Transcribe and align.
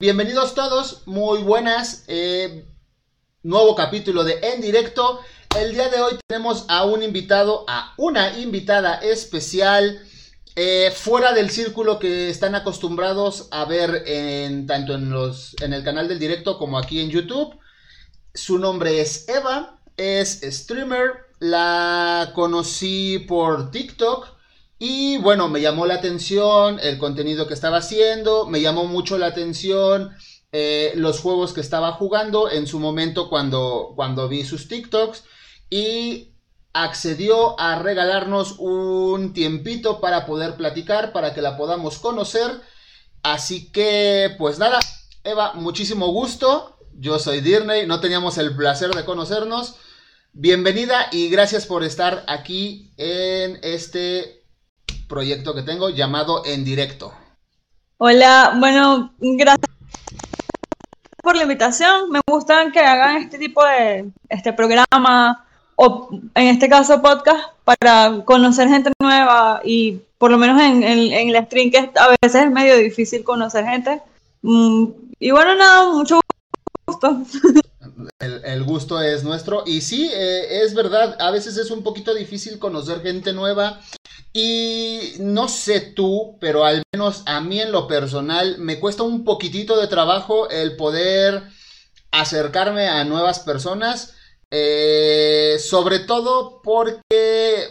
Bienvenidos 0.00 0.54
todos, 0.54 1.02
muy 1.06 1.42
buenas. 1.42 2.04
Eh, 2.06 2.68
nuevo 3.42 3.74
capítulo 3.74 4.22
de 4.22 4.38
En 4.44 4.60
Directo. 4.60 5.18
El 5.58 5.72
día 5.72 5.88
de 5.88 6.00
hoy 6.00 6.20
tenemos 6.24 6.66
a 6.68 6.84
un 6.84 7.02
invitado, 7.02 7.64
a 7.66 7.94
una 7.96 8.38
invitada 8.38 8.98
especial. 8.98 10.00
Eh, 10.54 10.92
fuera 10.94 11.32
del 11.32 11.50
círculo 11.50 11.98
que 11.98 12.30
están 12.30 12.54
acostumbrados 12.54 13.48
a 13.50 13.64
ver 13.64 14.04
en, 14.06 14.68
tanto 14.68 14.94
en, 14.94 15.10
los, 15.10 15.56
en 15.60 15.72
el 15.72 15.82
canal 15.82 16.06
del 16.06 16.20
directo 16.20 16.58
como 16.58 16.78
aquí 16.78 17.00
en 17.00 17.10
YouTube. 17.10 17.58
Su 18.32 18.56
nombre 18.60 19.00
es 19.00 19.28
Eva, 19.28 19.80
es 19.96 20.42
streamer, 20.44 21.26
la 21.40 22.30
conocí 22.36 23.18
por 23.26 23.72
TikTok 23.72 24.37
y 24.78 25.18
bueno, 25.18 25.48
me 25.48 25.60
llamó 25.60 25.86
la 25.86 25.94
atención 25.94 26.78
el 26.80 26.98
contenido 26.98 27.46
que 27.46 27.54
estaba 27.54 27.78
haciendo, 27.78 28.46
me 28.46 28.60
llamó 28.60 28.84
mucho 28.84 29.18
la 29.18 29.26
atención 29.26 30.12
eh, 30.52 30.92
los 30.94 31.20
juegos 31.20 31.52
que 31.52 31.60
estaba 31.60 31.92
jugando 31.92 32.50
en 32.50 32.66
su 32.66 32.78
momento 32.78 33.28
cuando, 33.28 33.92
cuando 33.96 34.28
vi 34.28 34.44
sus 34.44 34.68
TikToks 34.68 35.24
y 35.68 36.32
accedió 36.72 37.58
a 37.58 37.78
regalarnos 37.80 38.56
un 38.58 39.32
tiempito 39.32 40.00
para 40.00 40.26
poder 40.26 40.56
platicar, 40.56 41.12
para 41.12 41.34
que 41.34 41.42
la 41.42 41.56
podamos 41.56 41.98
conocer. 41.98 42.62
Así 43.22 43.72
que, 43.72 44.34
pues 44.38 44.58
nada, 44.58 44.78
Eva, 45.24 45.54
muchísimo 45.54 46.08
gusto. 46.12 46.78
Yo 46.94 47.18
soy 47.18 47.40
Dirney, 47.40 47.86
no 47.86 48.00
teníamos 48.00 48.38
el 48.38 48.56
placer 48.56 48.90
de 48.94 49.04
conocernos. 49.04 49.74
Bienvenida 50.32 51.08
y 51.10 51.28
gracias 51.30 51.66
por 51.66 51.82
estar 51.82 52.24
aquí 52.28 52.92
en 52.96 53.58
este 53.62 54.37
proyecto 55.08 55.54
que 55.54 55.62
tengo 55.62 55.88
llamado 55.90 56.42
En 56.44 56.64
Directo. 56.64 57.12
Hola, 57.96 58.54
bueno, 58.58 59.12
gracias 59.18 59.70
por 61.22 61.36
la 61.36 61.42
invitación. 61.42 62.10
Me 62.10 62.20
gusta 62.28 62.70
que 62.70 62.80
hagan 62.80 63.16
este 63.16 63.38
tipo 63.38 63.64
de 63.64 64.10
este 64.28 64.52
programa 64.52 65.44
o 65.74 66.08
en 66.34 66.46
este 66.46 66.68
caso 66.68 67.02
podcast 67.02 67.40
para 67.64 68.24
conocer 68.24 68.68
gente 68.68 68.92
nueva 69.00 69.60
y 69.64 70.00
por 70.18 70.30
lo 70.30 70.38
menos 70.38 70.60
en, 70.60 70.82
en, 70.82 71.34
el 71.34 71.44
stream 71.46 71.70
que 71.70 71.90
a 71.96 72.08
veces 72.20 72.42
es 72.42 72.50
medio 72.50 72.76
difícil 72.76 73.24
conocer 73.24 73.64
gente. 73.64 74.00
Mm, 74.42 74.86
y 75.18 75.30
bueno, 75.30 75.54
nada, 75.54 75.92
mucho 75.92 76.20
gusto. 76.86 77.22
El, 78.18 78.64
gusto 78.64 79.00
es 79.00 79.24
nuestro. 79.24 79.64
Y 79.66 79.80
sí, 79.80 80.10
eh, 80.12 80.62
es 80.62 80.74
verdad, 80.74 81.16
a 81.20 81.30
veces 81.30 81.56
es 81.56 81.70
un 81.70 81.82
poquito 81.82 82.14
difícil 82.14 82.58
conocer 82.58 83.02
gente 83.02 83.32
nueva. 83.32 83.80
Y 84.32 85.14
no 85.20 85.48
sé 85.48 85.80
tú, 85.80 86.36
pero 86.40 86.64
al 86.64 86.82
menos 86.92 87.22
a 87.26 87.40
mí 87.40 87.60
en 87.60 87.72
lo 87.72 87.88
personal 87.88 88.58
me 88.58 88.78
cuesta 88.78 89.02
un 89.02 89.24
poquitito 89.24 89.80
de 89.80 89.88
trabajo 89.88 90.48
el 90.50 90.76
poder 90.76 91.42
acercarme 92.10 92.88
a 92.88 93.04
nuevas 93.04 93.40
personas. 93.40 94.14
Eh, 94.50 95.58
sobre 95.60 95.98
todo 95.98 96.62
porque 96.62 97.66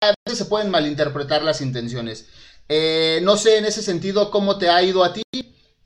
a 0.00 0.14
veces 0.24 0.38
se 0.38 0.44
pueden 0.46 0.70
malinterpretar 0.70 1.42
las 1.42 1.60
intenciones. 1.60 2.26
Eh, 2.68 3.20
no 3.22 3.36
sé 3.36 3.58
en 3.58 3.66
ese 3.66 3.82
sentido 3.82 4.30
cómo 4.30 4.58
te 4.58 4.68
ha 4.68 4.82
ido 4.82 5.04
a 5.04 5.12
ti. 5.12 5.22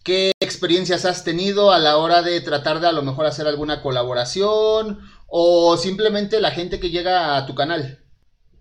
¿Qué 0.02 0.32
experiencias 0.40 1.04
has 1.04 1.24
tenido 1.24 1.72
a 1.72 1.78
la 1.78 1.98
hora 1.98 2.22
de 2.22 2.40
tratar 2.40 2.80
de 2.80 2.88
a 2.88 2.92
lo 2.92 3.02
mejor 3.02 3.26
hacer 3.26 3.46
alguna 3.46 3.82
colaboración 3.82 5.00
o 5.26 5.76
simplemente 5.76 6.40
la 6.40 6.50
gente 6.50 6.80
que 6.80 6.90
llega 6.90 7.36
a 7.36 7.46
tu 7.46 7.54
canal? 7.54 7.98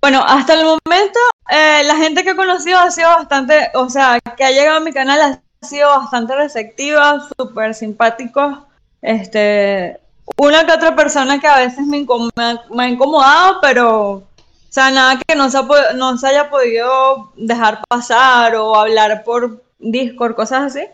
Bueno, 0.01 0.23
hasta 0.25 0.53
el 0.53 0.65
momento 0.65 1.19
eh, 1.49 1.83
la 1.85 1.95
gente 1.95 2.23
que 2.23 2.31
he 2.31 2.35
conocido 2.35 2.77
ha 2.77 2.91
sido 2.91 3.09
bastante, 3.09 3.71
o 3.73 3.89
sea, 3.89 4.19
que 4.37 4.43
ha 4.43 4.51
llegado 4.51 4.77
a 4.77 4.81
mi 4.81 4.91
canal 4.91 5.41
ha 5.61 5.65
sido 5.65 5.89
bastante 5.89 6.35
receptiva, 6.35 7.27
súper 7.37 7.73
simpático. 7.73 8.67
Este, 9.01 9.99
una 10.37 10.65
que 10.65 10.73
otra 10.73 10.95
persona 10.95 11.39
que 11.39 11.47
a 11.47 11.57
veces 11.57 11.85
me, 11.85 12.05
me, 12.35 12.83
ha 12.83 12.87
incomodado, 12.89 13.59
pero, 13.61 14.09
o 14.11 14.27
sea, 14.69 14.91
nada 14.91 15.19
que 15.25 15.35
no 15.35 15.49
se, 15.49 15.59
no 15.95 16.17
se 16.17 16.28
haya 16.28 16.49
podido 16.49 17.31
dejar 17.35 17.81
pasar 17.88 18.55
o 18.55 18.75
hablar 18.75 19.23
por 19.23 19.63
Discord, 19.79 20.35
cosas 20.35 20.75
así. 20.75 20.85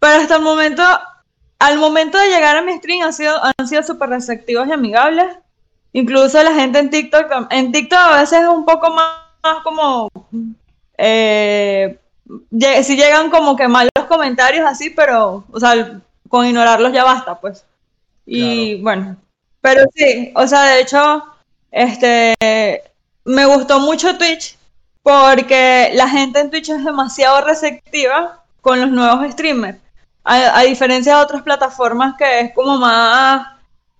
Pero 0.00 0.22
hasta 0.22 0.36
el 0.36 0.42
momento, 0.42 0.82
al 1.58 1.78
momento 1.78 2.18
de 2.18 2.30
llegar 2.30 2.56
a 2.56 2.62
mi 2.62 2.76
stream 2.78 3.02
han 3.02 3.12
sido, 3.12 3.38
han 3.42 3.68
sido 3.68 3.82
súper 3.82 4.08
receptivos 4.08 4.66
y 4.66 4.72
amigables. 4.72 5.36
Incluso 5.92 6.42
la 6.42 6.54
gente 6.54 6.78
en 6.78 6.90
TikTok, 6.90 7.46
en 7.50 7.70
TikTok 7.70 7.98
a 7.98 8.20
veces 8.20 8.42
es 8.42 8.48
un 8.48 8.64
poco 8.64 8.90
más, 8.90 9.62
como, 9.62 10.08
eh, 10.96 11.98
si 12.82 12.96
llegan 12.96 13.30
como 13.30 13.56
que 13.56 13.68
malos 13.68 13.90
comentarios 14.08 14.66
así, 14.66 14.90
pero, 14.90 15.44
o 15.50 15.60
sea, 15.60 16.00
con 16.28 16.46
ignorarlos 16.46 16.92
ya 16.92 17.04
basta, 17.04 17.40
pues. 17.40 17.64
Y 18.24 18.80
bueno, 18.82 19.16
pero 19.60 19.82
sí, 19.94 20.32
o 20.34 20.46
sea, 20.46 20.62
de 20.62 20.80
hecho, 20.80 21.24
este, 21.70 22.34
me 23.24 23.46
gustó 23.46 23.80
mucho 23.80 24.16
Twitch 24.16 24.56
porque 25.02 25.90
la 25.94 26.08
gente 26.08 26.40
en 26.40 26.50
Twitch 26.50 26.70
es 26.70 26.84
demasiado 26.84 27.40
receptiva 27.42 28.44
con 28.60 28.80
los 28.80 28.90
nuevos 28.90 29.30
streamers. 29.32 29.78
A, 30.24 30.62
diferencia 30.62 31.16
de 31.16 31.22
otras 31.22 31.42
plataformas 31.42 32.14
que 32.16 32.40
es 32.40 32.54
como 32.54 32.76
más, 32.78 33.46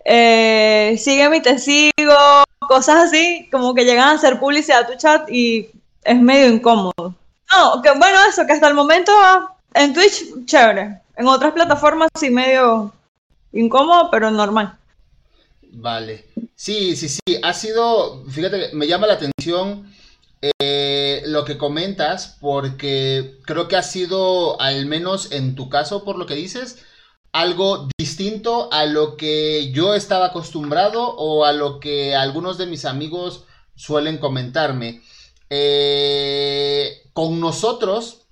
eh, 0.04 0.96
sígueme 0.98 1.38
y 1.38 1.42
te 1.42 1.58
sigo, 1.58 2.44
cosas 2.60 3.06
así, 3.06 3.48
como 3.50 3.74
que 3.74 3.84
llegan 3.84 4.08
a 4.08 4.12
hacer 4.12 4.38
publicidad 4.38 4.82
a 4.82 4.86
tu 4.86 4.96
chat 4.96 5.28
y 5.30 5.70
es 6.04 6.20
medio 6.20 6.48
incómodo. 6.52 7.14
No, 7.50 7.82
que 7.82 7.90
bueno, 7.92 8.18
eso, 8.28 8.46
que 8.46 8.52
hasta 8.52 8.68
el 8.68 8.74
momento 8.74 9.12
en 9.74 9.92
Twitch, 9.92 10.44
chévere. 10.44 11.00
En 11.16 11.26
otras 11.26 11.52
plataformas 11.52 12.08
sí 12.18 12.30
medio 12.30 12.92
incómodo, 13.52 14.08
pero 14.10 14.30
normal. 14.30 14.76
Vale. 15.72 16.26
Sí, 16.54 16.96
sí, 16.96 17.08
sí. 17.08 17.20
Ha 17.42 17.52
sido, 17.52 18.24
fíjate, 18.26 18.70
me 18.72 18.86
llama 18.86 19.06
la 19.06 19.14
atención 19.14 19.90
eh, 20.42 21.22
lo 21.26 21.44
que 21.44 21.58
comentas, 21.58 22.38
porque 22.40 23.38
creo 23.44 23.68
que 23.68 23.76
ha 23.76 23.82
sido, 23.82 24.60
al 24.60 24.86
menos 24.86 25.32
en 25.32 25.54
tu 25.54 25.68
caso, 25.68 26.04
por 26.04 26.18
lo 26.18 26.26
que 26.26 26.34
dices, 26.34 26.78
algo 27.32 27.88
distinto 27.98 28.72
a 28.72 28.86
lo 28.86 29.16
que 29.16 29.70
yo 29.72 29.94
estaba 29.94 30.26
acostumbrado 30.26 31.02
o 31.16 31.44
a 31.44 31.52
lo 31.52 31.78
que 31.78 32.14
algunos 32.14 32.58
de 32.58 32.66
mis 32.66 32.84
amigos 32.84 33.44
suelen 33.76 34.18
comentarme. 34.18 35.02
Eh, 35.50 37.02
con 37.12 37.40
nosotros, 37.40 38.22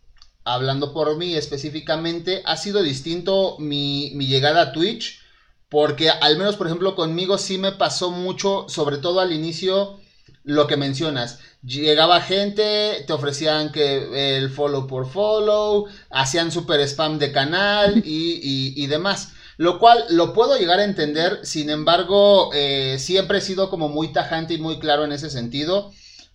hablando 0.45 0.93
por 0.95 1.17
mí 1.17 1.35
específicamente, 1.35 2.43
ha 2.47 2.57
sido 2.57 2.83
distinto 2.83 3.57
mi, 3.59 4.13
mi 4.15 4.27
llegada 4.27 4.63
a 4.63 4.73
Twitch, 4.73 5.21
porque 5.69 6.11
al 6.11 6.39
menos, 6.39 6.57
por 6.57 6.67
ejemplo, 6.67 6.95
conmigo 6.95 7.37
sí 7.39 7.59
me 7.59 7.73
pasó 7.73 8.11
mucho, 8.11 8.67
sobre 8.69 8.99
todo 8.99 9.21
al 9.21 9.33
inicio, 9.33 10.01
lo 10.45 10.67
que 10.67 10.77
mencionas 10.77 11.39
llegaba 11.65 12.21
gente, 12.21 13.05
te 13.07 13.13
ofrecían 13.13 13.73
que 13.73 14.37
el 14.37 14.51
follow 14.51 14.87
por 14.87 15.11
follow, 15.11 15.87
hacían 16.11 16.53
super 16.53 16.81
spam 16.81 17.19
de 17.19 17.33
canal 17.33 18.03
y, 18.05 18.87
demás. 18.87 19.33
Lo 19.57 19.81
cual 19.81 20.05
lo 20.11 20.33
puedo 20.33 20.57
llegar 20.57 20.79
a 20.79 20.85
entender, 20.85 21.41
sin 21.43 21.69
embargo, 21.69 22.51
eh, 22.55 22.97
siempre 23.01 23.39
he 23.39 23.41
sido 23.41 23.71
como 23.71 23.89
muy 23.89 24.13
tajante 24.13 24.55
y 24.55 24.59
muy 24.59 24.79
claro 24.79 25.05
en 25.05 25.11
ese 25.11 25.31
sentido. 25.31 25.91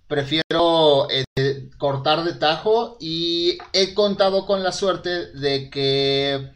Prefiero 0.08 1.08
eh, 1.10 1.70
cortar 1.78 2.26
de 2.26 2.34
tajo 2.34 2.98
y 3.00 3.58
he 3.72 3.94
contado 3.94 4.46
con 4.46 4.62
la 4.62 4.74
suerte 4.74 5.32
de 5.32 5.70
que 5.70 6.52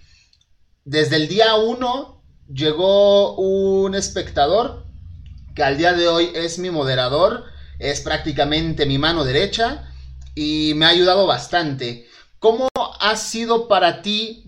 desde 0.83 1.15
el 1.15 1.29
día 1.29 1.55
1 1.55 2.21
llegó 2.53 3.35
un 3.35 3.95
espectador 3.95 4.86
que 5.57 5.63
al 5.63 5.75
día 5.75 5.93
de 5.93 6.07
hoy 6.07 6.29
es 6.35 6.59
mi 6.59 6.69
moderador 6.69 7.45
es 7.79 8.01
prácticamente 8.01 8.85
mi 8.85 8.99
mano 8.99 9.23
derecha 9.23 9.91
y 10.35 10.73
me 10.75 10.85
ha 10.85 10.89
ayudado 10.89 11.25
bastante. 11.25 12.07
¿Cómo 12.37 12.69
ha 12.75 13.15
sido 13.15 13.67
para 13.67 14.03
ti, 14.03 14.43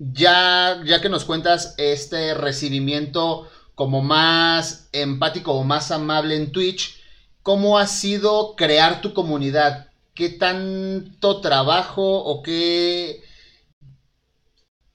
ya, 0.00 0.82
ya 0.84 1.00
que 1.00 1.08
nos 1.08 1.24
cuentas 1.24 1.76
este 1.78 2.34
recibimiento 2.34 3.48
como 3.76 4.02
más 4.02 4.88
empático 4.90 5.52
o 5.52 5.62
más 5.62 5.92
amable 5.92 6.34
en 6.34 6.50
Twitch, 6.50 7.00
cómo 7.44 7.78
ha 7.78 7.86
sido 7.86 8.56
crear 8.56 9.00
tu 9.00 9.14
comunidad? 9.14 9.90
¿Qué 10.12 10.28
tanto 10.28 11.40
trabajo 11.40 12.18
o 12.18 12.42
qué, 12.42 13.22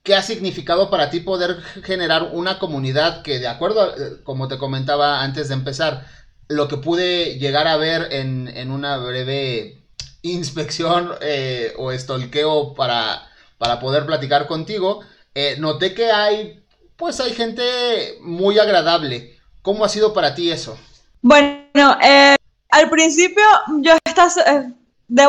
qué 0.07 0.15
ha 0.15 0.21
significado 0.21 0.89
para 0.89 1.09
ti 1.09 1.19
poder 1.19 1.61
generar 1.83 2.29
una 2.31 2.59
comunidad 2.59 3.23
que, 3.23 3.39
de 3.39 3.49
acuerdo, 3.49 3.93
como 4.23 4.47
te 4.47 4.57
comentaba 4.57 5.21
antes 5.21 5.49
de 5.49 5.55
empezar, 5.55 6.05
lo 6.47 6.69
que 6.69 6.77
pude 6.77 7.37
llegar 7.39 7.67
a 7.67 7.75
ver 7.75 8.07
en, 8.13 8.71
una 8.71 8.95
breve 8.99 9.83
inspección 10.21 11.11
eh, 11.19 11.73
o 11.77 11.91
estolqueo 11.91 12.73
para, 12.73 13.27
para 13.57 13.81
poder 13.81 14.05
platicar 14.05 14.47
contigo, 14.47 15.01
eh, 15.35 15.57
noté 15.59 15.93
que 15.93 16.09
hay, 16.09 16.63
pues 16.95 17.19
hay 17.19 17.33
gente 17.33 18.17
muy 18.21 18.59
agradable. 18.59 19.37
¿Cómo 19.61 19.83
ha 19.83 19.89
sido 19.89 20.13
para 20.13 20.33
ti 20.33 20.49
eso? 20.51 20.79
Bueno, 21.21 21.97
eh, 22.01 22.37
al 22.69 22.89
principio 22.89 23.43
yo 23.81 23.91
estaba, 24.05 24.31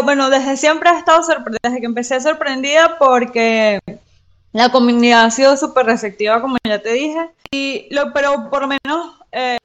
bueno, 0.04 0.30
desde 0.30 0.56
siempre 0.56 0.90
he 0.90 0.98
estado 0.98 1.24
sorprendida, 1.24 1.58
desde 1.64 1.80
que 1.80 1.86
empecé 1.86 2.20
sorprendida 2.20 2.96
porque 3.00 3.80
La 4.52 4.70
comunidad 4.70 5.24
ha 5.24 5.30
sido 5.30 5.56
súper 5.56 5.86
receptiva, 5.86 6.40
como 6.40 6.56
ya 6.64 6.80
te 6.80 6.92
dije. 6.92 7.30
Y 7.50 7.86
lo, 7.94 8.12
pero 8.12 8.48
por 8.50 8.62
lo 8.62 8.68
menos, 8.68 9.16
eh, 9.32 9.58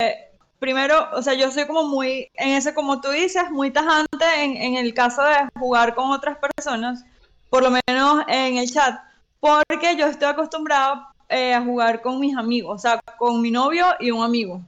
primero, 0.59 1.09
o 1.13 1.21
sea, 1.21 1.33
yo 1.33 1.51
soy 1.51 1.65
como 1.65 1.83
muy, 1.83 2.29
en 2.35 2.49
ese, 2.49 2.73
como 2.73 3.01
tú 3.01 3.09
dices, 3.09 3.49
muy 3.51 3.71
tajante 3.71 4.25
en, 4.37 4.57
en 4.57 4.75
el 4.75 4.93
caso 4.93 5.23
de 5.23 5.35
jugar 5.59 5.95
con 5.95 6.11
otras 6.11 6.37
personas, 6.37 7.03
por 7.49 7.63
lo 7.63 7.69
menos 7.69 8.23
en 8.27 8.57
el 8.57 8.71
chat, 8.71 8.99
porque 9.39 9.95
yo 9.97 10.07
estoy 10.07 10.29
acostumbrado 10.29 11.05
eh, 11.29 11.53
a 11.53 11.61
jugar 11.61 12.01
con 12.01 12.19
mis 12.19 12.35
amigos, 12.37 12.75
o 12.75 12.79
sea, 12.79 13.01
con 13.17 13.41
mi 13.41 13.51
novio 13.51 13.85
y 13.99 14.11
un 14.11 14.23
amigo, 14.23 14.61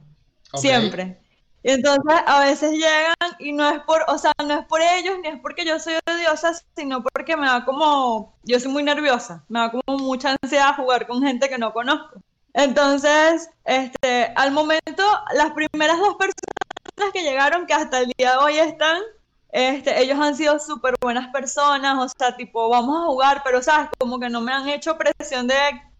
siempre. 0.54 1.18
Entonces 1.68 2.22
a 2.26 2.40
veces 2.40 2.70
llegan 2.74 3.14
y 3.40 3.52
no 3.52 3.68
es 3.68 3.80
por, 3.80 4.04
o 4.06 4.16
sea, 4.18 4.32
no 4.46 4.54
es 4.60 4.66
por 4.66 4.80
ellos 4.80 5.16
ni 5.20 5.28
es 5.30 5.40
porque 5.40 5.64
yo 5.64 5.80
soy 5.80 5.94
odiosa, 6.08 6.52
sino 6.76 7.02
porque 7.02 7.36
me 7.36 7.48
da 7.48 7.64
como, 7.64 8.38
yo 8.44 8.60
soy 8.60 8.70
muy 8.70 8.84
nerviosa, 8.84 9.44
me 9.48 9.58
da 9.58 9.72
como 9.72 9.98
mucha 9.98 10.36
ansiedad 10.40 10.76
jugar 10.76 11.08
con 11.08 11.22
gente 11.22 11.48
que 11.48 11.58
no 11.58 11.72
conozco. 11.72 12.20
Entonces, 12.54 13.50
este, 13.64 14.32
al 14.36 14.52
momento, 14.52 15.02
las 15.34 15.50
primeras 15.54 15.98
dos 15.98 16.14
personas 16.14 17.12
que 17.12 17.22
llegaron, 17.22 17.66
que 17.66 17.74
hasta 17.74 17.98
el 17.98 18.12
día 18.16 18.32
de 18.32 18.36
hoy 18.36 18.58
están, 18.58 19.02
este, 19.50 20.00
ellos 20.00 20.20
han 20.20 20.36
sido 20.36 20.60
súper 20.60 20.94
buenas 21.00 21.32
personas, 21.32 21.98
o 21.98 22.08
sea, 22.16 22.36
tipo, 22.36 22.68
vamos 22.68 22.96
a 22.96 23.06
jugar, 23.06 23.42
pero, 23.44 23.60
¿sabes? 23.60 23.90
Como 23.98 24.20
que 24.20 24.28
no 24.30 24.40
me 24.40 24.52
han 24.52 24.68
hecho 24.68 24.96
presión 24.96 25.48
de 25.48 25.56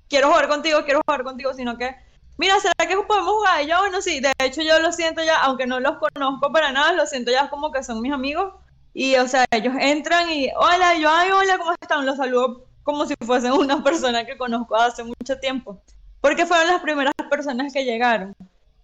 quiero 0.08 0.28
jugar 0.28 0.46
contigo, 0.48 0.84
quiero 0.84 1.02
jugar 1.04 1.24
contigo, 1.24 1.52
sino 1.54 1.76
que, 1.76 1.96
mira, 2.36 2.58
¿será 2.60 2.74
que 2.88 2.96
podemos 2.96 3.32
jugar? 3.32 3.62
Y 3.62 3.68
yo, 3.68 3.78
bueno, 3.78 4.00
sí, 4.00 4.20
de 4.20 4.32
hecho 4.38 4.62
yo 4.62 4.78
lo 4.80 4.92
siento 4.92 5.22
ya, 5.22 5.38
aunque 5.42 5.66
no 5.66 5.80
los 5.80 5.98
conozco 5.98 6.52
para 6.52 6.72
nada, 6.72 6.92
lo 6.92 7.06
siento 7.06 7.30
ya 7.30 7.48
como 7.50 7.72
que 7.72 7.82
son 7.82 8.00
mis 8.00 8.12
amigos. 8.12 8.54
Y, 8.94 9.16
o 9.16 9.28
sea, 9.28 9.44
ellos 9.50 9.74
entran 9.78 10.30
y, 10.30 10.50
hola, 10.56 10.94
yo, 10.98 11.10
ay, 11.10 11.30
hola, 11.30 11.58
¿cómo 11.58 11.72
están? 11.72 12.06
Los 12.06 12.16
saludo 12.16 12.66
como 12.82 13.04
si 13.06 13.14
fuesen 13.24 13.52
una 13.52 13.82
persona 13.82 14.24
que 14.24 14.38
conozco 14.38 14.76
hace 14.76 15.04
mucho 15.04 15.38
tiempo. 15.38 15.80
Porque 16.20 16.46
fueron 16.46 16.68
las 16.68 16.80
primeras 16.80 17.14
personas 17.30 17.72
que 17.72 17.84
llegaron. 17.84 18.34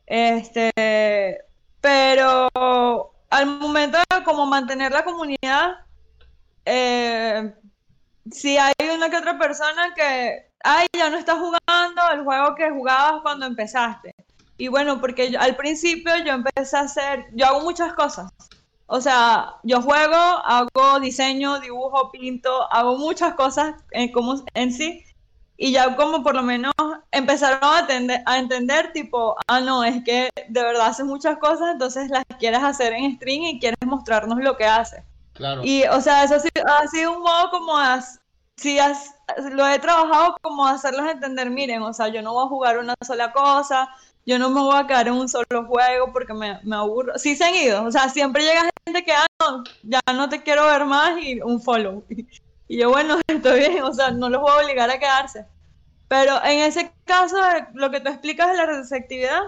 Este, 0.07 0.73
pero 1.81 2.49
al 3.31 3.47
momento 3.47 3.99
de 3.99 4.25
como 4.25 4.45
mantener 4.47 4.93
la 4.93 5.05
comunidad, 5.05 5.77
eh, 6.65 7.55
si 8.31 8.59
hay 8.59 8.75
una 8.95 9.11
que 9.11 9.17
otra 9.17 9.39
persona 9.39 9.95
que, 9.95 10.52
ay, 10.65 10.87
ya 10.97 11.11
no 11.11 11.17
estás 11.17 11.39
jugando 11.39 12.03
el 12.13 12.25
juego 12.25 12.55
que 12.55 12.71
jugabas 12.71 13.23
cuando 13.23 13.47
empezaste. 13.47 14.15
Y 14.57 14.69
bueno, 14.69 15.01
porque 15.01 15.35
al 15.39 15.57
principio 15.57 16.13
yo 16.25 16.33
empecé 16.33 16.77
a 16.77 16.81
hacer, 16.81 17.27
yo 17.33 17.47
hago 17.47 17.61
muchas 17.61 17.93
cosas. 17.95 18.33
O 18.87 19.01
sea, 19.01 19.55
yo 19.63 19.81
juego, 19.81 20.15
hago 20.15 21.01
diseño, 21.01 21.59
dibujo, 21.61 22.11
pinto, 22.11 22.71
hago 22.71 22.99
muchas 22.99 23.35
cosas 23.35 23.75
en, 23.91 24.13
como, 24.13 24.45
en 24.55 24.73
sí. 24.73 25.03
Y 25.57 25.73
ya 25.73 25.97
como 25.97 26.23
por 26.23 26.35
lo 26.35 26.43
menos 26.43 26.73
empezaron 27.11 27.59
a, 27.63 27.87
a 28.27 28.39
entender 28.39 28.93
tipo, 28.93 29.37
ah, 29.47 29.61
no, 29.61 29.83
es 29.85 30.05
que 30.05 30.29
de 30.49 30.63
verdad 30.63 30.89
haces 30.89 31.07
muchas 31.07 31.39
cosas, 31.39 31.71
entonces 31.73 32.11
las 32.11 32.25
quieres 32.39 32.63
hacer 32.63 32.93
en 32.93 33.17
stream 33.17 33.43
y 33.45 33.61
quieres 33.61 33.79
mostrarnos 33.87 34.39
lo 34.39 34.57
que 34.57 34.65
haces. 34.67 35.03
Claro. 35.35 35.63
Y, 35.65 35.85
o 35.85 36.01
sea, 36.01 36.25
eso 36.25 36.35
ha 36.35 36.89
sido, 36.89 37.17
un 37.17 37.23
modo 37.23 37.51
como, 37.51 37.79
si 38.57 38.79
lo 39.51 39.67
he 39.67 39.79
trabajado 39.79 40.37
como 40.41 40.67
hacerlos 40.67 41.11
entender, 41.11 41.51
miren, 41.51 41.83
o 41.83 41.93
sea, 41.93 42.09
yo 42.09 42.23
no 42.23 42.35
voy 42.35 42.45
a 42.45 42.49
jugar 42.49 42.79
una 42.79 42.95
sola 43.05 43.33
cosa, 43.33 43.89
yo 44.25 44.39
no 44.39 44.51
me 44.51 44.61
voy 44.61 44.77
a 44.77 44.87
quedar 44.87 45.09
en 45.09 45.15
un 45.15 45.29
solo 45.29 45.67
juego 45.67 46.13
porque 46.13 46.33
me, 46.33 46.61
me 46.63 46.77
aburro. 46.77 47.19
Sí 47.19 47.35
se 47.37 47.45
han 47.45 47.55
ido, 47.55 47.85
o 47.85 47.91
sea, 47.91 48.09
siempre 48.09 48.45
llega 48.45 48.71
gente 48.87 49.05
que, 49.05 49.13
ah, 49.13 49.27
no, 49.41 49.65
ya 49.83 50.01
no 50.15 50.29
te 50.29 50.43
quiero 50.43 50.67
ver 50.67 50.85
más 50.85 51.21
y 51.21 51.41
un 51.41 51.61
follow. 51.61 52.05
Y 52.69 52.79
yo, 52.79 52.89
bueno, 52.89 53.19
estoy 53.27 53.59
bien, 53.59 53.83
o 53.83 53.93
sea, 53.93 54.13
no 54.13 54.31
los 54.31 54.41
voy 54.41 54.51
a 54.51 54.65
obligar 54.65 54.91
a 54.91 54.99
quedarse. 54.99 55.47
Pero 56.09 56.43
en 56.43 56.61
ese 56.61 56.91
caso, 57.05 57.37
lo 57.75 57.91
que 57.91 58.01
tú 58.01 58.09
explicas 58.09 58.49
de 58.51 58.57
la 58.57 58.65
receptividad, 58.65 59.43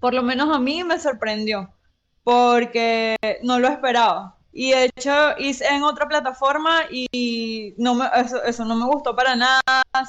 por 0.00 0.12
lo 0.12 0.22
menos 0.24 0.54
a 0.54 0.58
mí 0.58 0.82
me 0.82 0.98
sorprendió, 0.98 1.70
porque 2.24 3.16
no 3.44 3.60
lo 3.60 3.68
esperaba. 3.68 4.35
Y 4.58 4.70
de 4.70 4.84
hecho 4.86 5.12
hice 5.38 5.66
en 5.66 5.82
otra 5.82 6.08
plataforma 6.08 6.84
y 6.90 7.74
no 7.76 7.94
me, 7.94 8.06
eso, 8.46 8.64
no 8.64 8.74
me 8.74 8.86
gustó 8.86 9.14
para 9.14 9.36
nada. 9.36 9.60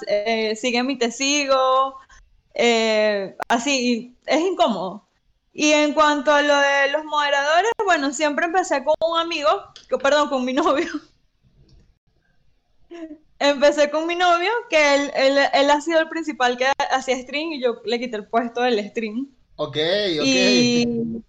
Eh, 0.08 0.56
sigue 0.56 0.84
mi 0.84 0.98
te 0.98 1.12
sigo. 1.12 1.98
Eh, 2.54 3.36
así, 3.50 4.16
es 4.26 4.40
incómodo. 4.40 5.06
Y 5.52 5.74
en 5.74 5.94
cuanto 5.94 6.32
a 6.32 6.42
lo 6.42 6.56
de 6.56 6.92
los 6.94 7.04
moderadores, 7.04 7.72
bueno, 7.84 8.14
siempre 8.14 8.46
empecé 8.46 8.86
con 8.86 8.96
un 9.12 9.20
amigo, 9.20 9.50
que, 9.90 9.98
perdón, 9.98 10.30
con 10.30 10.46
mi 10.46 10.54
novio. 10.54 10.88
empecé 13.40 13.92
con 13.92 14.08
mi 14.08 14.16
novio, 14.16 14.52
que 14.70 14.96
él, 14.96 15.12
él, 15.14 15.38
él, 15.54 15.70
ha 15.70 15.82
sido 15.82 16.00
el 16.00 16.08
principal 16.08 16.56
que 16.56 16.72
hacía 16.90 17.22
stream 17.22 17.52
y 17.52 17.62
yo 17.62 17.82
le 17.84 18.00
quité 18.00 18.16
el 18.16 18.30
puesto 18.30 18.62
del 18.62 18.80
stream. 18.92 19.28
Ok, 19.58 19.76
ok. 19.76 20.24
Y, 20.24 21.22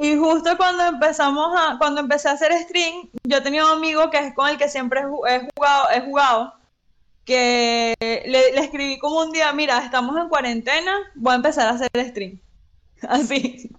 y 0.00 0.16
justo 0.16 0.56
cuando 0.56 0.84
empezamos 0.84 1.52
a, 1.58 1.76
cuando 1.78 2.00
empecé 2.00 2.28
a 2.28 2.32
hacer 2.32 2.52
stream, 2.62 3.08
yo 3.24 3.42
tenía 3.42 3.64
un 3.64 3.72
amigo 3.72 4.10
que 4.10 4.18
es 4.18 4.34
con 4.34 4.48
el 4.48 4.56
que 4.56 4.68
siempre 4.68 5.00
he 5.00 5.48
jugado, 5.54 5.90
he 5.92 6.00
jugado 6.02 6.54
que 7.24 7.94
le, 8.00 8.60
escribí 8.60 8.98
como 8.98 9.20
un 9.20 9.32
día, 9.32 9.52
mira, 9.52 9.84
estamos 9.84 10.16
en 10.16 10.28
cuarentena, 10.28 10.96
voy 11.14 11.32
a 11.32 11.36
empezar 11.36 11.66
a 11.66 11.70
hacer 11.70 11.90
stream. 11.96 12.40
Así. 13.08 13.70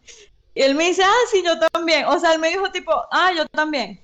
Y 0.54 0.62
él 0.62 0.76
me 0.76 0.86
dice, 0.86 1.04
ah, 1.04 1.26
sí, 1.32 1.42
yo 1.46 1.58
también. 1.72 2.06
O 2.06 2.20
sea, 2.20 2.34
él 2.34 2.40
me 2.40 2.50
dijo 2.50 2.72
tipo, 2.72 2.92
ah, 3.12 3.32
yo 3.36 3.46
también. 3.48 4.02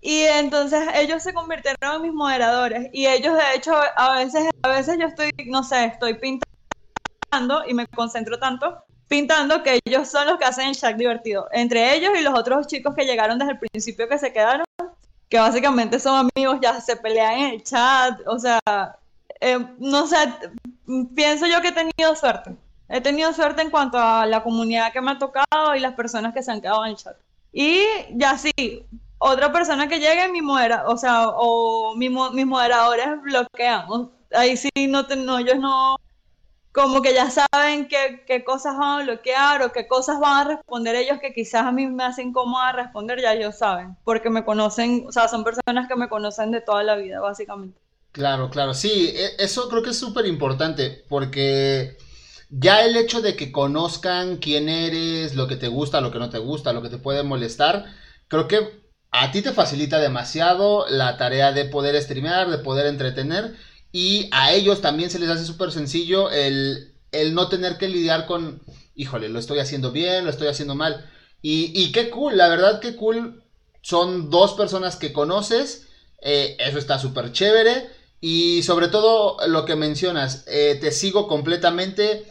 Y 0.00 0.22
entonces 0.22 0.88
ellos 0.94 1.22
se 1.22 1.34
convirtieron 1.34 1.96
en 1.96 2.02
mis 2.02 2.12
moderadores. 2.12 2.88
Y 2.92 3.06
ellos, 3.06 3.34
de 3.34 3.54
hecho, 3.54 3.74
a 3.96 4.16
veces, 4.16 4.48
a 4.62 4.68
veces 4.68 4.96
yo 4.98 5.06
estoy, 5.06 5.30
no 5.46 5.62
sé, 5.62 5.84
estoy 5.84 6.14
pintando 6.14 7.62
y 7.66 7.74
me 7.74 7.86
concentro 7.86 8.38
tanto 8.38 8.82
pintando 9.10 9.64
que 9.64 9.80
ellos 9.84 10.08
son 10.08 10.28
los 10.28 10.38
que 10.38 10.44
hacen 10.44 10.68
el 10.68 10.76
chat 10.76 10.96
divertido. 10.96 11.48
Entre 11.50 11.96
ellos 11.96 12.12
y 12.16 12.22
los 12.22 12.38
otros 12.38 12.68
chicos 12.68 12.94
que 12.94 13.04
llegaron 13.04 13.40
desde 13.40 13.52
el 13.52 13.58
principio 13.58 14.08
que 14.08 14.18
se 14.18 14.32
quedaron, 14.32 14.64
que 15.28 15.38
básicamente 15.38 15.98
son 15.98 16.30
amigos, 16.32 16.60
ya 16.62 16.80
se 16.80 16.94
pelean 16.94 17.34
en 17.34 17.46
el 17.54 17.62
chat, 17.64 18.20
o 18.26 18.38
sea, 18.38 18.60
eh, 19.40 19.58
no 19.78 20.06
sé, 20.06 20.16
pienso 21.16 21.46
yo 21.48 21.60
que 21.60 21.68
he 21.68 21.72
tenido 21.72 22.14
suerte. 22.14 22.54
He 22.88 23.00
tenido 23.00 23.32
suerte 23.32 23.62
en 23.62 23.70
cuanto 23.70 23.98
a 23.98 24.26
la 24.26 24.44
comunidad 24.44 24.92
que 24.92 25.00
me 25.00 25.10
ha 25.10 25.18
tocado 25.18 25.74
y 25.74 25.80
las 25.80 25.94
personas 25.94 26.32
que 26.32 26.44
se 26.44 26.52
han 26.52 26.60
quedado 26.60 26.84
en 26.84 26.92
el 26.92 26.96
chat. 26.96 27.16
Y 27.52 27.82
ya 28.12 28.38
sí, 28.38 28.52
otra 29.18 29.50
persona 29.50 29.88
que 29.88 29.98
llegue, 29.98 30.28
mi 30.28 30.40
modera, 30.40 30.84
o 30.86 30.96
sea, 30.96 31.30
o 31.30 31.96
mis 31.96 32.10
moderadores 32.46 33.20
bloquean. 33.22 33.86
Ahí 34.32 34.56
sí, 34.56 34.70
no, 34.88 35.02
no 35.02 35.38
ellos 35.38 35.58
no, 35.58 35.96
como 36.72 37.02
que 37.02 37.12
ya 37.12 37.30
saben 37.30 37.88
qué, 37.88 38.22
qué, 38.26 38.44
cosas 38.44 38.76
van 38.76 39.00
a 39.00 39.04
bloquear 39.04 39.62
o 39.62 39.72
qué 39.72 39.88
cosas 39.88 40.20
van 40.20 40.46
a 40.46 40.50
responder 40.56 40.94
ellos 40.94 41.18
que 41.20 41.32
quizás 41.32 41.62
a 41.62 41.72
mí 41.72 41.86
me 41.86 42.04
hacen 42.04 42.32
cómoda 42.32 42.72
responder, 42.72 43.20
ya 43.20 43.32
ellos 43.32 43.58
saben, 43.58 43.96
porque 44.04 44.30
me 44.30 44.44
conocen, 44.44 45.04
o 45.08 45.12
sea, 45.12 45.28
son 45.28 45.42
personas 45.42 45.88
que 45.88 45.96
me 45.96 46.08
conocen 46.08 46.50
de 46.50 46.60
toda 46.60 46.82
la 46.82 46.96
vida, 46.96 47.20
básicamente. 47.20 47.80
Claro, 48.12 48.50
claro, 48.50 48.74
sí, 48.74 49.12
e, 49.14 49.42
eso 49.42 49.68
creo 49.68 49.82
que 49.82 49.90
es 49.90 49.98
súper 49.98 50.26
importante, 50.26 51.04
porque 51.08 51.96
ya 52.50 52.84
el 52.84 52.96
hecho 52.96 53.20
de 53.20 53.36
que 53.36 53.52
conozcan 53.52 54.36
quién 54.36 54.68
eres, 54.68 55.34
lo 55.34 55.48
que 55.48 55.56
te 55.56 55.68
gusta, 55.68 56.00
lo 56.00 56.12
que 56.12 56.18
no 56.18 56.30
te 56.30 56.38
gusta, 56.38 56.72
lo 56.72 56.82
que 56.82 56.88
te 56.88 56.98
puede 56.98 57.22
molestar, 57.22 57.86
creo 58.28 58.46
que 58.46 58.80
a 59.12 59.32
ti 59.32 59.42
te 59.42 59.52
facilita 59.52 59.98
demasiado 59.98 60.86
la 60.88 61.16
tarea 61.16 61.52
de 61.52 61.64
poder 61.64 62.00
streamear, 62.00 62.48
de 62.48 62.58
poder 62.58 62.86
entretener 62.86 63.56
y 63.92 64.28
a 64.32 64.52
ellos 64.52 64.80
también 64.80 65.10
se 65.10 65.18
les 65.18 65.28
hace 65.28 65.44
súper 65.44 65.72
sencillo 65.72 66.30
el, 66.30 66.94
no 67.32 67.48
tener 67.48 67.76
que 67.76 67.88
lidiar 67.88 68.26
con, 68.26 68.62
híjole, 68.94 69.28
lo 69.28 69.38
estoy 69.38 69.58
haciendo 69.58 69.90
bien, 69.90 70.24
lo 70.24 70.30
estoy 70.30 70.48
haciendo 70.48 70.74
mal. 70.74 71.10
Y, 71.42 71.72
y 71.74 71.92
qué 71.92 72.10
cool, 72.10 72.36
la 72.36 72.48
verdad 72.48 72.80
qué 72.80 72.94
cool. 72.94 73.42
Son 73.82 74.30
dos 74.30 74.54
personas 74.54 74.96
que 74.96 75.12
conoces, 75.12 75.88
eh, 76.20 76.56
eso 76.60 76.78
está 76.78 76.98
súper 76.98 77.32
chévere. 77.32 77.88
Y 78.20 78.62
sobre 78.62 78.88
todo 78.88 79.38
lo 79.48 79.64
que 79.64 79.76
mencionas, 79.76 80.44
eh, 80.46 80.78
te 80.80 80.92
sigo 80.92 81.26
completamente. 81.26 82.26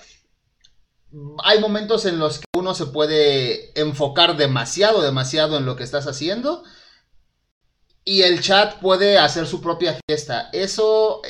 Hay 1.43 1.59
momentos 1.59 2.05
en 2.05 2.19
los 2.19 2.37
que 2.37 2.45
uno 2.55 2.75
se 2.75 2.85
puede 2.85 3.79
enfocar 3.79 4.37
demasiado, 4.37 5.01
demasiado 5.01 5.57
en 5.57 5.65
lo 5.65 5.75
que 5.75 5.83
estás 5.83 6.05
haciendo. 6.05 6.63
Y 8.05 8.21
el 8.21 8.41
chat 8.41 8.79
puede 8.79 9.17
hacer 9.17 9.47
su 9.47 9.61
propia 9.61 9.99
fiesta. 10.07 10.49
Eso 10.53 11.21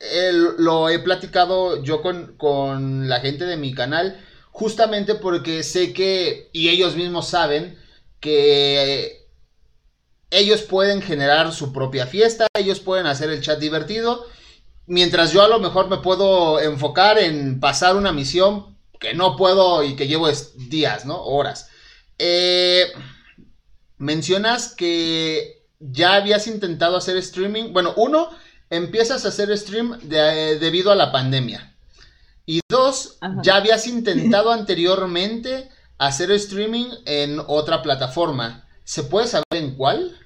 lo 0.00 0.88
he 0.88 0.98
platicado 0.98 1.82
yo 1.82 2.02
con, 2.02 3.08
la 3.08 3.20
gente 3.20 3.44
de 3.44 3.56
mi 3.56 3.74
canal, 3.74 4.20
justamente 4.50 5.14
porque 5.14 5.62
sé 5.62 5.92
que, 5.92 6.50
y 6.52 6.68
ellos 6.68 6.96
mismos 6.96 7.28
saben, 7.28 7.78
que 8.20 9.26
ellos 10.30 10.62
pueden 10.62 11.02
generar 11.02 11.52
su 11.52 11.72
propia 11.72 12.06
fiesta, 12.06 12.46
ellos 12.54 12.80
pueden 12.80 13.06
hacer 13.06 13.30
el 13.30 13.40
chat 13.40 13.58
divertido, 13.58 14.26
mientras 14.86 15.32
yo 15.32 15.42
a 15.42 15.48
lo 15.48 15.60
mejor 15.60 15.88
me 15.88 15.98
puedo 15.98 16.60
enfocar 16.60 17.18
en 17.18 17.60
pasar 17.60 17.96
una 17.96 18.12
misión 18.12 18.76
que 18.98 19.14
no 19.14 19.36
puedo 19.36 19.82
y 19.82 19.96
que 19.96 20.08
llevo 20.08 20.28
días, 20.68 21.04
¿no? 21.04 21.22
Horas. 21.22 21.68
Eh, 22.18 22.86
mencionas 23.98 24.74
que 24.74 25.66
ya 25.78 26.14
habías 26.14 26.46
intentado 26.46 26.96
hacer 26.96 27.16
streaming. 27.18 27.72
Bueno, 27.72 27.92
uno, 27.96 28.30
empiezas 28.70 29.24
a 29.24 29.28
hacer 29.28 29.56
stream 29.56 29.98
de- 30.02 30.58
debido 30.58 30.90
a 30.92 30.96
la 30.96 31.12
pandemia. 31.12 31.72
Y 32.44 32.60
dos, 32.68 33.18
Ajá. 33.20 33.40
ya 33.42 33.56
habías 33.56 33.86
intentado 33.86 34.52
anteriormente 34.52 35.68
hacer 35.98 36.30
streaming 36.32 36.86
en 37.06 37.40
otra 37.46 37.82
plataforma. 37.82 38.66
¿Se 38.84 39.02
puede 39.02 39.26
saber 39.26 39.44
en 39.52 39.74
cuál? 39.76 40.16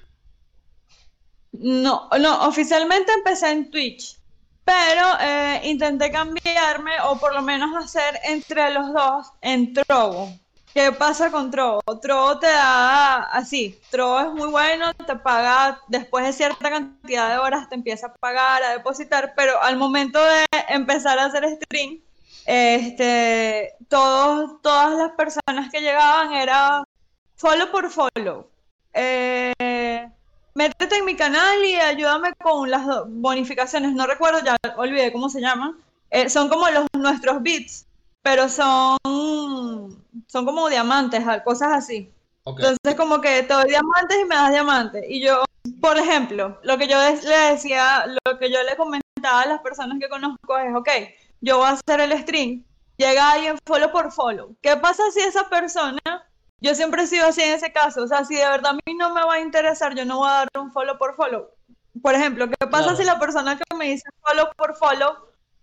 No, 1.53 2.09
no, 2.19 2.47
oficialmente 2.47 3.11
empecé 3.11 3.51
en 3.51 3.71
Twitch, 3.71 4.17
pero 4.63 5.05
eh, 5.19 5.61
intenté 5.65 6.11
cambiarme 6.11 6.91
o 7.05 7.19
por 7.19 7.33
lo 7.33 7.41
menos 7.41 7.75
hacer 7.75 8.19
entre 8.23 8.73
los 8.73 8.93
dos 8.93 9.27
en 9.41 9.73
Trovo. 9.73 10.33
¿Qué 10.73 10.93
pasa 10.93 11.29
con 11.31 11.51
Trovo? 11.51 11.81
Trovo 12.01 12.39
te 12.39 12.47
da 12.47 13.23
así, 13.23 13.77
Trovo 13.89 14.21
es 14.21 14.31
muy 14.31 14.47
bueno, 14.47 14.93
te 14.93 15.17
paga 15.17 15.81
después 15.89 16.25
de 16.25 16.31
cierta 16.31 16.69
cantidad 16.69 17.29
de 17.29 17.39
horas, 17.39 17.67
te 17.67 17.75
empieza 17.75 18.07
a 18.07 18.13
pagar, 18.13 18.63
a 18.63 18.71
depositar, 18.71 19.33
pero 19.35 19.61
al 19.61 19.75
momento 19.75 20.23
de 20.23 20.45
empezar 20.69 21.19
a 21.19 21.25
hacer 21.25 21.45
stream, 21.57 21.99
este, 22.45 23.75
todos, 23.89 24.61
todas 24.61 24.97
las 24.97 25.11
personas 25.11 25.69
que 25.71 25.81
llegaban 25.81 26.33
era 26.33 26.83
follow 27.35 27.69
por 27.69 27.89
follow. 27.89 28.47
Eh, 28.93 30.09
métete 30.53 30.97
en 30.97 31.05
mi 31.05 31.15
canal 31.15 31.65
y 31.65 31.75
ayúdame 31.75 32.33
con 32.41 32.71
las 32.71 32.85
bonificaciones. 33.07 33.93
No 33.93 34.07
recuerdo, 34.07 34.39
ya 34.43 34.55
olvidé 34.77 35.11
cómo 35.11 35.29
se 35.29 35.41
llaman. 35.41 35.75
Eh, 36.09 36.29
son 36.29 36.49
como 36.49 36.69
los 36.69 36.85
nuestros 36.93 37.41
bits, 37.41 37.85
pero 38.21 38.49
son, 38.49 38.97
son 40.27 40.45
como 40.45 40.69
diamantes, 40.69 41.25
al- 41.27 41.43
cosas 41.43 41.69
así. 41.73 42.11
Ok. 42.43 42.59
Entonces, 42.59 42.95
como 42.95 43.21
que 43.21 43.43
te 43.43 43.53
doy 43.53 43.67
diamantes 43.69 44.17
y 44.21 44.25
me 44.25 44.35
das 44.35 44.51
diamantes. 44.51 45.05
Y 45.07 45.21
yo, 45.21 45.43
por 45.79 45.97
ejemplo, 45.97 46.59
lo 46.63 46.77
que 46.77 46.87
yo 46.87 46.97
le 46.99 47.37
decía, 47.51 48.05
lo 48.25 48.39
que 48.39 48.51
yo 48.51 48.61
le 48.63 48.75
comentaba 48.75 49.41
a 49.41 49.45
las 49.47 49.61
personas 49.61 49.97
que 49.99 50.09
conozco 50.09 50.57
es, 50.57 50.73
ok, 50.75 50.89
yo 51.41 51.57
voy 51.57 51.67
a 51.67 51.71
hacer 51.71 51.99
el 52.01 52.17
stream, 52.21 52.63
llega 52.97 53.31
alguien 53.31 53.57
follow 53.65 53.91
por 53.91 54.11
follow. 54.11 54.55
¿Qué 54.61 54.75
pasa 54.77 55.03
si 55.13 55.19
esa 55.21 55.49
persona, 55.49 55.99
yo 56.59 56.73
siempre 56.75 57.03
he 57.03 57.07
sido 57.07 57.27
así 57.27 57.41
en 57.41 57.53
ese 57.55 57.71
caso, 57.71 58.03
o 58.03 58.07
sea, 58.07 58.25
si 58.25 58.35
de 58.35 58.45
verdad 58.47 58.71
a 58.71 58.73
mí 58.73 58.95
no 58.97 59.13
me 59.13 59.23
va 59.23 59.35
a 59.35 59.39
interesar, 59.39 59.93
yo 59.95 60.05
no 60.05 60.17
voy 60.19 60.29
a 60.29 60.33
dar 60.33 60.49
un 60.59 60.71
follow 60.71 60.97
por 60.97 61.15
follow. 61.15 61.49
Por 62.01 62.15
ejemplo, 62.15 62.47
¿qué 62.47 62.67
pasa 62.67 62.83
Claro. 62.85 62.97
si 62.97 63.03
la 63.03 63.19
persona 63.19 63.57
que 63.57 63.75
me 63.75 63.85
dice 63.85 64.09
follow 64.21 64.47
por 64.57 64.75
follow 64.75 65.11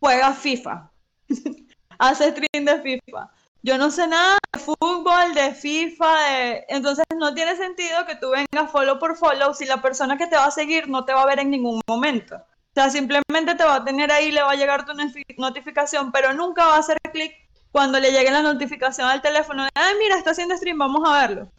juega 0.01 0.33
FIFA? 0.33 0.91
Hace 1.99 2.31
stream 2.31 2.65
de 2.65 2.81
FIFA. 2.81 3.31
Yo 3.63 3.77
no 3.77 3.91
sé 3.91 4.07
nada 4.07 4.39
de 4.53 4.61
fútbol, 4.61 5.35
de 5.35 5.53
FIFA, 5.53 6.21
de... 6.31 6.65
entonces 6.69 7.05
no 7.17 7.35
tiene 7.35 7.57
sentido 7.57 8.07
que 8.07 8.15
tú 8.15 8.31
vengas 8.31 8.71
follow 8.71 8.99
por 9.01 9.17
follow 9.17 9.53
si 9.53 9.67
la 9.67 9.83
persona 9.83 10.17
que 10.17 10.29
te 10.29 10.37
va 10.37 10.45
a 10.45 10.51
seguir 10.53 10.89
no 10.89 11.05
te 11.05 11.13
va 11.13 11.23
a 11.23 11.27
ver 11.27 11.41
en 11.41 11.51
ningún 11.51 11.81
momento. 11.89 12.37
O 12.37 12.75
sea, 12.75 12.91
simplemente 12.91 13.57
te 13.57 13.65
va 13.65 13.77
a 13.77 13.85
tener 13.85 14.13
ahí, 14.13 14.31
le 14.31 14.43
va 14.43 14.53
a 14.53 14.57
llegar 14.57 14.87
tu 14.87 14.93
notificación, 15.37 16.13
pero 16.13 16.33
nunca 16.33 16.67
va 16.67 16.77
a 16.77 16.79
hacer 16.79 16.99
clic 17.13 17.33
cuando 17.73 17.99
le 17.99 18.13
llegue 18.13 18.31
la 18.31 18.43
notificación 18.43 19.09
al 19.09 19.21
teléfono 19.21 19.65
de, 19.65 19.71
ay, 19.75 19.95
mira, 19.99 20.17
está 20.17 20.31
haciendo 20.31 20.57
stream, 20.57 20.79
vamos 20.79 21.03
a 21.09 21.21
verlo. 21.21 21.51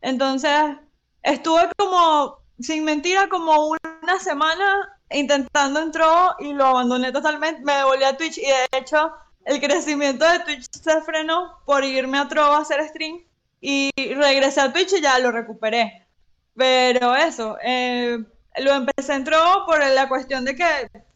Entonces, 0.00 0.76
estuve 1.22 1.68
como, 1.76 2.38
sin 2.60 2.84
mentira, 2.84 3.28
como 3.28 3.66
una 3.66 4.18
semana 4.20 4.96
intentando 5.10 5.80
entrar 5.80 6.36
y 6.38 6.52
lo 6.52 6.66
abandoné 6.66 7.10
totalmente, 7.10 7.62
me 7.62 7.74
devolví 7.74 8.04
a 8.04 8.16
Twitch 8.16 8.38
y 8.38 8.42
de 8.46 8.78
hecho 8.78 9.12
el 9.48 9.60
crecimiento 9.60 10.30
de 10.30 10.40
Twitch 10.40 10.66
se 10.70 11.00
frenó 11.00 11.58
por 11.64 11.82
irme 11.82 12.18
a 12.18 12.28
Trovo 12.28 12.52
a 12.52 12.58
hacer 12.58 12.86
stream 12.86 13.24
y 13.62 13.90
regresé 13.96 14.60
a 14.60 14.72
Twitch 14.72 14.92
y 14.92 15.00
ya 15.00 15.18
lo 15.18 15.32
recuperé. 15.32 16.06
Pero 16.54 17.16
eso, 17.16 17.56
eh, 17.62 18.18
lo 18.58 18.72
empecé 18.74 19.14
en 19.14 19.24
Trovo 19.24 19.64
por 19.64 19.78
la 19.78 20.06
cuestión 20.08 20.44
de 20.44 20.54
que 20.54 20.64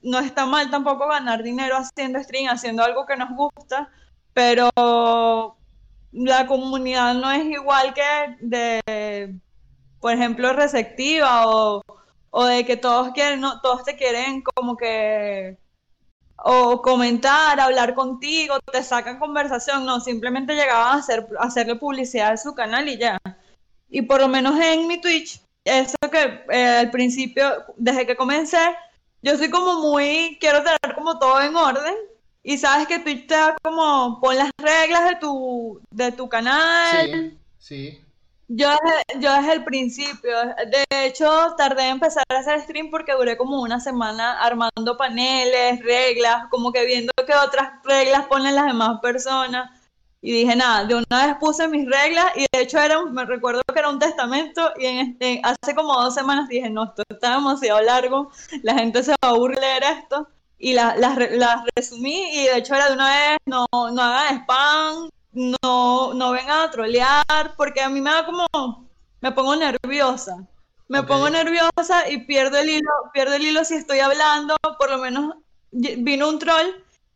no 0.00 0.18
está 0.18 0.46
mal 0.46 0.70
tampoco 0.70 1.06
ganar 1.08 1.42
dinero 1.42 1.76
haciendo 1.76 2.22
stream, 2.22 2.48
haciendo 2.48 2.82
algo 2.82 3.04
que 3.04 3.16
nos 3.16 3.28
gusta, 3.36 3.90
pero 4.32 4.70
la 6.12 6.46
comunidad 6.46 7.14
no 7.14 7.30
es 7.30 7.44
igual 7.44 7.92
que 7.92 8.36
de, 8.40 9.34
por 10.00 10.12
ejemplo, 10.12 10.54
receptiva 10.54 11.48
o, 11.48 11.82
o 12.30 12.44
de 12.46 12.64
que 12.64 12.78
todos 12.78 13.10
quieren, 13.12 13.40
no, 13.40 13.60
todos 13.60 13.84
te 13.84 13.94
quieren 13.96 14.42
como 14.42 14.76
que 14.78 15.58
o 16.44 16.82
comentar, 16.82 17.58
hablar 17.61 17.94
contigo, 17.94 18.58
te 18.72 18.82
sacan 18.82 19.18
conversación, 19.18 19.87
no, 19.87 20.00
simplemente 20.00 20.54
llegaban 20.54 20.96
a, 20.96 21.00
hacer, 21.00 21.26
hacerle 21.38 21.76
publicidad 21.76 22.32
a 22.32 22.37
su 22.37 22.54
canal 22.54 22.88
y 22.88 22.99
ya. 22.99 23.20
Y 23.88 24.02
por 24.02 24.20
lo 24.20 24.28
menos 24.28 24.58
en 24.58 24.87
mi 24.88 25.00
Twitch, 25.00 25.40
eso 25.64 25.96
que 26.11 26.44
eh, 26.50 26.78
al 26.78 26.90
principio, 26.90 27.64
desde 27.76 28.06
que 28.06 28.16
comencé, 28.16 28.75
yo 29.22 29.37
soy 29.37 29.50
como 29.50 29.80
muy, 29.80 30.37
quiero 30.40 30.62
tener 30.62 30.94
como 30.94 31.18
todo 31.18 31.40
en 31.40 31.54
orden. 31.54 31.94
Y 32.44 32.58
sabes 32.58 32.88
que 32.88 32.99
Twitch 32.99 33.28
te 33.28 33.34
da 33.34 33.56
como, 33.62 34.18
pon 34.20 34.37
las 34.37 34.50
reglas 34.58 35.08
de 35.08 35.16
tu, 35.16 35.80
de 35.90 36.11
tu 36.11 36.28
canal, 36.28 37.08
Sí, 37.08 37.38
sí. 37.58 38.04
Yo 38.56 38.68
yo 39.21 39.32
desde 39.35 39.52
el 39.54 39.64
principio, 39.64 40.32
de 40.71 40.85
hecho, 41.06 41.54
tardé 41.56 41.85
en 41.85 41.88
empezar 41.92 42.25
a 42.28 42.38
hacer 42.38 42.61
stream 42.62 42.90
porque 42.90 43.12
duré 43.12 43.37
como 43.37 43.61
una 43.62 43.80
semana 43.80 44.40
armando 44.42 44.97
paneles, 44.97 45.80
reglas, 45.82 46.44
como 46.50 46.73
que 46.73 46.85
viendo 46.87 47.12
que 47.26 47.35
otras 47.35 47.71
reglas 47.85 48.26
ponen 48.26 48.54
las 48.54 48.66
demás 48.66 49.00
personas. 49.00 49.71
Y 50.25 50.32
dije, 50.32 50.54
nada, 50.54 50.85
de 50.85 50.94
una 50.94 51.26
vez 51.26 51.37
puse 51.40 51.66
mis 51.68 51.85
reglas 51.88 52.26
y 52.37 52.47
de 52.52 52.62
hecho 52.62 52.78
era 52.78 53.02
me 53.06 53.25
recuerdo 53.25 53.61
que 53.73 53.78
era 53.78 53.88
un 53.88 53.99
testamento 53.99 54.71
y 54.78 54.87
en 54.87 54.99
este, 54.99 55.40
hace 55.42 55.75
como 55.75 55.94
dos 56.00 56.14
semanas 56.14 56.49
dije, 56.49 56.71
no, 56.71 56.85
esto 56.85 57.02
está 57.09 57.32
demasiado 57.35 57.80
largo, 57.82 58.30
la 58.62 58.75
gente 58.75 59.02
se 59.02 59.11
va 59.12 59.16
a 59.23 59.28
aburrir 59.30 59.59
esto. 59.99 60.28
Y 60.59 60.75
la- 60.75 60.94
las 60.97 61.16
re- 61.16 61.37
las 61.37 61.64
resumí 61.75 62.30
y 62.35 62.44
de 62.44 62.59
hecho 62.59 62.75
era 62.76 62.87
de 62.88 62.94
una 62.94 63.09
vez, 63.09 63.38
no, 63.47 63.66
no 63.73 64.00
hagan 64.02 64.42
spam, 64.42 65.09
no, 65.32 66.14
no 66.14 66.30
vengan 66.32 66.60
a 66.60 66.70
trolear, 66.70 67.54
porque 67.56 67.80
a 67.80 67.88
mí 67.88 68.00
me 68.00 68.10
da 68.10 68.24
como, 68.24 68.46
me 69.20 69.32
pongo 69.32 69.56
nerviosa. 69.56 70.36
Me 70.88 71.02
pongo 71.04 71.30
nerviosa 71.30 72.08
y 72.10 72.18
pierdo 72.26 72.58
el 72.58 72.68
hilo, 72.68 72.90
pierdo 73.14 73.34
el 73.34 73.46
hilo 73.46 73.64
si 73.64 73.74
estoy 73.76 74.00
hablando, 74.00 74.56
por 74.78 74.90
lo 74.90 74.98
menos 74.98 75.36
vino 75.70 76.28
un 76.28 76.38
troll 76.38 76.66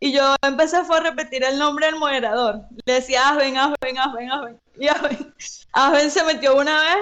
y 0.00 0.12
yo 0.12 0.34
empecé 0.42 0.82
fue 0.84 0.96
a 0.96 1.00
repetir 1.00 1.44
el 1.44 1.58
nombre 1.58 1.86
del 1.86 1.96
moderador. 1.96 2.62
Le 2.86 2.94
decía, 2.94 3.28
Asben, 3.28 3.58
Asben, 3.58 3.98
Asben, 3.98 4.30
Asben. 4.30 4.60
Y 4.78 4.88
Asben, 4.88 5.34
Asben 5.72 6.10
se 6.10 6.22
metió 6.24 6.54
una 6.56 6.78
vez 6.80 6.96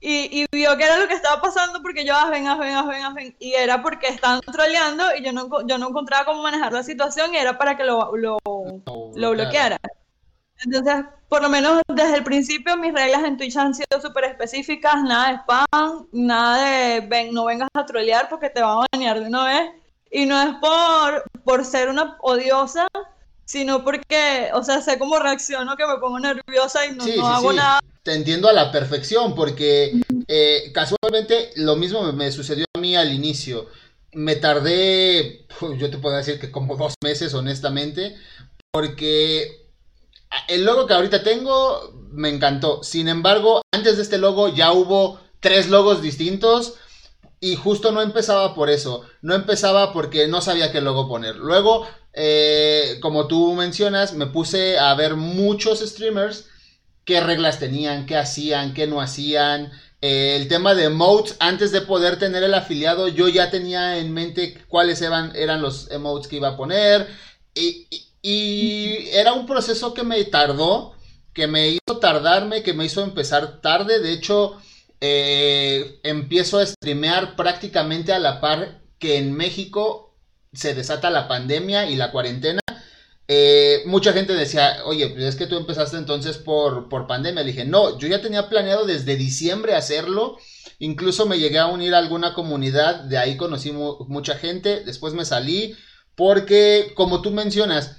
y, 0.00 0.42
y 0.42 0.46
vio 0.52 0.76
que 0.76 0.84
era 0.84 0.98
lo 0.98 1.08
que 1.08 1.14
estaba 1.14 1.40
pasando 1.40 1.82
porque 1.82 2.04
yo, 2.04 2.16
Asben, 2.16 2.48
Asben, 2.48 2.74
Asben, 2.76 3.04
Asben. 3.04 3.36
Y 3.38 3.52
era 3.54 3.80
porque 3.82 4.08
estaban 4.08 4.40
troleando 4.40 5.04
y 5.16 5.22
yo 5.24 5.32
no, 5.32 5.46
enco- 5.48 5.64
yo 5.68 5.78
no 5.78 5.88
encontraba 5.88 6.24
cómo 6.24 6.42
manejar 6.42 6.72
la 6.72 6.82
situación 6.82 7.32
y 7.34 7.38
era 7.38 7.58
para 7.58 7.76
que 7.76 7.84
lo, 7.84 8.16
lo, 8.16 8.38
lo 8.44 9.30
bloqueara. 9.30 9.78
Entonces, 10.64 11.04
por 11.28 11.42
lo 11.42 11.48
menos 11.48 11.82
desde 11.88 12.16
el 12.16 12.24
principio 12.24 12.76
mis 12.76 12.92
reglas 12.92 13.22
en 13.24 13.36
Twitch 13.36 13.56
han 13.56 13.74
sido 13.74 14.00
súper 14.00 14.24
específicas, 14.24 15.02
nada 15.04 15.28
de 15.28 15.34
spam, 15.38 16.06
nada 16.12 16.64
de 16.64 17.00
ven, 17.00 17.32
no 17.32 17.44
vengas 17.44 17.68
a 17.74 17.86
trolear 17.86 18.28
porque 18.28 18.50
te 18.50 18.60
van 18.60 18.78
a 18.78 18.86
banear 18.92 19.20
de 19.20 19.26
una 19.26 19.44
vez. 19.44 19.70
Y 20.10 20.24
no 20.26 20.40
es 20.40 20.54
por, 20.60 21.22
por 21.44 21.64
ser 21.64 21.88
una 21.90 22.16
odiosa, 22.20 22.86
sino 23.44 23.84
porque, 23.84 24.48
o 24.54 24.62
sea, 24.62 24.80
sé 24.80 24.98
cómo 24.98 25.18
reacciono, 25.18 25.76
que 25.76 25.86
me 25.86 25.98
pongo 25.98 26.18
nerviosa 26.18 26.86
y 26.86 26.92
no, 26.94 27.04
Sí, 27.04 27.14
no 27.16 27.26
sí, 27.26 27.32
hago 27.32 27.50
sí. 27.50 27.56
nada. 27.56 27.80
Te 28.02 28.14
entiendo 28.14 28.48
a 28.48 28.52
la 28.54 28.72
perfección 28.72 29.34
porque 29.34 30.00
eh, 30.28 30.72
casualmente 30.72 31.50
lo 31.56 31.76
mismo 31.76 32.02
me, 32.02 32.12
me 32.12 32.32
sucedió 32.32 32.64
a 32.74 32.78
mí 32.78 32.96
al 32.96 33.12
inicio. 33.12 33.66
Me 34.12 34.36
tardé, 34.36 35.46
yo 35.76 35.90
te 35.90 35.98
puedo 35.98 36.16
decir 36.16 36.40
que 36.40 36.50
como 36.50 36.76
dos 36.76 36.94
meses, 37.04 37.34
honestamente, 37.34 38.16
porque 38.70 39.67
el 40.48 40.64
logo 40.64 40.86
que 40.86 40.94
ahorita 40.94 41.22
tengo 41.22 41.92
me 42.10 42.28
encantó. 42.28 42.82
Sin 42.82 43.08
embargo, 43.08 43.62
antes 43.72 43.96
de 43.96 44.02
este 44.02 44.18
logo 44.18 44.48
ya 44.48 44.72
hubo 44.72 45.20
tres 45.40 45.68
logos 45.68 46.02
distintos 46.02 46.74
y 47.40 47.56
justo 47.56 47.92
no 47.92 48.02
empezaba 48.02 48.54
por 48.54 48.70
eso. 48.70 49.02
No 49.22 49.34
empezaba 49.34 49.92
porque 49.92 50.26
no 50.28 50.40
sabía 50.40 50.72
qué 50.72 50.80
logo 50.80 51.08
poner. 51.08 51.36
Luego, 51.36 51.86
eh, 52.12 52.98
como 53.00 53.28
tú 53.28 53.54
mencionas, 53.54 54.14
me 54.14 54.26
puse 54.26 54.78
a 54.78 54.94
ver 54.94 55.16
muchos 55.16 55.80
streamers 55.80 56.46
qué 57.04 57.20
reglas 57.20 57.58
tenían, 57.58 58.04
qué 58.06 58.16
hacían, 58.16 58.74
qué 58.74 58.86
no 58.86 59.00
hacían. 59.00 59.72
Eh, 60.02 60.36
el 60.36 60.46
tema 60.48 60.74
de 60.74 60.84
emotes, 60.84 61.36
antes 61.40 61.72
de 61.72 61.80
poder 61.80 62.18
tener 62.18 62.42
el 62.42 62.54
afiliado, 62.54 63.08
yo 63.08 63.28
ya 63.28 63.50
tenía 63.50 63.98
en 63.98 64.12
mente 64.12 64.62
cuáles 64.68 65.00
eran, 65.00 65.32
los 65.62 65.90
emotes 65.90 66.28
que 66.28 66.36
iba 66.36 66.48
a 66.48 66.56
poner. 66.56 67.08
Y- 67.54 67.86
y 68.22 69.08
era 69.12 69.32
un 69.32 69.46
proceso 69.46 69.94
que 69.94 70.02
me 70.02 70.22
tardó, 70.24 70.94
que 71.32 71.46
me 71.46 71.68
hizo 71.68 71.98
tardarme, 72.00 72.62
que 72.62 72.74
me 72.74 72.84
hizo 72.84 73.02
empezar 73.02 73.60
tarde. 73.60 74.00
De 74.00 74.12
hecho, 74.12 74.56
eh, 75.00 76.00
empiezo 76.02 76.58
a 76.58 76.66
streamear 76.66 77.36
prácticamente 77.36 78.12
a 78.12 78.18
la 78.18 78.40
par 78.40 78.82
que 78.98 79.18
en 79.18 79.32
México 79.32 80.16
se 80.52 80.74
desata 80.74 81.10
la 81.10 81.28
pandemia 81.28 81.88
y 81.88 81.96
la 81.96 82.10
cuarentena. 82.10 82.60
Eh, 83.28 83.82
mucha 83.86 84.12
gente 84.12 84.32
decía, 84.34 84.78
oye, 84.86 85.10
pues 85.10 85.24
es 85.24 85.36
que 85.36 85.46
tú 85.46 85.56
empezaste 85.56 85.96
entonces 85.96 86.38
por, 86.38 86.88
por 86.88 87.06
pandemia. 87.06 87.42
Le 87.42 87.52
dije, 87.52 87.64
no, 87.64 87.98
yo 87.98 88.08
ya 88.08 88.22
tenía 88.22 88.48
planeado 88.48 88.86
desde 88.86 89.16
diciembre 89.16 89.74
hacerlo 89.74 90.38
incluso 90.78 91.26
me 91.26 91.38
llegué 91.38 91.58
a 91.58 91.66
unir 91.66 91.94
a 91.94 91.98
alguna 91.98 92.34
comunidad, 92.34 93.00
de 93.04 93.18
ahí 93.18 93.36
conocí 93.36 93.72
mucha 93.72 94.36
gente, 94.36 94.84
después 94.84 95.14
me 95.14 95.24
salí, 95.24 95.74
porque 96.14 96.92
como 96.94 97.20
tú 97.22 97.30
mencionas, 97.30 97.96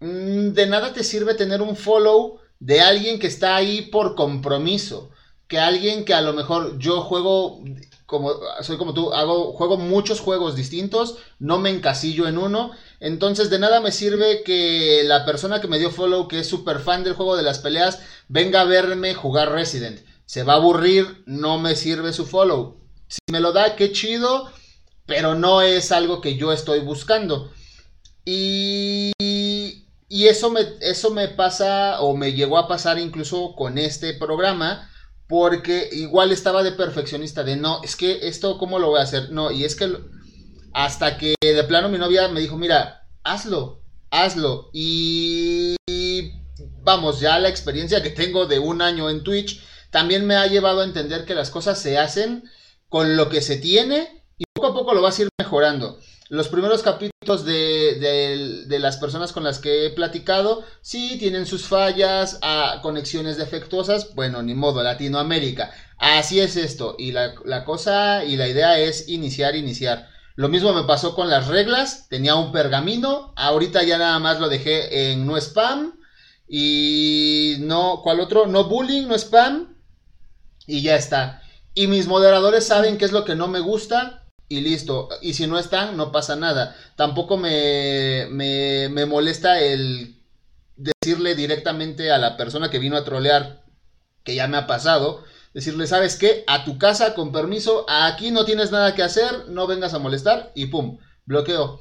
de 0.00 0.66
nada 0.66 0.92
te 0.92 1.04
sirve 1.04 1.34
tener 1.34 1.62
un 1.62 1.76
follow 1.76 2.38
de 2.60 2.80
alguien 2.80 3.18
que 3.18 3.26
está 3.26 3.56
ahí 3.56 3.82
por 3.82 4.14
compromiso, 4.14 5.10
que 5.48 5.58
alguien 5.58 6.04
que 6.04 6.14
a 6.14 6.20
lo 6.20 6.32
mejor 6.32 6.78
yo 6.78 7.00
juego 7.02 7.60
como 8.06 8.32
soy 8.62 8.76
como 8.76 8.92
tú, 8.92 9.12
hago 9.12 9.52
juego 9.52 9.76
muchos 9.76 10.20
juegos 10.20 10.54
distintos, 10.54 11.16
no 11.38 11.58
me 11.58 11.70
encasillo 11.70 12.28
en 12.28 12.38
uno, 12.38 12.72
entonces 13.00 13.50
de 13.50 13.58
nada 13.58 13.80
me 13.80 13.92
sirve 13.92 14.42
que 14.44 15.02
la 15.04 15.24
persona 15.24 15.60
que 15.60 15.68
me 15.68 15.78
dio 15.78 15.90
follow, 15.90 16.28
que 16.28 16.40
es 16.40 16.46
súper 16.46 16.80
fan 16.80 17.02
del 17.02 17.14
juego 17.14 17.36
de 17.36 17.42
las 17.42 17.58
peleas, 17.60 18.00
venga 18.28 18.60
a 18.60 18.64
verme 18.64 19.14
jugar 19.14 19.52
Resident. 19.52 20.00
Se 20.26 20.42
va 20.42 20.54
a 20.54 20.56
aburrir, 20.56 21.22
no 21.26 21.58
me 21.58 21.76
sirve 21.76 22.12
su 22.12 22.26
follow. 22.26 22.78
Si 23.08 23.20
me 23.30 23.40
lo 23.40 23.52
da, 23.52 23.76
qué 23.76 23.92
chido, 23.92 24.50
pero 25.06 25.34
no 25.34 25.62
es 25.62 25.92
algo 25.92 26.20
que 26.20 26.36
yo 26.36 26.52
estoy 26.52 26.80
buscando. 26.80 27.50
Y, 28.24 29.12
y 30.14 30.28
eso, 30.28 30.48
me, 30.48 30.60
eso 30.80 31.10
me 31.10 31.26
pasa 31.26 32.00
o 32.00 32.16
me 32.16 32.34
llegó 32.34 32.56
a 32.56 32.68
pasar 32.68 33.00
incluso 33.00 33.56
con 33.56 33.78
este 33.78 34.14
programa 34.14 34.88
porque 35.26 35.88
igual 35.90 36.30
estaba 36.30 36.62
de 36.62 36.70
perfeccionista, 36.70 37.42
de 37.42 37.56
no, 37.56 37.82
es 37.82 37.96
que 37.96 38.28
esto, 38.28 38.56
¿cómo 38.56 38.78
lo 38.78 38.90
voy 38.90 39.00
a 39.00 39.02
hacer? 39.02 39.30
No, 39.30 39.50
y 39.50 39.64
es 39.64 39.74
que 39.74 39.92
hasta 40.72 41.18
que 41.18 41.34
de 41.42 41.64
plano 41.64 41.88
mi 41.88 41.98
novia 41.98 42.28
me 42.28 42.40
dijo, 42.40 42.56
mira, 42.56 43.08
hazlo, 43.24 43.82
hazlo. 44.12 44.70
Y 44.72 45.74
vamos, 46.84 47.18
ya 47.18 47.40
la 47.40 47.48
experiencia 47.48 48.00
que 48.00 48.10
tengo 48.10 48.46
de 48.46 48.60
un 48.60 48.82
año 48.82 49.10
en 49.10 49.24
Twitch 49.24 49.64
también 49.90 50.28
me 50.28 50.36
ha 50.36 50.46
llevado 50.46 50.82
a 50.82 50.84
entender 50.84 51.24
que 51.24 51.34
las 51.34 51.50
cosas 51.50 51.80
se 51.80 51.98
hacen 51.98 52.44
con 52.88 53.16
lo 53.16 53.28
que 53.28 53.42
se 53.42 53.56
tiene 53.56 54.22
y 54.38 54.44
poco 54.52 54.68
a 54.68 54.74
poco 54.74 54.94
lo 54.94 55.02
vas 55.02 55.18
a 55.18 55.22
ir 55.22 55.28
mejorando. 55.40 55.98
Los 56.30 56.48
primeros 56.48 56.82
capítulos 56.82 57.44
de, 57.44 58.64
las 58.80 58.96
personas 58.96 59.32
con 59.32 59.44
las 59.44 59.58
que 59.58 59.86
he 59.86 59.90
platicado, 59.90 60.64
sí, 60.80 61.18
tienen 61.18 61.44
sus 61.44 61.66
fallas, 61.66 62.38
a 62.40 62.80
conexiones 62.82 63.36
defectuosas, 63.36 64.14
bueno, 64.14 64.42
ni 64.42 64.54
modo, 64.54 64.82
Latinoamérica. 64.82 65.70
Así 65.98 66.40
es 66.40 66.56
esto, 66.56 66.96
y 66.98 67.12
la, 67.12 67.34
la 67.44 67.64
cosa 67.64 68.24
y 68.24 68.36
la 68.36 68.48
idea 68.48 68.78
es 68.78 69.08
iniciar, 69.08 69.54
iniciar. 69.54 70.08
Lo 70.34 70.48
mismo 70.48 70.72
me 70.72 70.84
pasó 70.84 71.14
con 71.14 71.28
las 71.28 71.46
reglas, 71.48 72.08
tenía 72.08 72.34
un 72.36 72.52
pergamino, 72.52 73.34
ahorita 73.36 73.82
ya 73.82 73.98
nada 73.98 74.18
más 74.18 74.40
lo 74.40 74.48
dejé 74.48 75.12
en 75.12 75.26
no 75.26 75.36
spam, 75.36 75.98
y 76.48 77.56
no, 77.60 78.00
¿cuál 78.02 78.20
otro? 78.20 78.46
No 78.46 78.64
bullying, 78.64 79.06
no 79.06 79.14
spam, 79.14 79.76
y 80.66 80.80
ya 80.80 80.96
está. 80.96 81.42
Y 81.74 81.86
mis 81.86 82.06
moderadores 82.06 82.66
saben 82.66 82.96
qué 82.96 83.04
es 83.04 83.12
lo 83.12 83.24
que 83.24 83.34
no 83.34 83.46
me 83.46 83.60
gusta, 83.60 84.23
y 84.54 84.60
listo. 84.60 85.08
Y 85.20 85.34
si 85.34 85.46
no 85.46 85.58
están, 85.58 85.96
no 85.96 86.12
pasa 86.12 86.36
nada. 86.36 86.76
Tampoco 86.96 87.36
me, 87.36 88.26
me, 88.30 88.88
me 88.90 89.06
molesta 89.06 89.60
el 89.60 90.16
decirle 90.76 91.34
directamente 91.34 92.10
a 92.10 92.18
la 92.18 92.36
persona 92.36 92.70
que 92.70 92.78
vino 92.78 92.96
a 92.96 93.04
trolear, 93.04 93.64
que 94.22 94.34
ya 94.34 94.48
me 94.48 94.56
ha 94.56 94.66
pasado, 94.66 95.24
decirle, 95.52 95.86
¿sabes 95.86 96.16
qué? 96.16 96.44
A 96.46 96.64
tu 96.64 96.78
casa, 96.78 97.14
con 97.14 97.32
permiso, 97.32 97.86
aquí 97.88 98.30
no 98.30 98.44
tienes 98.44 98.70
nada 98.72 98.94
que 98.94 99.02
hacer, 99.02 99.48
no 99.48 99.66
vengas 99.66 99.94
a 99.94 99.98
molestar 99.98 100.52
y 100.54 100.66
pum, 100.66 100.98
bloqueo. 101.26 101.80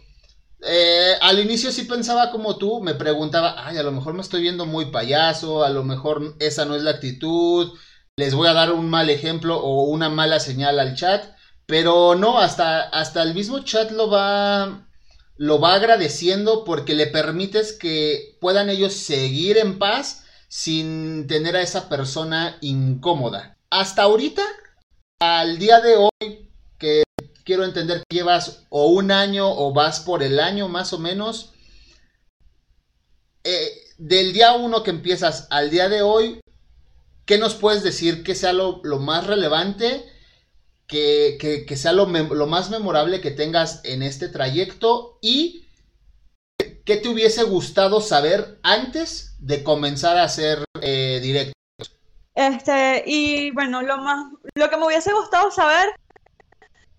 Eh, 0.65 1.13
al 1.21 1.39
inicio 1.39 1.71
sí 1.71 1.83
pensaba 1.83 2.31
como 2.31 2.57
tú, 2.57 2.81
me 2.81 2.95
preguntaba, 2.95 3.55
ay, 3.67 3.77
a 3.77 3.83
lo 3.83 3.91
mejor 3.91 4.13
me 4.13 4.21
estoy 4.21 4.41
viendo 4.41 4.65
muy 4.65 4.85
payaso, 4.85 5.63
a 5.63 5.69
lo 5.69 5.83
mejor 5.83 6.35
esa 6.39 6.65
no 6.65 6.75
es 6.75 6.83
la 6.83 6.91
actitud, 6.91 7.73
les 8.15 8.33
voy 8.35 8.47
a 8.47 8.53
dar 8.53 8.71
un 8.71 8.89
mal 8.89 9.09
ejemplo 9.09 9.57
o 9.57 9.83
una 9.83 10.09
mala 10.09 10.39
señal 10.39 10.79
al 10.79 10.95
chat. 10.95 11.35
Pero 11.65 12.15
no, 12.15 12.39
hasta, 12.39 12.82
hasta 12.82 13.24
el 13.24 13.34
mismo 13.34 13.60
chat 13.60 13.91
lo 13.91 14.10
va, 14.10 14.88
lo 15.38 15.60
va 15.60 15.75
agradeciendo 15.75 16.63
porque 16.63 16.93
le 16.93 17.08
permites 17.08 17.74
que 17.74 18.38
puedan 18.41 18.70
ellos 18.70 18.93
seguir 18.93 19.58
en 19.58 19.79
paz 19.79 20.23
sin 20.47 21.26
tener 21.28 21.56
a 21.56 21.62
esa 21.62 21.89
persona 21.89 22.58
incómoda. 22.62 23.58
Hasta 23.69 24.04
ahorita, 24.04 24.43
al 25.19 25.58
día 25.58 25.80
de 25.80 25.95
hoy, 25.95 26.52
que 26.78 27.04
quiero 27.43 27.63
entender 27.63 28.04
que 28.08 28.17
llevas 28.17 28.65
o 28.69 28.88
un 28.88 29.12
año 29.12 29.49
o 29.49 29.73
vas 29.73 30.02
por 30.02 30.21
el 30.21 30.39
año 30.39 30.67
más 30.67 30.93
o 30.93 30.99
menos, 30.99 31.54
eh, 33.43 33.71
del 33.97 34.34
día 34.34 34.54
uno 34.54 34.84
que 34.84 34.91
empiezas 34.91 35.47
al 35.49 35.69
día 35.69 35.89
de 35.89 36.02
hoy, 36.02 36.39
¿qué 37.26 37.38
nos 37.38 37.56
puedes 37.56 37.84
decir 37.84 38.23
que 38.23 38.36
sea 38.36 38.54
lo, 38.54 38.80
lo 38.84 38.99
más 38.99 39.28
relevante? 39.28 40.06
Que, 40.93 41.75
sea 41.75 41.91
lo, 41.91 42.06
más 42.06 42.69
memorable 42.69 43.21
que 43.21 43.32
tengas 43.32 43.82
en 43.84 44.03
este 44.03 44.29
trayecto 44.29 45.17
y 45.21 45.65
qué 46.86 46.97
te 46.97 47.10
hubiese 47.10 47.43
gustado 47.43 48.01
saber 48.01 48.60
antes 48.62 49.36
de 49.39 49.63
comenzar 49.63 50.17
a 50.17 50.23
hacer 50.23 50.63
eh, 50.82 51.19
directos. 51.21 51.53
Este, 52.36 53.03
y 53.06 53.51
bueno, 53.51 53.82
lo 53.82 53.97
más, 53.97 54.32
lo 54.56 54.69
que 54.69 54.77
me 54.77 54.86
hubiese 54.86 55.13
gustado 55.13 55.49
saber 55.51 55.89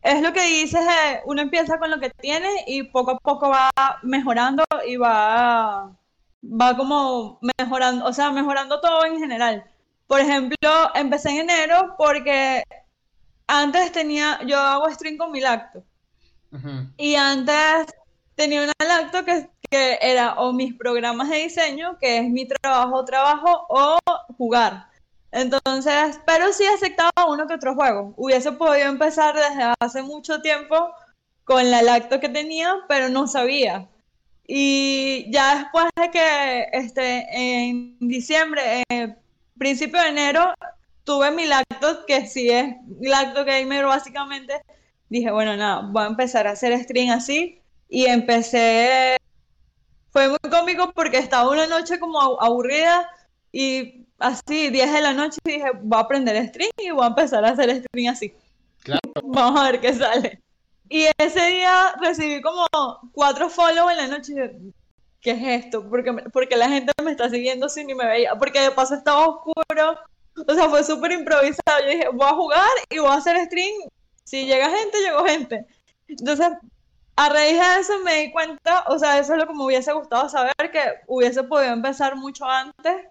es 0.03 0.21
lo 0.23 0.33
que 0.33 0.43
dices, 0.43 0.81
uno 1.25 1.43
empieza 1.43 1.79
con 1.79 1.91
lo 1.91 1.99
que 1.99 2.11
tiene 2.11 2.65
y 2.67 2.83
poco 2.85 3.13
a 3.13 3.19
poco 3.19 3.49
va 3.49 3.71
mejorando 4.03 4.65
y 4.87 4.97
va, 4.97 5.91
va 6.43 6.77
como 6.77 7.39
mejorando, 7.59 8.05
o 8.05 8.13
sea, 8.13 8.31
mejorando 8.31 8.81
todo 8.81 9.05
en 9.07 9.19
general. 9.19 9.65
Por 10.07 10.21
ejemplo, 10.21 10.91
empecé 10.95 11.31
en 11.31 11.49
enero 11.51 11.95
porque 11.97 12.63
antes 13.47 13.93
tenía, 13.93 14.41
yo 14.47 14.59
hago 14.59 14.91
stream 14.91 15.17
con 15.17 15.33
mi 15.33 15.41
lacto. 15.41 15.83
Y 16.97 17.17
antes 17.17 17.93
tenía 18.37 18.63
una 18.63 18.73
lacto 18.87 19.25
que, 19.25 19.49
que 19.69 19.99
era 20.01 20.35
o 20.35 20.53
mis 20.53 20.75
programas 20.75 21.29
de 21.29 21.39
diseño, 21.39 21.99
que 21.99 22.19
es 22.19 22.31
mi 22.31 22.47
trabajo, 22.47 23.05
trabajo, 23.05 23.67
o 23.69 23.99
jugar. 24.39 24.87
Entonces, 25.33 26.21
pero 26.25 26.53
sí 26.53 26.65
aceptaba 26.65 27.11
uno 27.29 27.49
que 27.49 27.55
otro 27.55 27.75
juego. 27.75 28.15
Hubiese 28.17 28.53
podido 28.53 28.89
empezar 28.89 29.35
desde 29.35 29.75
hace 29.81 30.03
mucho 30.03 30.41
tiempo 30.41 30.93
con 31.43 31.71
la 31.73 31.83
lacto 31.83 32.21
que 32.21 32.29
tenía, 32.29 32.77
pero 32.89 33.09
no 33.09 33.27
sabía. 33.27 33.89
Y 34.47 35.27
ya 35.33 35.57
después 35.57 35.87
de 35.97 36.11
que 36.11 36.69
este, 36.73 37.27
en 37.31 37.99
diciembre, 37.99 38.85
eh, 38.89 39.17
principio 39.59 40.01
de 40.01 40.09
enero, 40.09 40.55
tuve 41.05 41.31
mi 41.31 41.47
lacto, 41.47 42.05
que 42.07 42.27
sí 42.27 42.51
es 42.51 42.75
lacto 43.01 43.45
gamer 43.45 43.85
básicamente, 43.85 44.63
dije, 45.09 45.31
bueno, 45.31 45.57
nada, 45.57 45.83
voy 45.91 46.03
a 46.05 46.07
empezar 46.07 46.47
a 46.47 46.53
hacer 46.53 46.79
stream 46.83 47.11
así. 47.11 47.61
Y 47.89 48.07
empecé, 48.07 49.17
fue 50.11 50.29
muy 50.29 50.51
cómico 50.51 50.93
porque 50.95 51.19
estaba 51.19 51.51
una 51.51 51.67
noche 51.67 52.01
como 52.01 52.21
aburrida 52.41 53.09
y 53.53 54.07
así, 54.19 54.71
10 54.71 54.93
de 54.93 55.01
la 55.03 55.13
noche, 55.13 55.39
dije, 55.45 55.71
voy 55.83 55.99
a 55.99 56.03
aprender 56.03 56.49
stream 56.49 56.71
y 56.79 56.91
voy 56.91 57.05
a 57.05 57.09
empezar 57.09 57.45
a 57.45 57.51
hacer 57.51 57.85
stream 57.85 58.13
así. 58.13 58.35
Claro. 58.83 59.01
Vamos 59.25 59.61
a 59.61 59.71
ver 59.71 59.81
qué 59.81 59.93
sale. 59.93 60.41
Y 60.89 61.07
ese 61.19 61.47
día 61.47 61.95
recibí 62.01 62.43
como 62.43 62.67
cuatro 63.13 63.49
follows 63.49 63.91
en 63.93 63.97
la 63.97 64.07
noche. 64.09 64.35
¿Qué 65.21 65.31
es 65.31 65.65
esto? 65.65 65.89
Porque, 65.89 66.13
porque 66.33 66.57
la 66.57 66.69
gente 66.69 66.93
me 67.03 67.11
está 67.11 67.31
siguiendo 67.31 67.69
sin 67.69 67.87
ni 67.87 67.95
me 67.95 68.07
veía. 68.07 68.35
Porque 68.39 68.61
de 68.61 68.71
paso 68.71 68.95
estaba 68.95 69.27
oscuro 69.27 69.99
o 70.49 70.55
sea, 70.55 70.69
fue 70.69 70.85
súper 70.85 71.13
improvisado. 71.13 71.81
Yo 71.83 71.89
dije, 71.89 72.09
voy 72.13 72.27
a 72.27 72.35
jugar 72.35 72.71
y 72.91 72.99
voy 72.99 73.11
a 73.11 73.15
hacer 73.15 73.37
stream. 73.47 73.75
Si 74.25 74.47
llega 74.47 74.71
gente, 74.71 75.01
llegó 75.01 75.25
gente. 75.25 75.67
Entonces, 76.09 76.49
a 77.17 77.29
raíz 77.29 77.59
de 77.59 77.81
eso 77.81 77.93
me 78.05 78.15
di 78.23 78.33
cuenta, 78.33 78.85
o 78.89 78.99
sea, 78.99 79.19
eso 79.19 79.35
es 79.35 79.39
lo 79.39 79.47
que 79.47 79.55
me 79.55 79.65
hubiese 79.65 79.93
gustado 79.93 80.29
saber, 80.29 80.55
que 80.73 80.83
hubiese 81.07 81.45
podido 81.45 81.73
empezar 81.73 82.17
mucho 82.17 82.45
antes. 82.45 83.07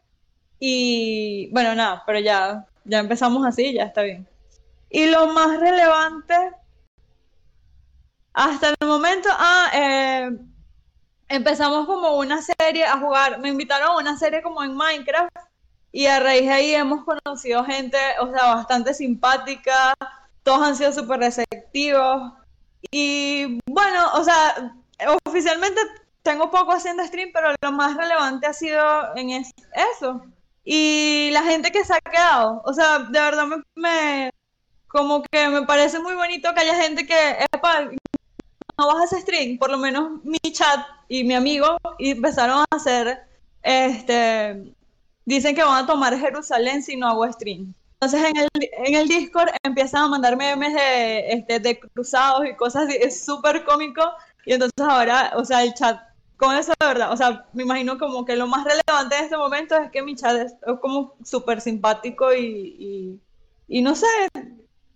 Y 0.60 1.50
bueno, 1.52 1.76
nada, 1.76 2.04
pero 2.06 2.20
ya, 2.20 2.66
ya 2.86 3.00
empezamos 3.00 3.46
así, 3.46 3.74
ya 3.74 3.84
está 3.84 4.02
bien. 4.02 4.28
Y 4.90 5.08
lo 5.08 5.28
más 5.28 5.60
relevante, 5.60 6.36
hasta 8.34 8.70
el 8.70 8.88
momento, 8.88 9.30
ah, 9.32 9.72
eh, 9.74 10.38
empezamos 11.30 11.86
como 11.86 12.18
una 12.18 12.42
serie 12.42 12.86
a 12.86 13.00
jugar, 13.00 13.40
me 13.40 13.50
invitaron 13.50 13.90
a 13.90 13.98
una 13.98 14.18
serie 14.18 14.42
como 14.42 14.64
en 14.64 14.76
Minecraft 14.76 15.36
y 15.94 16.08
a 16.08 16.20
raíz 16.20 16.48
de 16.48 16.52
ahí 16.52 16.74
hemos 16.74 17.06
conocido 17.06 17.64
gente, 17.64 17.98
o 18.20 18.32
sea, 18.34 18.56
bastante 18.56 18.96
simpática, 18.96 19.94
todos 20.42 20.68
han 20.68 20.76
sido 20.76 20.92
súper 20.92 21.20
receptivos. 21.20 22.34
Y 22.90 23.60
bueno, 23.68 24.08
o 24.16 24.24
sea, 24.24 24.76
oficialmente 25.24 25.80
tengo 26.24 26.50
poco 26.50 26.72
haciendo 26.72 27.06
stream, 27.06 27.30
pero 27.32 27.50
lo 27.62 27.72
más 27.72 27.96
relevante 27.96 28.48
ha 28.48 28.54
sido 28.54 28.84
en 29.16 29.30
eso. 29.30 30.24
Y 30.66 31.30
la 31.32 31.44
gente 31.44 31.72
que 31.72 31.86
se 31.86 31.94
ha 31.94 32.02
quedado, 32.02 32.64
o 32.66 32.74
sea, 32.74 33.00
de 33.00 33.20
verdad 33.20 33.46
me, 33.76 34.32
como 34.88 35.22
que 35.22 35.48
me 35.48 35.62
parece 35.62 36.00
muy 36.00 36.16
bonito 36.16 36.56
que 36.56 36.62
haya 36.62 36.76
gente 36.76 37.06
que, 37.06 37.46
epa, 37.54 37.84
no 38.80 38.88
vas 38.88 38.96
a 38.96 39.04
hacer 39.04 39.22
stream, 39.22 39.60
por 39.60 39.70
lo 39.70 39.78
menos 39.78 40.24
mi 40.24 40.40
chat 40.40 40.80
y 41.08 41.24
mi 41.24 41.36
amigo 41.36 41.78
empezaron 42.00 42.62
a 42.62 42.76
hacer 42.76 43.28
este 43.62 44.74
Dicen 45.26 45.56
que 45.56 45.64
van 45.64 45.84
a 45.84 45.88
tomar 45.88 46.18
Jerusalén 46.18 46.84
si 46.84 46.96
no 46.96 47.08
hago 47.08 47.32
stream. 47.32 47.74
entonces 48.02 48.30
en 48.30 48.38
el, 48.38 48.50
en 48.86 48.96
el 48.96 49.08
Discord 49.08 49.50
empiezan 49.64 50.04
a 50.04 50.08
mandar 50.10 50.36
memes 50.36 50.74
de, 50.74 51.32
este, 51.32 51.60
de 51.60 51.80
cruzados 51.80 52.46
y 52.46 52.56
cosas 52.56 52.88
así, 52.88 52.98
es 53.00 53.26
súper 53.26 53.64
cómico. 53.64 54.02
Y 54.46 54.54
entonces 54.54 54.86
ahora, 54.86 55.34
o 55.36 55.46
sea, 55.46 55.64
el 55.64 55.74
chat 55.74 56.00
con 56.44 56.56
eso 56.58 56.74
de 56.78 56.88
verdad, 56.88 57.12
o 57.14 57.18
sea, 57.18 57.46
me 57.54 57.64
imagino 57.64 57.98
como 57.98 58.26
que 58.26 58.36
lo 58.36 58.48
más 58.48 58.66
relevante 58.66 59.18
en 59.18 59.24
este 59.24 59.38
momento 59.38 59.78
es 59.78 59.92
que 59.92 60.02
mi 60.02 60.16
chat 60.16 60.36
es, 60.36 60.56
como 60.82 61.16
súper 61.24 61.62
simpático 61.62 62.34
y, 62.34 63.20
y, 63.68 63.82
no 63.82 63.96
sé, 63.96 64.08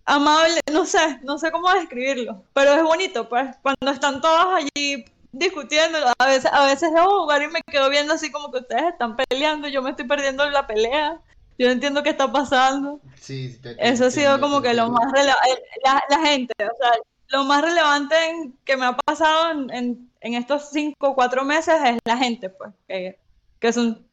amable, 0.04 0.60
no 0.70 0.84
sé, 0.84 1.20
no 1.22 1.38
sé 1.38 1.50
cómo 1.50 1.72
describirlo, 1.72 2.42
pero 2.52 2.74
es 2.74 2.82
bonito, 2.82 3.28
pues, 3.30 3.56
cuando 3.62 3.90
están 3.90 4.20
todos 4.20 4.54
allí 4.54 5.06
discutiendo, 5.32 5.98
a 6.18 6.26
veces, 6.26 6.50
a 6.52 6.66
veces 6.66 6.92
debo 6.92 7.22
jugar 7.22 7.42
y 7.42 7.48
me 7.48 7.60
quedo 7.70 7.90
viendo 7.90 8.14
así 8.14 8.30
como 8.30 8.50
que 8.50 8.58
ustedes 8.58 8.84
están 8.92 9.16
peleando, 9.16 9.68
yo 9.68 9.82
me 9.82 9.90
estoy 9.90 10.06
perdiendo 10.06 10.48
la 10.50 10.66
pelea, 10.66 11.20
yo 11.58 11.66
no 11.66 11.72
entiendo 11.72 12.02
qué 12.02 12.10
está 12.10 12.32
pasando. 12.32 13.00
Sí, 13.20 13.58
Eso 13.78 14.06
ha 14.06 14.10
sido 14.10 14.40
como 14.40 14.62
que 14.62 14.74
lo 14.74 14.90
más 14.90 15.10
relevante, 15.12 15.62
la, 15.84 16.02
la, 16.08 16.26
gente, 16.26 16.54
o 16.58 16.76
sea, 16.76 16.92
lo 17.28 17.44
más 17.44 17.62
relevante 17.62 18.16
que 18.64 18.76
me 18.76 18.86
ha 18.86 18.96
pasado 18.96 19.50
en, 19.50 20.08
en, 20.20 20.34
estos 20.34 20.70
cinco 20.70 21.10
o 21.10 21.14
cuatro 21.14 21.44
meses 21.44 21.74
es 21.84 21.98
la 22.04 22.16
gente, 22.16 22.48
pues, 22.48 22.70
que, 22.86 23.18
que 23.58 23.72
son, 23.72 24.06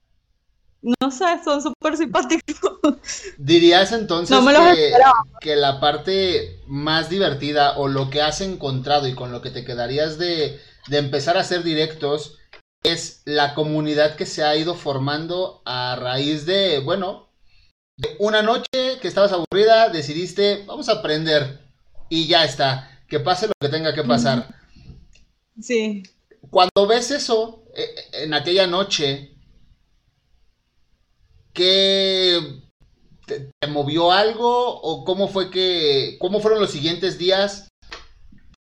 no 0.81 1.11
sé, 1.11 1.25
son 1.43 1.61
súper 1.61 1.97
simpáticos. 1.97 2.79
¿Dirías 3.37 3.91
entonces 3.91 4.37
que, 4.37 4.93
que, 5.39 5.55
la 5.55 5.79
parte 5.79 6.59
más 6.67 7.09
divertida 7.09 7.77
o 7.77 7.87
lo 7.87 8.09
que 8.09 8.21
has 8.21 8.41
encontrado 8.41 9.07
y 9.07 9.13
con 9.13 9.31
lo 9.31 9.41
que 9.41 9.51
te 9.51 9.65
quedarías 9.65 10.17
de, 10.17 10.59
de 10.87 10.97
empezar 10.97 11.37
a 11.37 11.41
hacer 11.41 11.63
directos 11.63 12.37
es 12.83 13.21
la 13.25 13.55
comunidad 13.55 14.15
que 14.15 14.25
se 14.25 14.43
ha 14.43 14.55
ido 14.55 14.75
formando 14.75 15.61
a 15.65 15.95
raíz 15.99 16.45
de, 16.45 16.79
bueno, 16.79 17.29
de 17.97 18.15
una 18.19 18.41
noche 18.41 18.99
que 19.01 19.07
estabas 19.07 19.31
aburrida, 19.31 19.89
decidiste, 19.89 20.63
vamos 20.65 20.89
a 20.89 20.93
aprender 20.93 21.61
y 22.09 22.27
ya 22.27 22.43
está 22.43 22.95
que 23.07 23.19
pase 23.19 23.47
lo 23.47 23.53
que 23.59 23.69
tenga 23.69 23.93
que 23.93 24.03
pasar. 24.03 24.47
Sí. 25.61 26.03
Cuando 26.49 26.87
ves 26.87 27.11
eso 27.11 27.63
eh, 27.75 27.95
en 28.13 28.33
aquella 28.33 28.67
noche, 28.67 29.35
¿qué 31.53 32.61
te, 33.25 33.51
movió 33.67 34.11
algo 34.11 34.81
o 34.81 35.03
cómo 35.05 35.27
fue 35.27 35.49
que, 35.49 36.17
cómo 36.19 36.39
fueron 36.39 36.59
los 36.59 36.71
siguientes 36.71 37.17
días? 37.17 37.67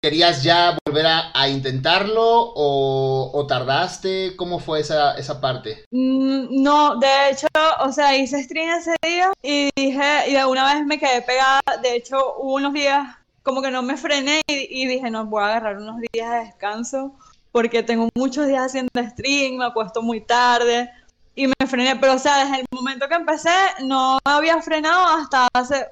¿Querías 0.04 0.42
ya 0.42 0.76
volver 0.84 1.06
a, 1.06 1.48
intentarlo 1.48 2.52
o, 2.54 3.46
tardaste? 3.48 4.36
¿Cómo 4.36 4.58
fue 4.58 4.80
esa, 4.80 5.16
esa 5.16 5.40
parte? 5.40 5.86
Mm, 5.92 6.62
no, 6.62 6.96
de 6.96 7.30
hecho, 7.30 7.46
o 7.80 7.90
sea, 7.90 8.14
hice 8.14 8.42
stream 8.42 8.68
ese 8.68 8.94
día 9.02 9.32
y 9.42 9.70
dije, 9.74 10.28
y 10.28 10.34
de 10.34 10.44
una 10.44 10.74
vez 10.74 10.84
me 10.84 10.98
quedé 10.98 11.22
pegada. 11.22 11.62
De 11.82 11.96
hecho, 11.96 12.34
hubo 12.36 12.56
unos 12.56 12.74
días 12.74 13.16
como 13.42 13.62
que 13.62 13.70
no 13.70 13.80
me 13.80 13.96
frené 13.96 14.42
y, 14.46 14.86
dije, 14.86 15.10
no, 15.10 15.24
voy 15.24 15.42
a 15.42 15.46
agarrar 15.46 15.78
unos 15.78 15.96
días 16.12 16.30
de 16.32 16.36
descanso 16.40 17.16
porque 17.50 17.82
tengo 17.82 18.10
muchos 18.14 18.46
días 18.46 18.66
haciendo 18.66 18.90
stream, 19.08 19.56
me 19.56 19.64
acuesto 19.64 20.02
muy 20.02 20.20
tarde 20.20 20.90
y 21.34 21.46
me 21.46 21.66
frené, 21.66 21.96
pero 21.96 22.12
o 22.12 22.18
sea, 22.18 22.44
desde 22.44 22.60
el 22.60 22.66
momento 22.72 23.08
que 23.08 23.14
empecé 23.14 23.56
no 23.80 24.18
había 24.22 24.60
frenado 24.60 25.16
hasta 25.16 25.48
hace, 25.54 25.86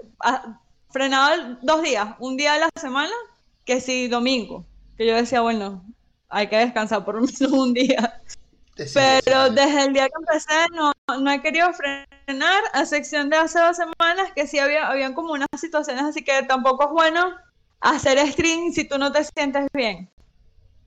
frenado 0.90 1.57
dos 1.62 1.83
días, 1.83 2.09
un 2.18 2.37
día 2.37 2.53
de 2.53 2.61
la 2.61 2.68
semana, 2.79 3.11
que 3.64 3.81
sí, 3.81 4.09
domingo, 4.09 4.64
que 4.96 5.07
yo 5.07 5.14
decía, 5.14 5.40
bueno, 5.40 5.85
hay 6.29 6.48
que 6.48 6.57
descansar 6.57 7.05
por 7.05 7.16
lo 7.16 7.20
menos 7.22 7.40
un 7.53 7.75
día. 7.75 8.20
Pero 8.75 9.51
desde 9.51 9.85
el 9.85 9.92
día 9.92 10.07
que 10.07 10.14
empecé 10.18 10.66
no, 10.72 10.92
no 11.20 11.31
he 11.31 11.42
querido 11.42 11.70
frenar, 11.75 12.62
a 12.72 12.81
excepción 12.81 13.29
de 13.29 13.37
hace 13.37 13.59
dos 13.61 13.77
semanas, 13.77 14.33
que 14.35 14.46
sí 14.46 14.59
había, 14.59 14.88
habían 14.88 15.12
como 15.12 15.35
unas 15.35 15.48
situaciones 15.59 16.05
así 16.05 16.25
que 16.25 16.42
tampoco 16.44 16.85
es 16.85 16.90
bueno 16.90 17.35
hacer 17.81 18.18
stream 18.29 18.72
si 18.72 18.85
tú 18.85 18.98
no 18.98 19.12
te 19.12 19.22
sientes 19.25 19.66
bien. 19.75 20.09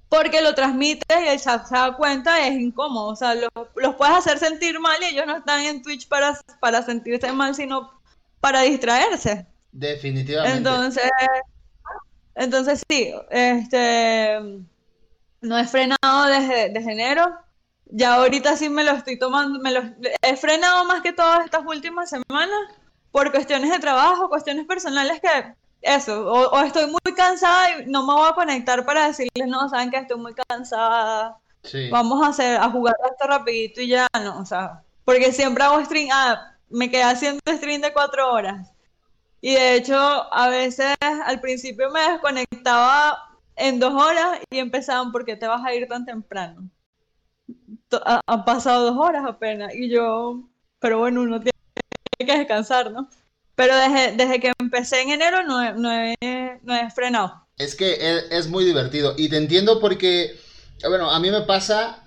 Porque 0.10 0.42
lo 0.42 0.56
transmites 0.56 1.20
y 1.24 1.28
el 1.28 1.40
chat 1.40 1.66
se 1.66 1.76
da 1.76 1.96
cuenta, 1.96 2.48
es 2.48 2.54
incómodo. 2.54 3.08
O 3.08 3.16
sea, 3.16 3.36
los, 3.36 3.96
puedes 3.96 4.16
hacer 4.16 4.40
sentir 4.40 4.80
mal 4.80 4.98
y 5.02 5.14
ellos 5.14 5.26
no 5.26 5.38
están 5.38 5.62
en 5.62 5.82
Twitch 5.82 6.08
para, 6.08 6.40
para 6.60 6.82
sentirse 6.84 7.32
mal, 7.34 7.54
sino 7.54 7.92
para 8.40 8.62
distraerse. 8.62 9.46
Definitivamente. 9.72 10.58
Entonces, 10.58 11.10
entonces 12.36 12.84
sí, 12.90 13.14
este 13.30 14.40
no 15.42 15.58
he 15.58 15.66
frenado 15.66 16.26
desde, 16.28 16.70
desde 16.70 16.92
enero 16.92 17.46
ya 17.88 18.16
ahorita 18.16 18.58
sí 18.58 18.70
me 18.70 18.84
lo 18.84 18.92
estoy 18.92 19.18
tomando, 19.18 19.60
me 19.60 19.72
lo 19.72 19.82
he 20.22 20.36
frenado 20.38 20.86
más 20.86 21.02
que 21.02 21.14
todas 21.14 21.46
estas 21.46 21.64
últimas 21.66 22.10
semanas 22.10 22.60
por 23.12 23.32
cuestiones 23.32 23.72
de 23.72 23.80
trabajo, 23.80 24.30
cuestiones 24.30 24.66
personales 24.66 25.22
que 25.22 25.54
eso, 25.82 26.26
o, 26.26 26.62
estoy 26.62 26.88
muy 26.88 27.14
cansada 27.16 27.80
y 27.80 27.86
no 27.86 28.06
me 28.06 28.14
voy 28.14 28.28
a 28.28 28.34
conectar 28.34 28.84
para 28.86 29.08
decirles, 29.08 29.48
no, 29.48 29.70
saben 29.70 29.92
que 29.92 29.98
estoy 29.98 30.18
muy 30.18 30.34
cansada, 30.34 31.38
vamos 31.92 32.26
a 32.26 32.30
hacer, 32.30 32.58
a 32.58 32.70
jugar 32.72 32.96
esto 33.10 33.28
rapidito 33.28 33.82
y 33.82 33.90
ya, 33.90 34.08
no, 34.22 34.40
o 34.40 34.46
sea, 34.46 34.82
porque 35.06 35.32
siempre 35.32 35.64
hago 35.64 35.84
stream, 35.86 36.10
ah, 36.12 36.54
me 36.70 36.90
quedé 36.90 37.04
haciendo 37.04 37.40
stream 37.48 37.82
de 37.82 37.94
cuatro 37.94 38.32
horas. 38.34 38.75
Y 39.42 39.54
de 39.54 39.76
hecho, 39.76 39.96
a 39.96 40.50
veces 40.50 40.96
al 41.02 41.40
principio 41.40 41.90
me 41.92 42.02
desconectaba 42.12 43.40
en 43.56 43.80
dos 43.80 43.94
horas 43.94 44.40
y 44.50 44.60
empezaban, 44.60 45.12
¿por 45.12 45.26
qué 45.26 45.36
te 45.36 45.48
vas 45.48 45.64
a 45.64 45.74
ir 45.74 45.88
tan 45.88 46.06
temprano? 46.06 46.70
han 48.26 48.46
pasado 48.46 48.92
dos 48.92 48.98
horas 48.98 49.24
apenas 49.26 49.74
y 49.74 49.90
yo, 49.90 50.44
pero 50.80 51.00
bueno, 51.00 51.22
uno 51.22 51.40
tiene 51.40 51.52
que 52.20 52.38
descansar, 52.38 52.92
¿no? 52.92 53.10
Pero 53.56 53.76
desde, 53.76 54.18
desde 54.18 54.40
que 54.40 54.52
empecé 54.60 55.02
en 55.02 55.12
enero 55.12 55.44
no 55.44 55.64
he, 55.64 55.74
no 55.74 55.92
he, 55.92 56.60
no 56.64 56.76
he 56.76 56.90
frenado. 56.92 57.48
Es 57.58 57.76
que 57.76 58.26
es, 58.30 58.48
muy 58.48 58.66
divertido 58.66 59.14
y 59.18 59.30
te 59.30 59.38
entiendo 59.38 59.80
porque, 59.80 60.38
bueno, 60.88 61.10
a 61.10 61.20
mí 61.20 61.32
me 61.32 61.42
pasa 61.42 62.04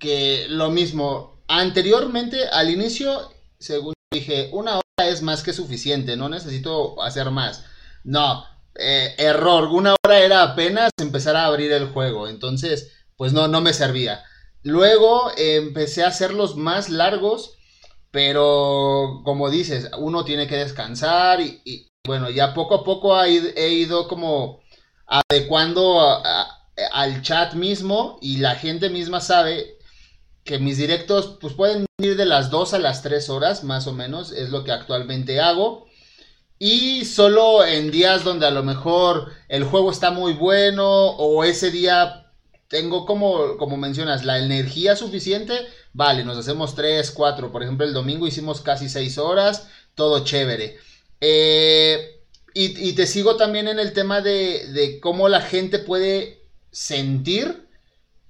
que 0.00 0.46
lo 0.48 0.70
mismo, 0.70 1.38
anteriormente 1.46 2.48
al 2.48 2.70
inicio, 2.70 3.30
según 3.60 3.94
dije, 4.10 4.48
una 4.52 4.72
hora 4.72 4.85
es 5.04 5.20
más 5.20 5.42
que 5.42 5.52
suficiente, 5.52 6.16
no 6.16 6.28
necesito 6.28 7.02
hacer 7.02 7.30
más. 7.30 7.64
No, 8.02 8.46
eh, 8.74 9.14
error, 9.18 9.64
una 9.64 9.94
hora 10.02 10.20
era 10.20 10.42
apenas 10.42 10.90
empezar 10.98 11.36
a 11.36 11.46
abrir 11.46 11.70
el 11.72 11.88
juego, 11.88 12.28
entonces, 12.28 12.92
pues 13.16 13.32
no, 13.32 13.46
no 13.46 13.60
me 13.60 13.74
servía. 13.74 14.24
Luego 14.62 15.30
empecé 15.36 16.02
a 16.02 16.08
hacerlos 16.08 16.56
más 16.56 16.88
largos, 16.88 17.58
pero 18.10 19.20
como 19.24 19.50
dices, 19.50 19.90
uno 19.98 20.24
tiene 20.24 20.46
que 20.46 20.56
descansar 20.56 21.40
y, 21.40 21.90
bueno, 22.04 22.30
ya 22.30 22.54
poco 22.54 22.76
a 22.76 22.84
poco 22.84 23.22
he 23.22 23.68
ido 23.68 24.08
como 24.08 24.60
adecuando 25.06 26.22
al 26.92 27.22
chat 27.22 27.54
mismo 27.54 28.18
y 28.22 28.38
la 28.38 28.54
gente 28.54 28.88
misma 28.88 29.20
sabe 29.20 29.75
que 30.46 30.58
mis 30.58 30.78
directos 30.78 31.36
pues 31.40 31.52
pueden 31.52 31.84
ir 31.98 32.16
de 32.16 32.24
las 32.24 32.50
2 32.50 32.74
a 32.74 32.78
las 32.78 33.02
3 33.02 33.28
horas 33.28 33.64
más 33.64 33.86
o 33.86 33.92
menos, 33.92 34.32
es 34.32 34.48
lo 34.50 34.64
que 34.64 34.72
actualmente 34.72 35.40
hago. 35.40 35.86
Y 36.58 37.04
solo 37.04 37.64
en 37.66 37.90
días 37.90 38.24
donde 38.24 38.46
a 38.46 38.50
lo 38.50 38.62
mejor 38.62 39.30
el 39.48 39.64
juego 39.64 39.90
está 39.90 40.10
muy 40.10 40.32
bueno 40.32 40.86
o 40.86 41.44
ese 41.44 41.70
día 41.70 42.32
tengo 42.68 43.04
como, 43.04 43.58
como 43.58 43.76
mencionas, 43.76 44.24
la 44.24 44.38
energía 44.38 44.96
suficiente, 44.96 45.54
vale, 45.92 46.24
nos 46.24 46.38
hacemos 46.38 46.74
3, 46.74 47.10
4, 47.10 47.52
por 47.52 47.62
ejemplo 47.62 47.86
el 47.86 47.92
domingo 47.92 48.26
hicimos 48.26 48.62
casi 48.62 48.88
6 48.88 49.18
horas, 49.18 49.68
todo 49.94 50.24
chévere. 50.24 50.78
Eh, 51.20 52.12
y, 52.54 52.94
te 52.94 53.06
sigo 53.06 53.36
también 53.36 53.68
en 53.68 53.78
el 53.78 53.92
tema 53.92 54.22
de, 54.22 54.68
de 54.72 54.98
cómo 54.98 55.28
la 55.28 55.42
gente 55.42 55.78
puede 55.78 56.42
sentir 56.70 57.65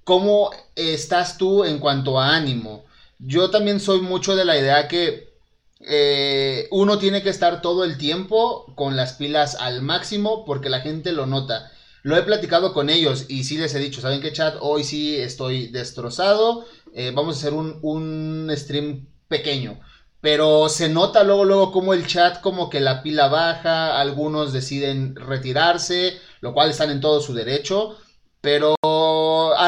cómo 0.07 0.51
estás 0.77 1.37
tú 1.37 1.65
en 1.65 1.79
cuanto 1.79 2.17
a 2.17 2.33
ánimo. 2.33 2.85
Yo 3.19 3.49
también 3.49 3.81
soy 3.81 3.99
mucho 3.99 4.37
de 4.37 4.45
la 4.45 4.57
idea 4.57 4.87
que 4.87 5.33
eh, 5.81 6.69
uno 6.71 6.97
tiene 6.97 7.21
que 7.21 7.29
estar 7.29 7.61
todo 7.61 7.83
el 7.83 7.97
tiempo 7.97 8.73
con 8.75 8.95
las 8.95 9.11
pilas 9.13 9.55
al 9.55 9.81
máximo 9.81 10.45
porque 10.45 10.69
la 10.69 10.79
gente 10.79 11.11
lo 11.11 11.25
nota. 11.25 11.73
Lo 12.03 12.15
he 12.15 12.23
platicado 12.23 12.73
con 12.73 12.89
ellos 12.89 13.25
y 13.27 13.43
sí 13.43 13.57
les 13.57 13.75
he 13.75 13.79
dicho, 13.79 13.99
¿saben 13.99 14.21
qué 14.21 14.31
chat? 14.31 14.55
Hoy 14.61 14.85
sí 14.85 15.17
estoy 15.17 15.67
destrozado. 15.67 16.63
Eh, 16.93 17.11
vamos 17.13 17.35
a 17.35 17.39
hacer 17.39 17.53
un, 17.53 18.49
stream 18.55 19.07
pequeño. 19.27 19.77
Pero 20.21 20.69
se 20.69 20.87
nota 20.87 21.25
luego, 21.25 21.43
luego 21.43 21.73
como 21.73 21.93
el 21.93 22.07
chat 22.07 22.39
como 22.39 22.69
que 22.69 22.79
la 22.79 23.03
pila 23.03 23.27
baja, 23.27 23.99
algunos 23.99 24.53
deciden 24.53 25.17
retirarse, 25.17 26.17
lo 26.39 26.53
cual 26.53 26.69
están 26.69 26.91
en 26.91 27.01
todo 27.01 27.19
su 27.19 27.33
derecho. 27.33 27.97
Pero 28.39 28.77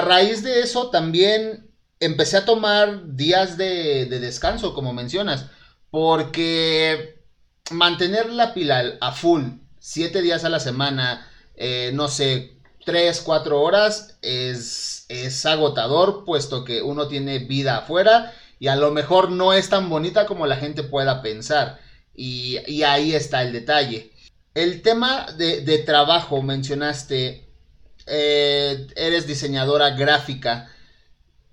raíz 0.02 0.44
de 0.44 0.62
eso 0.62 0.90
también 0.90 1.70
empecé 2.00 2.38
a 2.38 2.46
tomar 2.46 3.16
días 3.16 3.58
de, 3.58 4.06
de 4.06 4.20
descanso, 4.20 4.74
como 4.74 4.94
mencionas. 4.94 5.46
Porque 5.92 7.20
mantener 7.72 8.30
la 8.32 8.54
pila 8.54 8.98
a 9.02 9.12
full, 9.12 9.44
siete 9.80 10.22
días 10.22 10.44
a 10.44 10.50
la 10.50 10.60
semana, 10.60 11.28
eh, 11.56 11.92
no 11.94 12.08
sé, 12.08 12.60
3, 12.86 13.22
4 13.22 13.62
horas 13.62 14.18
es, 14.22 15.06
es 15.10 15.46
agotador, 15.46 16.26
puesto 16.26 16.64
que 16.64 16.82
uno 16.82 17.08
tiene 17.08 17.40
vida 17.40 17.78
afuera 17.78 18.34
y 18.60 18.68
a 18.68 18.76
lo 18.76 18.92
mejor 18.92 19.32
no 19.32 19.54
es 19.54 19.70
tan 19.70 19.90
bonita 19.90 20.26
como 20.26 20.48
la 20.48 20.58
gente 20.58 20.84
pueda 20.84 21.22
pensar. 21.22 21.80
Y, 22.16 22.58
ahí 22.84 23.16
está 23.16 23.44
el 23.44 23.54
detalle. 23.54 24.12
El 24.54 24.82
tema 24.82 25.28
de, 25.38 25.78
trabajo, 25.86 26.42
mencionaste, 26.42 27.49
eh, 28.10 28.88
eres 28.96 29.28
diseñadora 29.28 29.92
gráfica. 29.92 30.70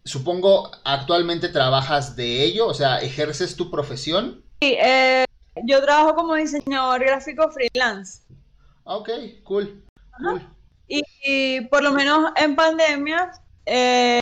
Supongo 0.04 0.70
actualmente 0.84 1.48
trabajas 1.48 2.16
de 2.16 2.44
ello, 2.44 2.66
o 2.66 2.74
sea, 2.74 2.98
ejerces 3.00 3.56
tu 3.56 3.70
profesión. 3.70 4.44
Sí, 4.60 4.76
eh, 4.80 5.24
yo 5.64 5.82
trabajo 5.82 6.14
como 6.14 6.34
diseñador 6.34 7.04
gráfico 7.04 7.50
freelance. 7.50 8.22
Ok, 8.84 9.10
cool. 9.44 9.84
Y, 10.88 11.60
por 11.62 11.82
lo 11.82 11.92
menos 11.92 12.30
en 12.36 12.54
pandemia 12.54 13.32
eh, 13.66 14.20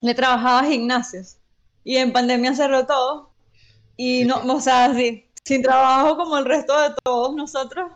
le 0.00 0.14
trabajaba 0.14 0.60
a 0.60 0.64
gimnasios. 0.64 1.38
Y 1.84 1.96
en 1.96 2.12
pandemia 2.12 2.54
cerró 2.54 2.86
todo. 2.86 3.32
Y 3.96 4.24
no, 4.24 4.36
o 4.54 4.60
sea, 4.60 4.94
sí, 4.94 5.28
sin 5.44 5.62
trabajo 5.62 6.16
como 6.16 6.38
el 6.38 6.44
resto 6.44 6.80
de 6.80 6.94
todos 7.02 7.34
nosotros. 7.34 7.90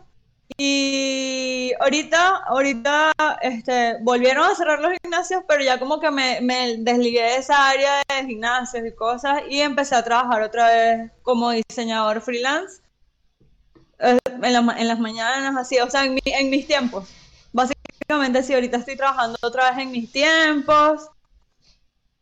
Y 0.57 1.71
ahorita, 1.79 2.43
ahorita, 2.45 3.11
este, 3.41 3.97
volvieron 4.01 4.45
a 4.45 4.55
cerrar 4.55 4.79
los 4.79 4.91
gimnasios, 5.01 5.43
pero 5.47 5.63
ya 5.63 5.79
como 5.79 5.99
que 5.99 6.11
me, 6.11 6.41
me 6.41 6.77
desligué 6.77 7.21
de 7.21 7.35
esa 7.37 7.69
área 7.69 8.01
de 8.07 8.27
gimnasios 8.27 8.85
y 8.85 8.93
cosas 8.93 9.41
y 9.49 9.61
empecé 9.61 9.95
a 9.95 10.03
trabajar 10.03 10.41
otra 10.43 10.67
vez 10.67 11.11
como 11.23 11.51
diseñador 11.51 12.21
freelance 12.21 12.81
eh, 13.99 14.19
en, 14.25 14.55
en 14.55 14.87
las 14.87 14.99
mañanas, 14.99 15.55
así, 15.57 15.79
o 15.79 15.89
sea, 15.89 16.05
en, 16.05 16.19
en 16.23 16.49
mis 16.49 16.67
tiempos. 16.67 17.09
Básicamente, 17.51 18.43
sí, 18.43 18.53
ahorita 18.53 18.77
estoy 18.77 18.95
trabajando 18.95 19.37
otra 19.41 19.71
vez 19.71 19.79
en 19.79 19.91
mis 19.91 20.11
tiempos 20.11 21.09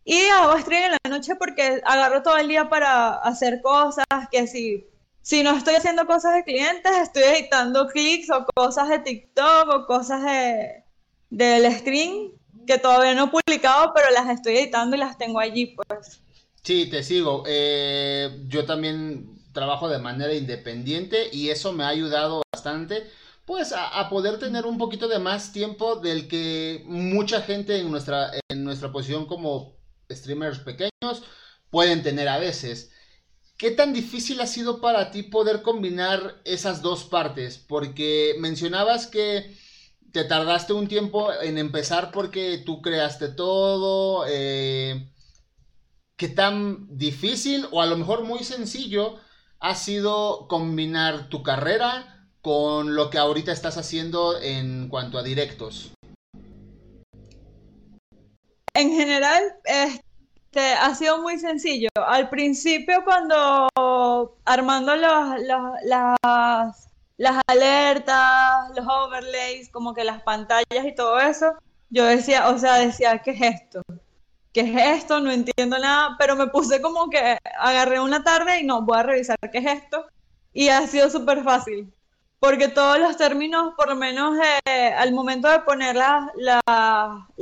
y 0.03 0.25
hago 0.27 0.57
stream 0.59 0.91
en 0.91 0.97
la 1.03 1.09
noche 1.17 1.35
porque 1.35 1.81
agarro 1.85 2.23
todo 2.23 2.37
el 2.37 2.47
día 2.47 2.69
para 2.69 3.15
hacer 3.15 3.61
cosas, 3.61 4.05
que 4.31 4.47
si, 4.47 4.87
si 5.21 5.43
no 5.43 5.55
estoy 5.55 5.75
haciendo 5.75 6.05
cosas 6.05 6.35
de 6.35 6.43
clientes, 6.43 6.91
estoy 7.01 7.23
editando 7.23 7.87
clics 7.87 8.29
o 8.29 8.45
cosas 8.55 8.89
de 8.89 8.99
TikTok 8.99 9.69
o 9.69 9.85
cosas 9.85 10.23
de, 10.23 10.83
del 11.29 11.71
stream 11.73 12.31
que 12.65 12.77
todavía 12.77 13.15
no 13.15 13.25
he 13.25 13.27
publicado, 13.27 13.91
pero 13.93 14.09
las 14.11 14.29
estoy 14.29 14.57
editando 14.57 14.95
y 14.95 14.99
las 14.99 15.17
tengo 15.17 15.39
allí, 15.39 15.75
pues. 15.75 16.21
Sí, 16.63 16.87
te 16.89 17.03
sigo. 17.03 17.43
Eh, 17.47 18.43
yo 18.47 18.65
también 18.65 19.41
trabajo 19.51 19.89
de 19.89 19.99
manera 19.99 20.33
independiente 20.33 21.29
y 21.31 21.49
eso 21.49 21.73
me 21.73 21.83
ha 21.83 21.89
ayudado 21.89 22.41
bastante 22.53 23.03
pues 23.45 23.73
a, 23.75 24.07
poder 24.09 24.39
tener 24.39 24.65
un 24.65 24.77
poquito 24.77 25.07
de 25.09 25.19
más 25.19 25.51
tiempo 25.51 25.97
del 25.97 26.27
que 26.29 26.83
mucha 26.85 27.41
gente 27.41 27.79
en 27.79 27.91
nuestra, 27.91 28.31
en 28.49 28.63
nuestra 28.63 28.91
posición 28.93 29.25
como 29.25 29.75
streamers 30.09 30.59
pequeños 30.59 31.23
pueden 31.69 32.01
tener 32.01 32.29
a 32.29 32.37
veces. 32.37 32.91
¿Qué 33.61 33.69
tan 33.69 33.93
difícil 33.93 34.41
ha 34.41 34.47
sido 34.47 34.81
para 34.81 35.11
ti 35.11 35.21
poder 35.21 35.61
combinar 35.61 36.41
esas 36.45 36.81
dos 36.81 37.03
partes? 37.03 37.59
Porque 37.59 38.33
mencionabas 38.39 39.05
que 39.05 39.55
te 40.11 40.23
tardaste 40.23 40.73
un 40.73 40.87
tiempo 40.87 41.31
en 41.31 41.59
empezar 41.59 42.09
porque 42.09 42.57
tú 42.65 42.81
creaste 42.81 43.27
todo. 43.27 44.25
Eh, 44.27 45.11
¿Qué 46.15 46.27
tan 46.27 46.97
difícil 46.97 47.67
o 47.69 47.83
a 47.83 47.85
lo 47.85 47.97
mejor 47.97 48.23
muy 48.23 48.43
sencillo 48.43 49.19
ha 49.59 49.75
sido 49.75 50.47
combinar 50.47 51.29
tu 51.29 51.43
carrera 51.43 52.31
con 52.41 52.95
lo 52.95 53.11
que 53.11 53.19
ahorita 53.19 53.51
estás 53.51 53.77
haciendo 53.77 54.41
en 54.41 54.89
cuanto 54.89 55.19
a 55.19 55.23
directos? 55.23 55.91
En 58.73 58.89
general, 58.89 59.43
este, 60.51 60.73
ha 60.73 60.93
sido 60.95 61.21
muy 61.21 61.39
sencillo. 61.39 61.89
Al 61.95 62.29
principio, 62.29 63.03
cuando 63.05 63.69
armando 64.43 64.95
los, 64.97 65.39
las, 65.85 66.89
las 67.17 67.41
alertas, 67.47 68.69
los 68.75 68.85
overlays, 68.85 69.69
como 69.69 69.93
que 69.93 70.03
las 70.03 70.21
pantallas 70.23 70.85
y 70.85 70.93
todo 70.93 71.19
eso, 71.19 71.53
yo 71.89 72.05
decía, 72.05 72.49
o 72.49 72.57
sea, 72.57 72.75
decía, 72.75 73.19
¿qué 73.19 73.31
es 73.31 73.41
esto? 73.41 73.81
¿Qué 74.51 74.61
es 74.61 74.99
esto? 74.99 75.21
No 75.21 75.31
entiendo 75.31 75.79
nada, 75.79 76.15
pero 76.19 76.35
me 76.35 76.47
puse 76.47 76.81
como 76.81 77.09
que 77.09 77.37
agarré 77.57 78.01
una 78.01 78.23
tarde 78.23 78.59
y 78.59 78.65
no, 78.65 78.81
voy 78.81 78.97
a 78.99 79.03
revisar 79.03 79.37
qué 79.51 79.59
es 79.59 79.65
esto. 79.65 80.05
Y 80.53 80.67
ha 80.67 80.85
sido 80.85 81.09
súper 81.09 81.43
fácil 81.43 81.93
porque 82.41 82.69
todos 82.69 82.97
los 82.97 83.17
términos, 83.17 83.75
por 83.77 83.87
lo 83.87 83.95
menos 83.95 84.35
eh, 84.65 84.91
al 84.97 85.13
momento 85.13 85.47
de 85.47 85.59
poner 85.59 85.95
las 85.95 86.25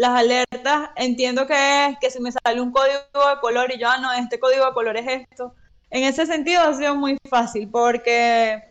alertas, 0.03 0.89
entiendo 0.97 1.47
que 1.47 1.85
es 1.85 1.97
que 1.99 2.12
si 2.12 2.19
me 2.19 2.33
sale 2.33 2.59
un 2.59 2.73
código 2.73 2.99
de 3.13 3.39
color 3.39 3.71
y 3.73 3.79
yo, 3.79 3.88
ah, 3.89 3.97
no, 3.97 4.12
este 4.12 4.41
código 4.41 4.65
de 4.65 4.73
color 4.73 4.97
es 4.97 5.25
esto. 5.29 5.55
En 5.89 6.03
ese 6.03 6.25
sentido 6.25 6.63
ha 6.63 6.73
sido 6.73 6.95
muy 6.95 7.17
fácil 7.29 7.69
porque 7.69 8.62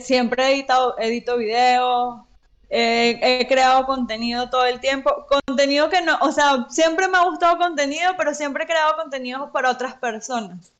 siempre 0.00 0.42
he 0.48 0.54
editado, 0.54 0.98
edito 0.98 1.36
videos, 1.36 2.22
he 2.68 3.46
creado 3.48 3.86
contenido 3.86 4.50
todo 4.50 4.66
el 4.66 4.80
tiempo. 4.80 5.28
Contenido 5.46 5.88
que 5.90 6.02
no, 6.02 6.18
o 6.22 6.32
sea, 6.32 6.66
siempre 6.70 7.06
me 7.06 7.18
ha 7.18 7.22
gustado 7.22 7.56
contenido, 7.56 8.14
pero 8.18 8.34
siempre 8.34 8.64
he 8.64 8.66
creado 8.66 8.96
contenido 8.96 9.52
para 9.52 9.70
otras 9.70 9.94
personas. 9.94 10.72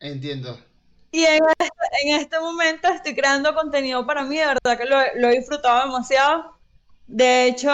Entiendo. 0.00 0.58
Y 1.14 1.24
en 1.26 1.44
este, 2.08 2.40
momento 2.40 2.88
estoy 2.88 3.14
creando 3.14 3.54
contenido 3.54 4.04
para 4.04 4.24
mí, 4.24 4.36
de 4.36 4.46
verdad 4.46 4.76
que 4.76 4.84
lo, 4.84 5.28
he 5.28 5.36
disfrutado 5.38 5.86
demasiado. 5.86 6.56
De 7.06 7.46
hecho, 7.46 7.70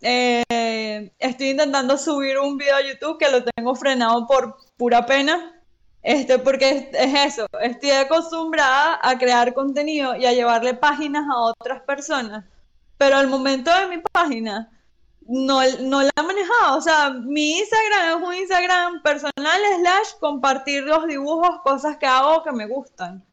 eh, 0.00 1.12
estoy 1.20 1.50
intentando 1.50 1.96
subir 1.96 2.40
un 2.40 2.58
video 2.58 2.74
a 2.74 2.82
YouTube 2.82 3.18
que 3.18 3.30
lo 3.30 3.44
tengo 3.44 3.76
frenado 3.76 4.26
por 4.26 4.56
pura 4.76 5.06
pena, 5.06 5.62
este, 6.02 6.40
porque 6.40 6.90
es, 6.92 7.14
eso, 7.32 7.46
estoy 7.60 7.92
acostumbrada 7.92 8.98
a 9.00 9.16
crear 9.16 9.54
contenido 9.54 10.16
y 10.16 10.26
a 10.26 10.32
llevarle 10.32 10.74
páginas 10.74 11.24
a 11.32 11.38
otras 11.38 11.82
personas, 11.82 12.46
pero 12.98 13.16
al 13.16 13.28
momento 13.28 13.72
de 13.72 13.96
mi 13.96 14.02
página 14.10 14.72
no, 15.28 15.60
no 15.80 16.02
la 16.02 16.22
manejado. 16.22 16.78
O 16.78 16.80
sea, 16.80 17.10
mi 17.10 17.58
Instagram 17.58 18.08
es 18.08 18.28
un 18.28 18.34
Instagram 18.34 19.02
personal 19.02 19.60
slash 19.80 20.18
compartir 20.20 20.82
los 20.84 21.06
dibujos, 21.06 21.60
cosas 21.62 21.96
que 21.96 22.06
hago 22.06 22.42
que 22.42 22.52
me 22.52 22.66
gustan. 22.66 23.24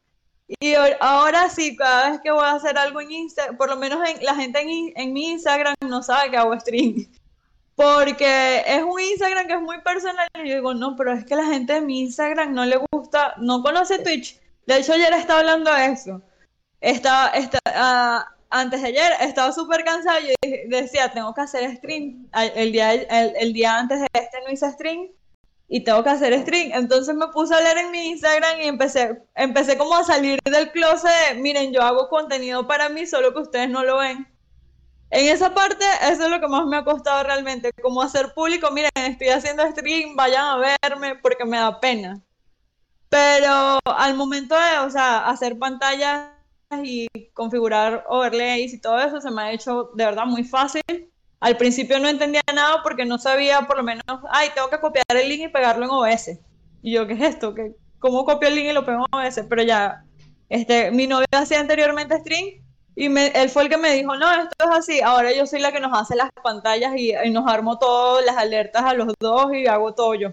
Y 0.58 0.74
ahora 1.00 1.48
sí, 1.48 1.76
cada 1.76 2.10
vez 2.10 2.20
que 2.22 2.32
voy 2.32 2.44
a 2.44 2.52
hacer 2.52 2.76
algo 2.76 3.00
en 3.00 3.12
Instagram, 3.12 3.56
por 3.56 3.68
lo 3.68 3.76
menos 3.76 4.00
la 4.20 4.34
gente 4.34 4.60
en, 4.60 4.92
en, 4.96 5.12
mi 5.12 5.30
Instagram 5.30 5.74
no 5.86 6.02
sabe 6.02 6.30
que 6.30 6.36
hago 6.36 6.58
stream. 6.58 7.06
Porque 7.76 8.62
es 8.66 8.82
un 8.82 9.00
Instagram 9.00 9.46
que 9.46 9.54
es 9.54 9.62
muy 9.62 9.80
personal. 9.82 10.28
Y 10.42 10.48
yo 10.48 10.56
digo, 10.56 10.74
no, 10.74 10.96
pero 10.96 11.12
es 11.12 11.24
que 11.24 11.36
la 11.36 11.46
gente 11.46 11.74
de 11.74 11.80
mi 11.80 12.00
Instagram 12.00 12.52
no 12.52 12.64
le 12.64 12.80
gusta, 12.90 13.34
no 13.38 13.62
conoce 13.62 14.00
Twitch. 14.00 14.40
De 14.66 14.78
hecho, 14.78 14.92
ayer 14.92 15.12
estaba 15.12 15.40
hablando 15.40 15.72
de 15.72 15.86
eso. 15.86 16.20
Está, 16.80 17.28
está, 17.28 17.58
uh, 17.66 18.39
antes 18.50 18.82
de 18.82 18.88
ayer 18.88 19.12
estaba 19.20 19.52
súper 19.52 19.84
cansada 19.84 20.18
y 20.20 20.68
decía, 20.68 21.12
tengo 21.12 21.32
que 21.32 21.40
hacer 21.40 21.76
stream. 21.76 22.28
El 22.34 22.72
día, 22.72 22.92
el, 22.92 23.52
día 23.52 23.78
antes 23.78 24.00
de 24.00 24.08
este 24.12 24.38
no 24.44 24.52
hice 24.52 24.70
stream 24.72 25.08
y 25.68 25.84
tengo 25.84 26.02
que 26.02 26.10
hacer 26.10 26.38
stream. 26.42 26.72
Entonces 26.74 27.14
me 27.14 27.28
puse 27.28 27.54
a 27.54 27.60
leer 27.60 27.78
en 27.78 27.90
mi 27.92 28.08
Instagram 28.08 28.60
y 28.60 28.66
empecé, 28.66 29.22
empecé 29.36 29.78
como 29.78 29.94
a 29.94 30.04
salir 30.04 30.40
del 30.44 30.72
closet 30.72 31.36
miren, 31.36 31.72
yo 31.72 31.80
hago 31.82 32.08
contenido 32.08 32.66
para 32.66 32.88
mí, 32.88 33.06
solo 33.06 33.32
que 33.32 33.40
ustedes 33.40 33.70
no 33.70 33.84
lo 33.84 33.98
ven. 33.98 34.26
En 35.10 35.26
esa 35.26 35.54
parte, 35.54 35.84
eso 36.02 36.24
es 36.24 36.30
lo 36.30 36.40
que 36.40 36.48
más 36.48 36.66
me 36.66 36.76
ha 36.76 36.84
costado 36.84 37.22
realmente, 37.24 37.72
como 37.82 38.00
hacer 38.02 38.32
público, 38.32 38.70
miren, 38.70 38.90
estoy 38.94 39.28
haciendo 39.28 39.68
stream, 39.70 40.14
vayan 40.14 40.44
a 40.44 40.76
verme 40.82 41.16
porque 41.16 41.44
me 41.44 41.56
da 41.56 41.80
pena. 41.80 42.20
Pero 43.08 43.80
al 43.84 44.14
momento 44.14 44.54
de, 44.54 44.78
o 44.86 44.90
sea, 44.90 45.26
hacer 45.28 45.58
pantallas 45.58 46.30
y 46.82 47.08
configurar 47.34 48.04
overlays 48.08 48.72
y 48.72 48.80
todo 48.80 49.00
eso 49.00 49.20
se 49.20 49.30
me 49.30 49.42
ha 49.42 49.52
hecho 49.52 49.90
de 49.94 50.04
verdad 50.04 50.26
muy 50.26 50.44
fácil. 50.44 50.82
Al 51.40 51.56
principio 51.56 51.98
no 51.98 52.08
entendía 52.08 52.42
nada 52.54 52.82
porque 52.82 53.04
no 53.04 53.18
sabía 53.18 53.62
por 53.62 53.78
lo 53.78 53.82
menos, 53.82 54.04
ay, 54.30 54.48
tengo 54.54 54.68
que 54.68 54.78
copiar 54.78 55.04
el 55.08 55.28
link 55.28 55.42
y 55.42 55.48
pegarlo 55.48 55.84
en 55.84 55.90
OBS. 55.90 56.38
Y 56.82 56.92
yo, 56.92 57.06
¿qué 57.06 57.14
es 57.14 57.22
esto? 57.22 57.54
¿Qué, 57.54 57.74
¿Cómo 57.98 58.24
copio 58.24 58.48
el 58.48 58.54
link 58.54 58.66
y 58.66 58.72
lo 58.72 58.84
pego 58.84 59.06
en 59.12 59.18
OBS? 59.20 59.46
Pero 59.48 59.62
ya, 59.62 60.04
este, 60.48 60.90
mi 60.90 61.06
novia 61.06 61.26
hacía 61.32 61.60
anteriormente 61.60 62.18
stream 62.18 62.62
y 62.94 63.08
me, 63.08 63.28
él 63.28 63.48
fue 63.48 63.62
el 63.62 63.68
que 63.68 63.78
me 63.78 63.92
dijo, 63.94 64.14
no, 64.16 64.30
esto 64.32 64.54
es 64.58 64.78
así, 64.78 65.00
ahora 65.00 65.32
yo 65.32 65.46
soy 65.46 65.60
la 65.60 65.72
que 65.72 65.80
nos 65.80 65.98
hace 65.98 66.14
las 66.16 66.30
pantallas 66.42 66.92
y, 66.96 67.14
y 67.16 67.30
nos 67.30 67.50
armo 67.50 67.78
todas 67.78 68.24
las 68.24 68.36
alertas 68.36 68.82
a 68.82 68.94
los 68.94 69.14
dos 69.18 69.52
y 69.54 69.66
hago 69.66 69.94
todo 69.94 70.14
yo. 70.14 70.30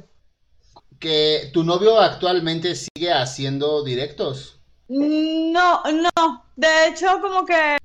¿Que 1.00 1.50
tu 1.54 1.63
novio 1.63 2.00
actualmente 2.00 2.76
sigue 2.76 3.13
haciendo 3.13 3.84
directos? 3.84 4.57
No, 4.89 5.84
no. 5.84 6.45
De 6.56 6.88
hecho, 6.88 7.19
como 7.21 7.45
que 7.45 7.78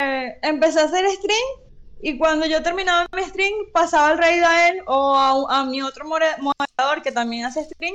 empecé 0.43 0.81
a 0.81 0.85
hacer 0.85 1.09
stream 1.11 1.63
y 2.01 2.19
cuando 2.19 2.47
yo 2.47 2.63
terminaba 2.63 3.07
mi 3.15 3.23
stream 3.23 3.53
pasaba 3.73 4.13
el 4.13 4.19
rey 4.19 4.41
a 4.41 4.69
él 4.69 4.83
o 4.87 5.47
a, 5.49 5.65
mi 5.65 5.83
otro 5.83 6.05
moderador 6.05 7.03
que 7.03 7.13
también 7.13 7.45
hace 7.45 7.65
stream 7.65 7.95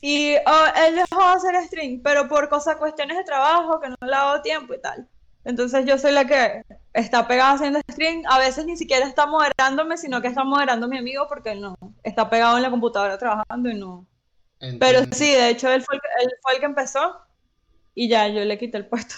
y 0.00 0.36
oh, 0.46 0.66
él 0.86 0.96
dejó 0.96 1.20
de 1.20 1.34
hacer 1.34 1.64
stream, 1.64 2.00
pero 2.02 2.28
por 2.28 2.48
cosas, 2.48 2.76
cuestiones 2.76 3.16
de 3.16 3.24
trabajo 3.24 3.80
que 3.80 3.88
no 3.88 3.96
le 4.02 4.14
ha 4.14 4.18
dado 4.18 4.42
tiempo 4.42 4.74
y 4.74 4.80
tal. 4.80 5.08
Entonces 5.44 5.86
yo 5.86 5.96
soy 5.98 6.12
la 6.12 6.26
que 6.26 6.62
está 6.92 7.26
pegada 7.26 7.52
haciendo 7.52 7.80
stream. 7.90 8.22
A 8.28 8.38
veces 8.38 8.66
ni 8.66 8.76
siquiera 8.76 9.06
está 9.06 9.26
moderándome, 9.26 9.96
sino 9.96 10.20
que 10.20 10.28
está 10.28 10.44
moderando 10.44 10.88
mi 10.88 10.98
amigo 10.98 11.26
porque 11.28 11.52
él 11.52 11.60
no 11.60 11.76
está 12.02 12.28
pegado 12.28 12.56
en 12.56 12.62
la 12.62 12.70
computadora 12.70 13.18
trabajando 13.18 13.70
y 13.70 13.78
no. 13.78 14.06
Pero 14.78 15.00
sí, 15.10 15.30
de 15.32 15.48
hecho 15.50 15.70
él 15.70 15.82
fue, 15.82 15.96
él 15.96 16.30
fue 16.42 16.54
el 16.54 16.60
que 16.60 16.66
empezó 16.66 17.20
y 17.94 18.08
ya 18.08 18.28
yo 18.28 18.44
le 18.44 18.58
quité 18.58 18.78
el 18.78 18.86
puesto. 18.86 19.14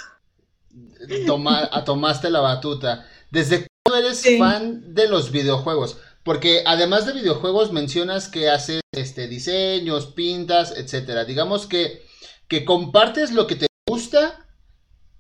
Toma, 1.27 1.71
tomaste 1.85 2.31
la 2.31 2.41
batuta. 2.41 3.07
¿Desde 3.31 3.67
cuándo 3.83 4.07
eres 4.07 4.25
fan 4.39 4.95
de 4.95 5.09
los 5.09 5.31
videojuegos? 5.31 5.99
Porque 6.23 6.63
además 6.67 7.07
de 7.07 7.13
videojuegos 7.13 7.73
mencionas 7.73 8.29
que 8.29 8.51
haces 8.51 8.81
este, 8.93 9.29
diseños, 9.29 10.07
pintas, 10.07 10.77
etcétera. 10.77 11.25
Digamos 11.25 11.67
que, 11.67 12.05
que 12.49 12.65
compartes 12.65 13.33
lo 13.33 13.47
que 13.47 13.57
te 13.57 13.67
gusta, 13.89 14.47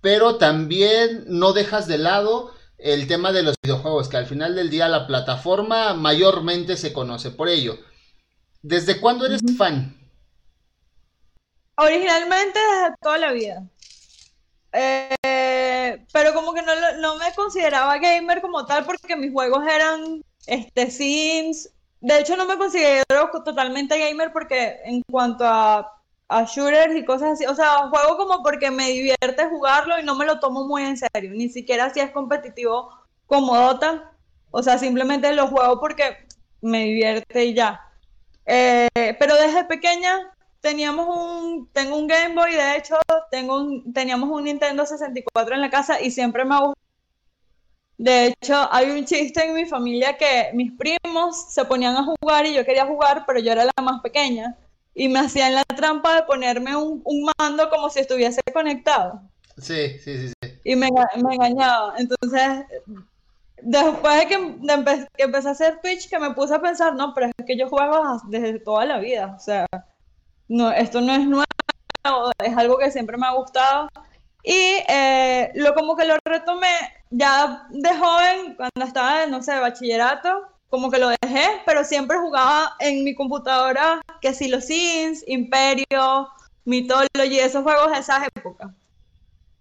pero 0.00 0.36
también 0.36 1.24
no 1.28 1.52
dejas 1.52 1.86
de 1.86 1.98
lado 1.98 2.52
el 2.78 3.06
tema 3.06 3.32
de 3.32 3.42
los 3.42 3.54
videojuegos, 3.62 4.08
que 4.08 4.16
al 4.16 4.26
final 4.26 4.54
del 4.54 4.70
día 4.70 4.88
la 4.88 5.06
plataforma 5.06 5.94
mayormente 5.94 6.76
se 6.76 6.92
conoce 6.92 7.30
por 7.30 7.48
ello. 7.48 7.78
¿Desde 8.62 9.00
cuándo 9.00 9.26
eres 9.26 9.40
fan? 9.56 9.96
Originalmente 11.76 12.58
desde 12.58 12.96
toda 13.00 13.18
la 13.18 13.32
vida. 13.32 13.62
Eh, 14.72 16.04
pero 16.12 16.34
como 16.34 16.52
que 16.52 16.62
no, 16.62 16.72
no 16.98 17.16
me 17.16 17.32
consideraba 17.34 17.96
gamer 17.98 18.40
como 18.40 18.66
tal 18.66 18.84
porque 18.84 19.16
mis 19.16 19.32
juegos 19.32 19.64
eran 19.66 20.22
este, 20.46 20.90
Sims. 20.90 21.70
De 22.00 22.20
hecho, 22.20 22.36
no 22.36 22.46
me 22.46 22.58
considero 22.58 23.30
totalmente 23.44 23.98
gamer 23.98 24.32
porque 24.32 24.80
en 24.84 25.02
cuanto 25.10 25.44
a, 25.46 26.00
a 26.28 26.44
shooters 26.44 26.94
y 26.94 27.04
cosas 27.04 27.32
así, 27.32 27.46
o 27.46 27.54
sea, 27.54 27.88
juego 27.88 28.16
como 28.16 28.42
porque 28.42 28.70
me 28.70 28.90
divierte 28.90 29.48
jugarlo 29.48 29.98
y 29.98 30.04
no 30.04 30.14
me 30.14 30.26
lo 30.26 30.38
tomo 30.40 30.66
muy 30.66 30.82
en 30.82 30.96
serio. 30.96 31.30
Ni 31.34 31.48
siquiera 31.48 31.92
si 31.92 32.00
es 32.00 32.10
competitivo 32.10 32.90
como 33.26 33.56
Dota. 33.56 34.12
O 34.50 34.62
sea, 34.62 34.78
simplemente 34.78 35.32
lo 35.32 35.48
juego 35.48 35.80
porque 35.80 36.26
me 36.60 36.84
divierte 36.84 37.44
y 37.44 37.54
ya. 37.54 37.80
Eh, 38.46 38.88
pero 39.18 39.34
desde 39.36 39.64
pequeña 39.64 40.36
teníamos 40.66 41.07
un, 41.16 41.68
tengo 41.72 41.96
un 41.96 42.09
Game 42.09 42.35
Boy, 42.35 42.52
de 42.52 42.76
hecho, 42.76 42.96
tengo 43.31 43.57
un, 43.57 43.92
teníamos 43.92 44.29
un 44.29 44.42
Nintendo 44.42 44.85
64 44.85 45.55
en 45.55 45.61
la 45.61 45.70
casa 45.70 46.00
y 46.00 46.11
siempre 46.11 46.44
me 46.44 46.57
ha 46.57 46.59
gustado. 46.59 46.74
De 47.98 48.26
hecho, 48.26 48.68
hay 48.72 48.90
un 48.90 49.05
chiste 49.05 49.44
en 49.44 49.55
mi 49.55 49.64
familia 49.64 50.16
que 50.18 50.50
mis 50.55 50.72
primos 50.72 51.52
se 51.52 51.64
ponían 51.64 51.96
a 51.96 52.05
jugar 52.05 52.46
y 52.46 52.52
yo 52.52 52.64
quería 52.64 52.85
jugar, 52.85 53.22
pero 53.26 53.38
yo 53.38 53.52
era 53.52 53.64
la 53.64 53.83
más 53.83 54.02
pequeña. 54.02 54.57
Y 54.92 55.09
me 55.09 55.20
hacían 55.20 55.55
la 55.55 55.62
trampa 55.64 56.16
de 56.16 56.22
ponerme 56.24 56.74
un, 56.74 57.02
mando 57.38 57.70
como 57.70 57.88
si 57.88 58.00
estuviese 58.00 58.40
conectado. 58.52 59.22
Sí, 59.57 59.98
sí, 60.00 60.18
sí. 60.18 60.33
sí. 60.42 60.50
Y 60.64 60.74
me, 60.74 60.90
me 60.90 61.35
engañaba. 61.35 61.94
Entonces, 61.96 62.64
después 63.62 64.18
de 64.18 64.26
que, 64.26 64.37
que, 65.16 65.22
empecé 65.22 65.48
a 65.48 65.52
hacer 65.52 65.81
Twitch, 65.81 66.11
que 66.11 66.18
me 66.18 66.33
puse 66.33 66.55
a 66.55 66.61
pensar, 66.61 66.94
no, 66.96 67.14
pero 67.14 67.29
es 67.29 67.46
que 67.46 67.57
yo 67.57 67.68
juego 67.68 68.20
desde 68.29 68.59
toda 68.59 68.85
la 68.85 68.98
vida. 68.98 69.35
O 69.37 69.40
sea, 69.40 69.66
no, 70.48 70.70
esto 70.70 71.00
no 71.00 71.12
es 71.12 71.26
nuevo, 71.26 72.32
es 72.44 72.56
algo 72.56 72.78
que 72.78 72.90
siempre 72.90 73.16
me 73.16 73.26
ha 73.26 73.32
gustado. 73.32 73.88
Y 74.42 74.78
eh, 74.88 75.50
lo 75.54 75.74
como 75.74 75.96
que 75.96 76.04
lo 76.04 76.16
retomé 76.24 76.68
ya 77.11 77.66
de 77.70 77.96
joven, 77.96 78.54
cuando 78.54 78.85
estaba, 78.85 79.26
no 79.26 79.42
sé, 79.42 79.52
de 79.52 79.61
bachillerato, 79.61 80.42
como 80.68 80.90
que 80.90 80.98
lo 80.98 81.09
dejé, 81.09 81.62
pero 81.64 81.82
siempre 81.85 82.18
jugaba 82.18 82.76
en 82.78 83.02
mi 83.02 83.14
computadora, 83.14 84.00
que 84.20 84.35
si 84.35 84.48
los 84.48 84.64
Sims, 84.64 85.24
Imperio, 85.26 86.28
Mythology, 86.64 87.40
esos 87.40 87.62
juegos 87.62 87.90
de 87.90 87.98
esas 87.98 88.28
épocas. 88.37 88.70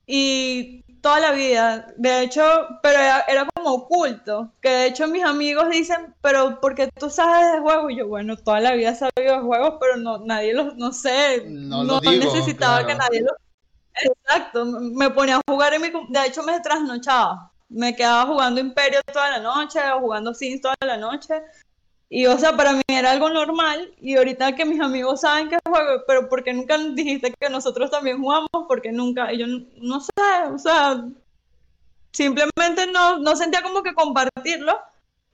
Y 0.05 0.84
toda 1.05 1.19
la 1.19 1.33
vida. 1.33 1.93
De 1.97 2.23
hecho, 2.23 2.41
pero 2.81 2.97
era, 3.27 3.47
como 3.53 3.75
oculto. 3.75 4.51
Que 4.59 4.69
de 4.69 4.87
hecho 4.87 5.07
mis 5.07 5.23
amigos 5.23 5.69
dicen, 5.69 6.15
pero 6.19 6.59
porque 6.59 6.89
tú 6.99 7.11
sabes 7.11 7.51
de 7.51 7.59
juegos? 7.59 7.91
Y 7.91 7.97
yo, 7.97 8.07
bueno, 8.07 8.35
toda 8.35 8.59
la 8.59 8.73
vida 8.73 8.89
he 8.89 8.95
sabido 8.95 9.35
de 9.35 9.41
juegos, 9.41 9.75
pero 9.79 9.97
no, 9.97 10.17
nadie 10.25 10.55
los, 10.55 10.75
no 10.77 10.91
sé, 10.91 11.43
no, 11.47 11.83
necesitaba 12.01 12.87
que 12.87 12.95
nadie 12.95 13.21
los... 13.21 13.33
Exacto, 13.93 14.65
me 14.65 15.11
ponía 15.11 15.37
a 15.37 15.41
jugar 15.47 15.75
en 15.75 15.83
mi... 15.83 15.91
De 16.09 16.25
hecho, 16.25 16.41
me 16.41 16.59
trasnochaba. 16.59 17.51
Me 17.69 17.95
quedaba 17.95 18.25
jugando 18.25 18.59
Imperio 18.59 18.99
toda 19.13 19.29
la 19.29 19.39
noche, 19.39 19.79
o 19.91 19.99
jugando 19.99 20.33
Sims 20.33 20.61
toda 20.61 20.75
la 20.81 20.97
noche. 20.97 21.35
Y 22.15 22.27
o 22.27 22.37
sea, 22.37 22.55
para 22.55 22.71
mí 22.71 22.81
era 22.87 23.11
algo 23.11 23.29
normal 23.29 23.93
y 23.99 24.15
ahorita 24.15 24.55
que 24.55 24.63
mis 24.63 24.79
amigos 24.79 25.19
saben 25.19 25.49
que 25.49 25.57
juego, 25.67 26.01
pero 26.07 26.29
¿por 26.29 26.45
qué 26.45 26.53
nunca 26.53 26.77
dijiste 26.77 27.33
que 27.37 27.49
nosotros 27.49 27.91
también 27.91 28.21
jugamos? 28.21 28.49
Porque 28.69 28.93
nunca, 28.93 29.33
y 29.33 29.39
yo 29.39 29.47
no 29.81 29.99
sé, 29.99 30.11
o 30.49 30.57
sea, 30.57 31.03
simplemente 32.13 32.87
no, 32.87 33.17
no 33.19 33.35
sentía 33.35 33.61
como 33.61 33.83
que 33.83 33.93
compartirlo. 33.93 34.79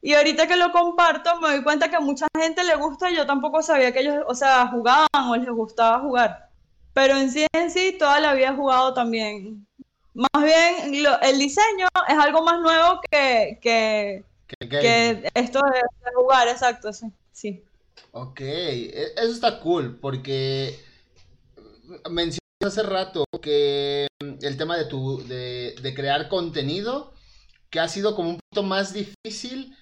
Y 0.01 0.15
ahorita 0.15 0.47
que 0.47 0.55
lo 0.55 0.71
comparto 0.71 1.39
me 1.39 1.49
doy 1.49 1.63
cuenta 1.63 1.87
que 1.87 1.97
a 1.97 1.99
mucha 1.99 2.25
gente 2.35 2.63
le 2.63 2.75
gusta 2.77 3.11
y 3.11 3.15
yo 3.15 3.27
tampoco 3.27 3.61
sabía 3.61 3.93
que 3.93 3.99
ellos, 3.99 4.23
o 4.27 4.33
sea, 4.33 4.65
jugaban 4.69 5.07
o 5.29 5.35
les 5.35 5.51
gustaba 5.51 5.99
jugar. 5.99 6.49
Pero 6.95 7.15
en 7.15 7.29
sí 7.31 7.45
en 7.53 7.69
sí 7.69 7.95
toda 7.99 8.19
la 8.19 8.33
vida 8.33 8.49
he 8.49 8.55
jugado 8.55 8.95
también. 8.95 9.67
Más 10.15 10.43
bien 10.43 10.95
el 11.21 11.37
diseño 11.37 11.87
es 12.07 12.17
algo 12.17 12.41
más 12.41 12.59
nuevo 12.59 13.01
que, 13.11 13.59
que 13.61 14.25
que, 14.57 15.29
esto 15.33 15.59
de, 15.59 15.81
jugar, 16.15 16.47
exacto, 16.47 16.91
sí. 16.93 17.07
sí. 17.31 17.63
Ok, 18.11 18.41
e, 18.41 19.13
eso 19.15 19.31
está 19.31 19.59
cool, 19.59 19.99
porque 19.99 20.79
mencionaste 22.09 22.41
hace 22.65 22.83
rato 22.83 23.25
que 23.41 24.07
el 24.19 24.57
tema 24.57 24.77
de 24.77 24.85
tu 24.85 25.25
de, 25.27 25.75
de 25.81 25.93
crear 25.93 26.29
contenido, 26.29 27.13
que 27.69 27.79
ha 27.79 27.87
sido 27.87 28.15
como 28.15 28.29
un 28.29 28.37
poquito 28.37 28.63
más 28.63 28.93
difícil 28.93 29.75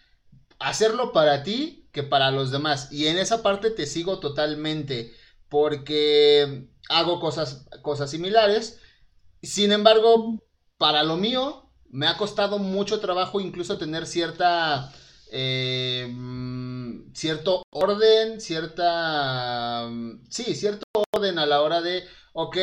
hacerlo 0.59 1.11
para 1.11 1.43
ti 1.43 1.87
que 1.91 2.03
para 2.03 2.31
los 2.31 2.51
demás. 2.51 2.91
Y 2.91 3.07
en 3.07 3.17
esa 3.17 3.41
parte 3.41 3.71
te 3.71 3.85
sigo 3.85 4.19
totalmente, 4.19 5.13
porque 5.49 6.67
hago 6.89 7.19
cosas, 7.19 7.65
cosas 7.81 8.11
similares. 8.11 8.79
Sin 9.41 9.71
embargo, 9.71 10.39
para 10.77 11.03
lo 11.03 11.17
mío, 11.17 11.68
me 11.89 12.07
ha 12.07 12.17
costado 12.17 12.59
mucho 12.59 12.99
trabajo 12.99 13.39
incluso 13.39 13.77
tener 13.77 14.05
cierta... 14.07 14.91
Eh, 15.31 16.07
mm, 16.09 17.13
cierto 17.13 17.63
orden, 17.69 18.41
cierta... 18.41 19.87
Mm, 19.89 20.23
sí, 20.29 20.55
cierto 20.55 20.85
orden 21.13 21.39
a 21.39 21.45
la 21.45 21.61
hora 21.61 21.81
de, 21.81 22.03
ok, 22.33 22.57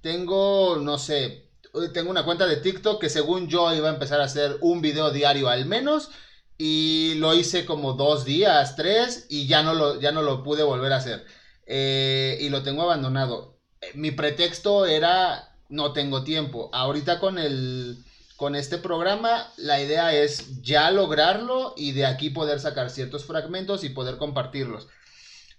tengo, 0.00 0.76
no 0.76 0.98
sé, 0.98 1.50
tengo 1.92 2.10
una 2.10 2.24
cuenta 2.24 2.46
de 2.46 2.56
TikTok 2.56 3.00
que 3.00 3.08
según 3.08 3.48
yo 3.48 3.72
iba 3.74 3.88
a 3.88 3.92
empezar 3.92 4.20
a 4.20 4.24
hacer 4.24 4.58
un 4.60 4.80
video 4.80 5.10
diario 5.10 5.48
al 5.48 5.66
menos 5.66 6.10
y 6.58 7.14
lo 7.16 7.34
hice 7.34 7.64
como 7.64 7.94
dos 7.94 8.24
días, 8.24 8.76
tres 8.76 9.26
y 9.28 9.46
ya 9.46 9.62
no 9.62 9.74
lo, 9.74 10.00
ya 10.00 10.12
no 10.12 10.22
lo 10.22 10.42
pude 10.42 10.62
volver 10.62 10.92
a 10.92 10.96
hacer 10.96 11.24
eh, 11.66 12.38
y 12.40 12.48
lo 12.48 12.62
tengo 12.62 12.82
abandonado. 12.82 13.58
Mi 13.94 14.10
pretexto 14.10 14.84
era 14.86 15.56
no 15.68 15.92
tengo 15.92 16.24
tiempo. 16.24 16.68
Ahorita 16.72 17.18
con 17.20 17.38
el 17.38 18.04
con 18.40 18.56
este 18.56 18.78
programa 18.78 19.52
la 19.58 19.82
idea 19.82 20.14
es 20.14 20.62
ya 20.62 20.90
lograrlo 20.90 21.74
y 21.76 21.92
de 21.92 22.06
aquí 22.06 22.30
poder 22.30 22.58
sacar 22.58 22.88
ciertos 22.88 23.26
fragmentos 23.26 23.84
y 23.84 23.90
poder 23.90 24.16
compartirlos. 24.16 24.88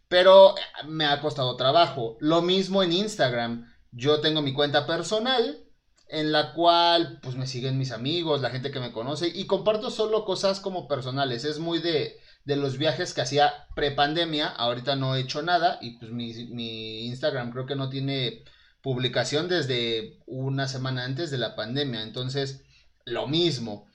Pero 0.07 0.55
me 0.87 1.05
ha 1.05 1.21
costado 1.21 1.55
trabajo. 1.57 2.17
Lo 2.21 2.41
mismo 2.41 2.81
en 2.81 2.91
Instagram. 2.91 3.71
Yo 3.91 4.19
tengo 4.19 4.41
mi 4.41 4.51
cuenta 4.51 4.87
personal 4.87 5.59
en 6.07 6.31
la 6.31 6.53
cual 6.53 7.19
pues 7.21 7.35
me 7.35 7.45
siguen 7.45 7.77
mis 7.77 7.91
amigos, 7.91 8.41
la 8.41 8.49
gente 8.49 8.71
que 8.71 8.79
me 8.79 8.91
conoce 8.91 9.27
y 9.27 9.45
comparto 9.45 9.91
solo 9.91 10.25
cosas 10.25 10.59
como 10.59 10.87
personales. 10.87 11.45
Es 11.45 11.59
muy 11.59 11.77
de, 11.77 12.17
de 12.45 12.55
los 12.55 12.79
viajes 12.79 13.13
que 13.13 13.21
hacía 13.21 13.67
pre-pandemia. 13.75 14.47
Ahorita 14.47 14.95
no 14.95 15.15
he 15.15 15.19
hecho 15.19 15.43
nada 15.43 15.77
y 15.81 15.99
pues 15.99 16.11
mi, 16.11 16.33
mi 16.47 17.05
Instagram 17.05 17.51
creo 17.51 17.67
que 17.67 17.75
no 17.75 17.89
tiene 17.89 18.43
publicación 18.81 19.49
desde 19.49 20.17
una 20.25 20.67
semana 20.67 21.05
antes 21.05 21.29
de 21.29 21.37
la 21.37 21.55
pandemia. 21.55 22.01
Entonces 22.01 22.63
lo 23.05 23.27
mismo. 23.27 23.87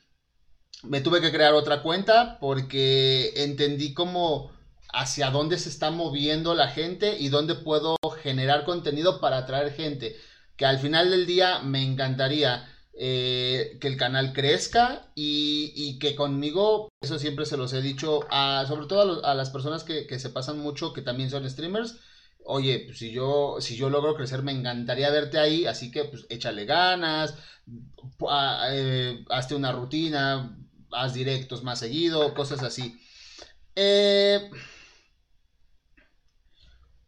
Me 0.82 1.00
tuve 1.00 1.20
que 1.20 1.32
crear 1.32 1.54
otra 1.54 1.82
cuenta 1.82 2.38
porque 2.40 3.32
entendí 3.36 3.94
cómo 3.94 4.52
hacia 4.92 5.30
dónde 5.30 5.58
se 5.58 5.68
está 5.68 5.90
moviendo 5.90 6.54
la 6.54 6.68
gente 6.68 7.18
y 7.18 7.28
dónde 7.28 7.54
puedo 7.54 7.96
generar 8.22 8.64
contenido 8.64 9.20
para 9.20 9.38
atraer 9.38 9.72
gente. 9.72 10.16
Que 10.56 10.66
al 10.66 10.78
final 10.78 11.10
del 11.10 11.26
día 11.26 11.60
me 11.60 11.82
encantaría 11.82 12.66
eh, 12.98 13.76
que 13.78 13.88
el 13.88 13.98
canal 13.98 14.32
crezca 14.32 15.12
y, 15.14 15.98
que 15.98 16.16
conmigo, 16.16 16.88
eso 17.02 17.18
siempre 17.18 17.44
se 17.44 17.58
los 17.58 17.74
he 17.74 17.82
dicho, 17.82 18.20
a, 18.30 18.64
sobre 18.66 18.86
todo 18.86 19.22
a, 19.24 19.34
las 19.34 19.50
personas 19.50 19.84
que, 19.84 20.06
que, 20.06 20.18
se 20.18 20.30
pasan 20.30 20.58
mucho, 20.58 20.94
que 20.94 21.02
también 21.02 21.28
son 21.28 21.48
streamers. 21.48 21.96
Oye, 22.48 22.84
pues, 22.86 22.98
si 22.98 23.10
yo, 23.10 23.56
si 23.60 23.76
yo 23.76 23.90
logro 23.90 24.14
crecer, 24.14 24.42
me 24.42 24.52
encantaría 24.52 25.10
verte 25.10 25.38
ahí, 25.38 25.66
así 25.66 25.90
que 25.90 26.04
pues 26.04 26.26
échale 26.28 26.64
ganas, 26.64 27.34
eh, 28.70 29.24
hazte 29.30 29.54
una 29.56 29.72
rutina, 29.72 30.56
haz 30.92 31.14
directos 31.14 31.64
más 31.64 31.80
seguido, 31.80 32.34
cosas 32.34 32.62
así. 32.62 33.00
Eh, 33.74 34.48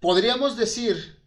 podríamos 0.00 0.56
decir 0.56 1.22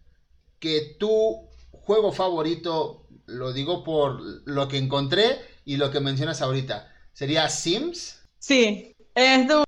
que 0.60 0.96
tu 1.00 1.48
juego 1.72 2.12
favorito, 2.12 3.08
lo 3.28 3.54
digo 3.54 3.84
por 3.84 4.22
lo 4.46 4.68
que 4.68 4.78
encontré 4.78 5.40
y 5.64 5.78
lo 5.78 5.90
que 5.90 6.02
mencionas 6.02 6.42
ahorita, 6.42 6.94
¿sería 7.14 7.48
Sims? 7.50 8.20
Sí, 8.40 8.94
en 9.16 9.42
este 9.42 9.64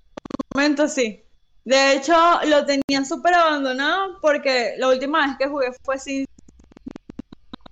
momento 0.53 0.87
sí. 0.87 1.22
De 1.65 1.93
hecho, 1.93 2.13
lo 2.45 2.65
tenía 2.65 3.05
súper 3.05 3.33
abandonado 3.33 4.19
porque 4.21 4.75
la 4.77 4.89
última 4.89 5.25
vez 5.25 5.37
que 5.37 5.47
jugué 5.47 5.71
fue 5.83 5.97
Sims 5.97 6.27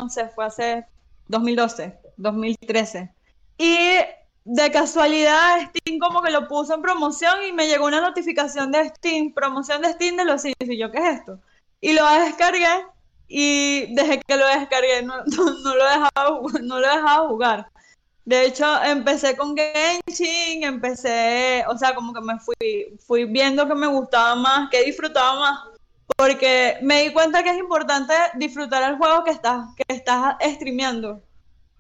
no 0.02 0.10
sé, 0.10 0.28
fue 0.30 0.46
hace 0.46 0.86
2012, 1.28 1.96
2013. 2.18 3.14
Y 3.58 3.98
de 4.44 4.72
casualidad 4.72 5.70
Steam 5.70 6.00
como 6.00 6.24
que 6.24 6.32
lo 6.32 6.48
puso 6.48 6.74
en 6.74 6.82
promoción 6.82 7.44
y 7.48 7.52
me 7.52 7.68
llegó 7.68 7.86
una 7.86 8.02
notificación 8.02 8.72
de 8.72 8.90
Steam, 8.90 9.34
promoción 9.34 9.82
de 9.84 9.94
Steam 9.94 10.18
de 10.18 10.26
los 10.26 10.42
Sims. 10.42 10.56
Y 10.62 10.78
yo, 10.78 10.92
¿qué 10.92 10.98
es 10.98 11.20
esto? 11.20 11.40
Y 11.80 11.94
lo 11.94 12.06
descargué 12.08 12.86
y 13.28 13.94
desde 13.94 14.20
que 14.22 14.36
lo 14.38 14.48
descargué 14.48 15.04
no, 15.04 15.24
no, 15.64 15.76
lo, 15.76 15.84
dejaba, 15.86 16.42
no 16.62 16.80
lo 16.80 16.88
dejaba 16.88 17.28
jugar. 17.28 17.70
De 18.32 18.46
hecho, 18.46 18.82
empecé 18.82 19.36
con 19.36 19.58
Genshin, 19.58 20.64
empecé, 20.64 21.66
o 21.68 21.78
sea, 21.78 21.94
como 21.94 22.14
que 22.14 22.22
me 22.22 22.40
fui, 22.40 22.98
fui 23.06 23.26
viendo 23.26 23.68
que 23.68 23.76
me 23.76 23.88
gustaba 23.88 24.36
más, 24.36 24.70
que 24.70 24.86
disfrutaba 24.86 25.38
más, 25.38 25.60
porque 26.16 26.78
me 26.82 27.04
di 27.04 27.12
cuenta 27.12 27.44
que 27.44 27.50
es 27.50 27.58
importante 27.58 28.14
disfrutar 28.36 28.90
el 28.90 28.96
juego 28.96 29.26
que 29.26 29.32
estás, 29.32 29.66
que 29.76 29.84
estás 29.94 30.38
streameando. 30.42 31.22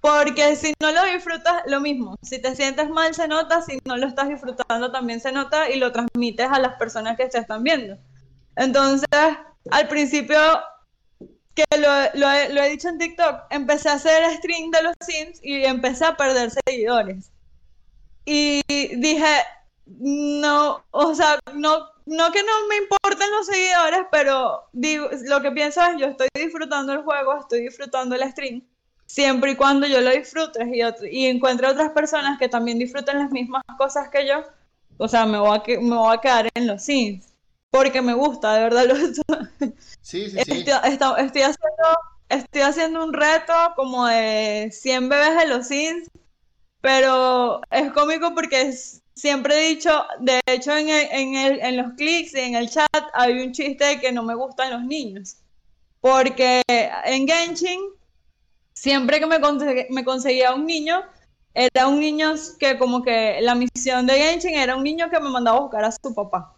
Porque 0.02 0.58
si 0.58 0.74
no 0.82 0.92
lo 0.92 1.06
disfrutas, 1.06 1.64
lo 1.68 1.80
mismo. 1.80 2.18
Si 2.22 2.42
te 2.42 2.54
sientes 2.54 2.90
mal, 2.90 3.16
se 3.16 3.30
nota. 3.30 3.62
Si 3.62 3.80
no 3.86 3.96
lo 3.96 4.08
estás 4.08 4.28
disfrutando, 4.28 4.92
también 4.92 5.22
se 5.22 5.32
nota 5.32 5.70
y 5.70 5.80
lo 5.80 5.94
transmites 5.94 6.50
a 6.52 6.60
las 6.60 6.76
personas 6.76 7.16
que 7.16 7.28
te 7.28 7.38
están 7.38 7.64
viendo. 7.64 7.98
Entonces, 8.58 9.08
al 9.70 9.88
principio, 9.88 10.38
que 11.56 11.64
lo, 11.78 12.32
he, 12.32 12.70
dicho 12.70 12.90
en 12.90 12.98
TikTok, 12.98 13.42
empecé 13.50 13.90
a 13.90 13.94
hacer 13.94 14.24
stream 14.38 14.72
de 14.72 14.84
los 14.84 14.94
Sims 15.06 15.40
y 15.44 15.66
empecé 15.66 16.06
a 16.06 16.16
perder 16.16 16.52
seguidores. 16.66 17.32
Y 18.26 18.62
dije, 18.96 19.44
no, 19.86 20.84
o 20.92 21.16
sea, 21.16 21.40
no, 21.54 21.88
no 22.06 22.32
que 22.32 22.44
no 22.44 22.68
me 22.70 22.78
importen 22.78 23.32
los 23.32 23.46
seguidores, 23.48 24.02
pero 24.12 24.64
digo, 24.72 25.10
lo 25.26 25.42
que 25.42 25.52
pienso 25.52 25.82
es, 25.84 26.00
yo 26.00 26.08
estoy 26.08 26.30
disfrutando 26.34 26.94
el 26.94 27.04
juego, 27.04 27.40
estoy 27.40 27.62
disfrutando 27.62 28.16
el 28.16 28.30
stream 28.32 28.64
siempre 29.12 29.52
y 29.52 29.56
cuando 29.56 29.88
yo 29.88 30.00
lo 30.00 30.12
disfrute 30.12 30.64
y, 30.72 30.82
y 31.12 31.26
encuentre 31.26 31.68
otras 31.68 31.92
personas 31.92 32.40
que 32.40 32.48
también 32.48 32.80
disfruten 32.80 33.20
las 33.20 33.32
mismas 33.32 33.64
cosas 33.78 34.08
que 34.10 34.26
yo, 34.26 34.44
o 34.98 35.08
sea, 35.08 35.26
me 35.26 35.38
voy 35.38 35.58
a, 35.58 35.82
me 35.82 35.96
voy 35.96 36.16
a 36.16 36.22
quedar 36.22 36.50
en 36.54 36.68
los 36.68 36.84
Sims, 36.84 37.31
porque 37.72 38.02
me 38.02 38.14
gusta, 38.14 38.54
de 38.54 38.64
verdad. 38.64 38.86
Lo, 38.86 38.96
sí, 40.02 40.30
sí, 40.30 40.30
sí. 40.30 40.38
Estoy, 40.38 40.76
estoy, 41.18 41.42
haciendo, 41.42 41.98
estoy 42.30 42.62
haciendo 42.62 43.04
un 43.04 43.14
reto 43.14 43.54
como 43.76 44.06
de 44.06 44.70
100 44.72 45.10
bebés 45.10 45.38
de 45.38 45.48
los 45.48 45.68
Sims, 45.68 46.10
pero 46.82 47.62
es 47.72 47.92
cómico 47.94 48.36
porque 48.36 48.74
siempre 49.16 49.56
he 49.56 49.70
dicho, 49.70 50.04
de 50.20 50.42
hecho 50.46 50.76
en, 50.76 50.90
en, 50.90 51.36
el, 51.36 51.62
en 51.62 51.78
los 51.78 51.94
clics 51.94 52.34
y 52.34 52.40
en 52.40 52.56
el 52.56 52.70
chat 52.70 52.90
hay 53.14 53.40
un 53.40 53.54
chiste 53.54 53.86
de 53.86 54.00
que 54.00 54.12
no 54.12 54.24
me 54.24 54.36
gustan 54.36 54.72
los 54.72 54.84
niños, 54.84 55.38
porque 56.02 56.62
en 56.68 57.28
Genshin 57.28 57.80
siempre 58.74 59.20
que 59.20 59.28
me, 59.28 59.40
me 59.90 60.04
conseguía 60.04 60.54
un 60.54 60.66
niño, 60.66 61.04
era 61.54 61.88
un 61.88 62.00
niño 62.00 62.34
que 62.60 62.78
como 62.78 63.02
que 63.02 63.40
la 63.42 63.56
misión 63.56 64.08
de 64.08 64.14
Genshin 64.14 64.56
era 64.56 64.76
un 64.76 64.84
niño 64.84 65.10
que 65.10 65.20
me 65.20 65.30
mandaba 65.30 65.58
a 65.58 65.62
buscar 65.62 65.84
a 65.86 65.92
su 65.92 66.14
papá. 66.14 66.56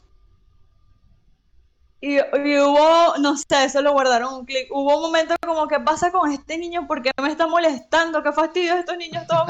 Y, 2.05 2.19
hubo, 2.19 3.17
no 3.19 3.37
sé, 3.37 3.63
eso 3.63 3.81
lo 3.81 3.93
guardaron 3.93 4.33
un 4.33 4.45
clic. 4.45 4.67
Hubo 4.71 4.97
un 4.97 5.03
momento 5.03 5.35
como, 5.39 5.69
¿qué 5.69 5.79
pasa 5.79 6.11
con 6.11 6.29
este 6.33 6.57
niño? 6.57 6.85
¿Por 6.85 7.01
qué 7.01 7.11
me 7.21 7.29
está 7.29 7.47
molestando? 7.47 8.21
¿Qué 8.21 8.33
fastidio 8.33 8.75
estos 8.75 8.97
niños 8.97 9.25
todos 9.25 9.45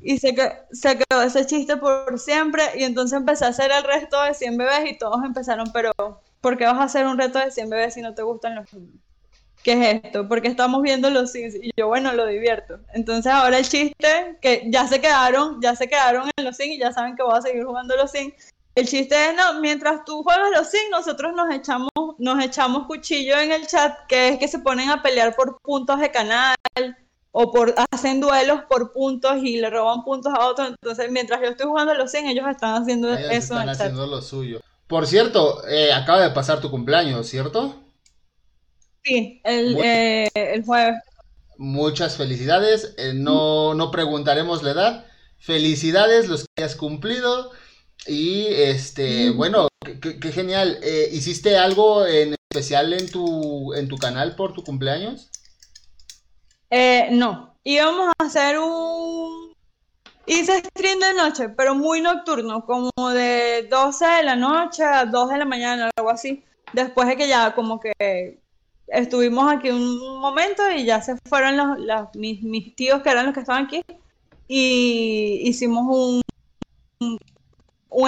Y 0.00 0.18
se, 0.18 0.36
que, 0.36 0.52
se 0.70 0.96
quedó 0.96 1.20
ese 1.20 1.44
chiste 1.46 1.76
por 1.76 2.16
siempre. 2.20 2.62
Y 2.76 2.84
entonces 2.84 3.18
empecé 3.18 3.44
a 3.44 3.48
hacer 3.48 3.72
el 3.72 3.82
resto 3.82 4.22
de 4.22 4.34
100 4.34 4.56
bebés 4.56 4.88
y 4.88 4.98
todos 4.98 5.24
empezaron, 5.24 5.72
pero 5.72 5.90
¿por 6.40 6.56
qué 6.56 6.64
vas 6.64 6.78
a 6.78 6.84
hacer 6.84 7.08
un 7.08 7.18
reto 7.18 7.40
de 7.40 7.50
100 7.50 7.70
bebés 7.70 7.94
si 7.94 8.02
no 8.02 8.14
te 8.14 8.22
gustan 8.22 8.54
los 8.54 8.72
niños? 8.72 8.94
¿qué 9.64 9.72
es 9.72 10.04
esto? 10.04 10.28
Porque 10.28 10.46
estamos 10.46 10.80
viendo 10.80 11.10
los 11.10 11.32
Sims 11.32 11.56
y 11.56 11.72
yo, 11.76 11.88
bueno, 11.88 12.12
lo 12.12 12.26
divierto. 12.26 12.78
Entonces 12.94 13.32
ahora 13.32 13.58
el 13.58 13.68
chiste, 13.68 14.38
que 14.40 14.62
ya 14.68 14.86
se 14.86 15.00
quedaron, 15.00 15.60
ya 15.60 15.74
se 15.74 15.88
quedaron 15.88 16.30
en 16.36 16.44
los 16.44 16.56
Sims 16.56 16.76
y 16.76 16.78
ya 16.78 16.92
saben 16.92 17.16
que 17.16 17.24
voy 17.24 17.36
a 17.36 17.42
seguir 17.42 17.64
jugando 17.64 17.96
los 17.96 18.12
Sims. 18.12 18.54
El 18.78 18.86
chiste 18.86 19.30
es, 19.30 19.34
no, 19.34 19.60
mientras 19.60 20.04
tú 20.04 20.22
juegas 20.22 20.50
los 20.56 20.68
Sims, 20.68 20.90
nosotros 20.92 21.32
nos 21.34 21.52
echamos, 21.52 21.90
nos 22.18 22.44
echamos 22.44 22.86
cuchillo 22.86 23.36
en 23.36 23.50
el 23.50 23.66
chat, 23.66 24.06
que 24.06 24.28
es 24.28 24.38
que 24.38 24.46
se 24.46 24.60
ponen 24.60 24.88
a 24.88 25.02
pelear 25.02 25.34
por 25.34 25.60
puntos 25.60 25.98
de 25.98 26.12
canal 26.12 26.54
o 27.32 27.50
por 27.50 27.74
hacen 27.90 28.20
duelos 28.20 28.60
por 28.68 28.92
puntos 28.92 29.38
y 29.42 29.56
le 29.56 29.68
roban 29.68 30.04
puntos 30.04 30.32
a 30.32 30.46
otros. 30.46 30.68
Entonces, 30.68 31.10
mientras 31.10 31.40
yo 31.40 31.48
estoy 31.48 31.66
jugando 31.66 31.92
los 31.94 32.12
Sims, 32.12 32.30
ellos 32.30 32.46
están 32.48 32.80
haciendo 32.80 33.12
eso. 33.12 33.28
Están 33.32 33.62
en 33.62 33.68
el 33.68 33.70
haciendo 33.70 34.06
lo 34.06 34.22
suyo. 34.22 34.60
Por 34.86 35.08
cierto, 35.08 35.66
eh, 35.66 35.92
acaba 35.92 36.22
de 36.22 36.30
pasar 36.30 36.60
tu 36.60 36.70
cumpleaños, 36.70 37.26
¿cierto? 37.26 37.74
Sí, 39.02 39.40
eh, 39.42 40.28
el, 40.34 40.64
jueves. 40.64 41.02
Muchas 41.56 42.16
felicidades. 42.16 42.94
Eh, 42.96 43.12
no, 43.12 43.74
no 43.74 43.90
preguntaremos 43.90 44.62
la 44.62 44.70
edad. 44.70 45.06
Felicidades 45.40 46.28
los 46.28 46.44
que 46.44 46.62
hayas 46.62 46.76
cumplido. 46.76 47.50
Y 48.06 48.46
este, 48.46 49.30
bueno, 49.30 49.68
qué, 50.00 50.32
genial. 50.32 50.78
Eh, 50.82 51.08
¿Hiciste 51.12 51.56
algo 51.56 52.06
en 52.06 52.34
especial 52.50 52.92
en 52.92 53.10
tu, 53.10 53.74
en 53.74 53.88
tu 53.88 53.96
canal 53.96 54.36
por 54.36 54.52
tu 54.52 54.62
cumpleaños? 54.62 55.30
no. 57.10 57.48
Íbamos 57.64 58.14
a 58.18 58.24
hacer 58.24 58.58
un. 58.58 59.52
Hice 60.24 60.58
stream 60.60 61.00
de 61.00 61.12
noche, 61.14 61.50
pero 61.50 61.74
muy 61.74 62.00
nocturno, 62.00 62.64
como 62.64 62.90
de 63.10 63.66
12 63.70 64.06
de 64.06 64.22
la 64.22 64.36
noche 64.36 64.84
a 64.84 65.04
2 65.04 65.30
de 65.30 65.38
la 65.38 65.44
mañana, 65.44 65.90
algo 65.96 66.08
así. 66.08 66.44
Después 66.72 67.08
de 67.08 67.16
que 67.18 67.28
ya 67.28 67.54
como 67.54 67.78
que 67.78 68.38
estuvimos 68.86 69.52
aquí 69.52 69.70
un 69.70 70.20
momento 70.20 70.62
y 70.70 70.84
ya 70.86 71.02
se 71.02 71.16
fueron 71.28 71.56
los, 71.86 72.08
mis, 72.14 72.74
tíos 72.74 73.02
que 73.02 73.10
eran 73.10 73.26
los 73.26 73.34
que 73.34 73.40
estaban 73.40 73.66
aquí 73.66 73.82
y 74.48 75.42
hicimos 75.44 75.84
un, 75.88 76.22
un, 77.00 77.18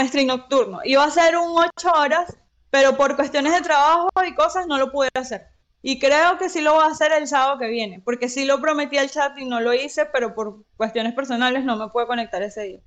stream 0.06 0.28
nocturno. 0.28 0.80
Iba 0.84 1.04
a 1.04 1.10
ser 1.10 1.36
un 1.36 1.56
8 1.56 1.92
horas, 1.92 2.36
pero 2.70 2.96
por 2.96 3.16
cuestiones 3.16 3.52
de 3.54 3.60
trabajo 3.62 4.08
y 4.26 4.34
cosas 4.34 4.66
no 4.66 4.78
lo 4.78 4.92
pude 4.92 5.08
hacer. 5.14 5.46
Y 5.82 5.98
creo 5.98 6.36
que 6.38 6.48
sí 6.50 6.60
lo 6.60 6.74
voy 6.74 6.84
a 6.84 6.88
hacer 6.88 7.12
el 7.12 7.26
sábado 7.26 7.58
que 7.58 7.68
viene, 7.68 8.02
porque 8.04 8.28
sí 8.28 8.44
lo 8.44 8.60
prometí 8.60 8.98
al 8.98 9.10
chat 9.10 9.36
y 9.38 9.46
no 9.46 9.60
lo 9.60 9.72
hice, 9.72 10.06
pero 10.06 10.34
por 10.34 10.62
cuestiones 10.76 11.14
personales 11.14 11.64
no 11.64 11.76
me 11.76 11.88
puedo 11.88 12.06
conectar 12.06 12.42
ese 12.42 12.62
día. 12.62 12.80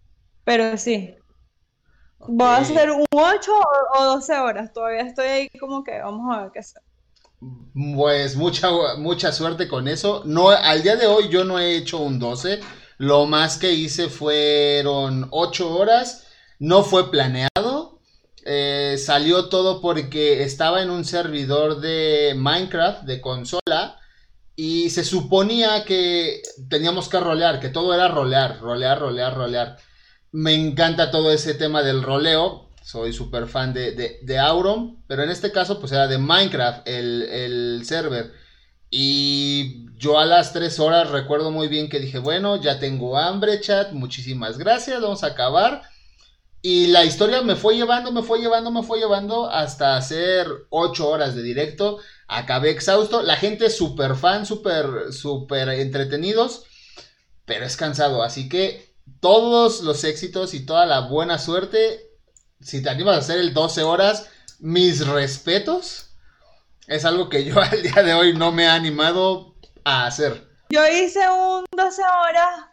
Pero 0.44 0.78
sí. 0.78 1.16
Voy 2.20 2.48
a 2.48 2.58
hacer 2.58 2.92
un 2.92 3.06
8 3.12 3.52
o, 3.52 4.00
o 4.00 4.06
12 4.06 4.34
horas. 4.40 4.72
Todavía 4.72 5.02
estoy 5.02 5.28
ahí 5.28 5.50
como 5.60 5.84
que 5.84 6.00
vamos 6.00 6.34
a 6.34 6.44
ver 6.44 6.52
qué 6.52 6.60
hacer. 6.60 6.82
Pues 7.96 8.36
mucha, 8.36 8.70
mucha 8.98 9.32
suerte 9.32 9.68
con 9.68 9.88
eso. 9.88 10.24
No, 10.26 10.50
al 10.50 10.84
día 10.84 10.96
de 10.96 11.08
hoy 11.08 11.30
yo 11.30 11.44
no 11.44 11.60
he 11.60 11.76
hecho 11.76 12.00
un 12.00 12.20
12. 12.20 12.60
Lo 12.98 13.26
más 13.26 13.58
que 13.58 13.74
hice 13.74 14.08
fueron 14.08 15.28
8 15.32 15.76
horas. 15.76 16.28
No 16.64 16.84
fue 16.84 17.12
planeado. 17.12 18.00
Eh, 18.46 18.96
salió 18.98 19.50
todo 19.50 19.82
porque 19.82 20.44
estaba 20.44 20.82
en 20.82 20.92
un 20.92 21.04
servidor 21.04 21.82
de 21.82 22.36
Minecraft 22.38 23.04
de 23.04 23.20
consola. 23.20 24.00
Y 24.56 24.90
se 24.90 25.04
suponía 25.04 25.84
que 25.84 26.42
teníamos 26.70 27.10
que 27.10 27.20
rolear, 27.20 27.60
que 27.60 27.68
todo 27.68 27.94
era 27.94 28.08
rolear, 28.08 28.62
rolear, 28.62 28.98
rolear, 28.98 29.36
rolear. 29.36 29.78
Me 30.32 30.54
encanta 30.54 31.12
todo 31.12 31.34
ese 31.34 31.54
tema 31.54 31.84
del 31.84 32.02
roleo 32.02 32.70
soy 32.82 33.12
súper 33.12 33.48
fan 33.48 33.74
de, 33.74 34.20
de, 34.22 34.40
Auron, 34.40 35.04
pero 35.08 35.24
en 35.24 35.30
este 35.30 35.52
caso 35.52 35.80
pues 35.80 35.92
era 35.94 36.08
de 36.08 36.18
Minecraft 36.18 36.88
el, 36.88 37.82
server. 37.86 38.32
Y 38.90 39.86
yo 39.98 40.18
a 40.20 40.26
las 40.26 40.54
3 40.54 40.80
horas 40.80 41.10
recuerdo 41.10 41.52
muy 41.52 41.68
bien 41.68 41.90
que 41.90 42.00
dije, 42.00 42.20
bueno, 42.20 42.62
ya 42.62 42.80
tengo 42.80 43.18
hambre, 43.18 43.60
chat, 43.60 43.92
muchísimas 43.92 44.58
gracias, 44.58 45.02
vamos 45.02 45.24
a 45.24 45.28
acabar. 45.28 45.93
Y 46.64 46.88
la 46.88 47.04
historia 47.04 47.44
me 47.44 47.56
fue 47.56 47.76
llevando, 47.76 48.12
me 48.12 48.24
fue 48.24 48.40
llevando, 48.40 48.72
me 48.72 48.82
fue 48.82 48.98
llevando 48.98 49.48
hasta 49.48 49.96
hacer 49.98 50.48
8 50.70 51.08
horas 51.08 51.36
de 51.36 51.44
directo. 51.44 52.00
Acabé 52.28 52.72
exhausto. 52.72 53.22
La 53.22 53.36
gente 53.36 53.68
es 53.68 53.78
súper 53.78 54.16
fan, 54.16 54.48
súper, 54.48 55.14
súper 55.14 55.70
entretenidos. 55.70 56.64
Pero 57.46 57.66
es 57.66 57.78
cansado. 57.78 58.24
Así 58.24 58.50
que 58.50 58.96
todos 59.20 59.82
los 59.82 60.04
éxitos 60.06 60.56
y 60.56 60.66
toda 60.66 60.86
la 60.88 61.02
buena 61.02 61.38
suerte 61.38 62.10
si 62.64 62.82
te 62.82 62.90
animas 62.90 63.16
a 63.16 63.20
hacer 63.20 63.40
el 63.40 63.54
12 63.54 63.84
horas, 63.84 64.30
mis 64.60 65.06
respetos. 65.06 66.16
Es 66.88 67.06
algo 67.06 67.30
que 67.30 67.44
yo 67.44 67.60
al 67.62 67.84
día 67.84 68.04
de 68.04 68.14
hoy 68.14 68.34
no 68.34 68.52
me 68.52 68.64
he 68.64 68.68
animado 68.68 69.56
a 69.84 70.06
hacer. 70.06 70.50
Yo 70.70 70.88
hice 70.88 71.20
un 71.30 71.66
12 71.76 72.02
horas 72.02 72.73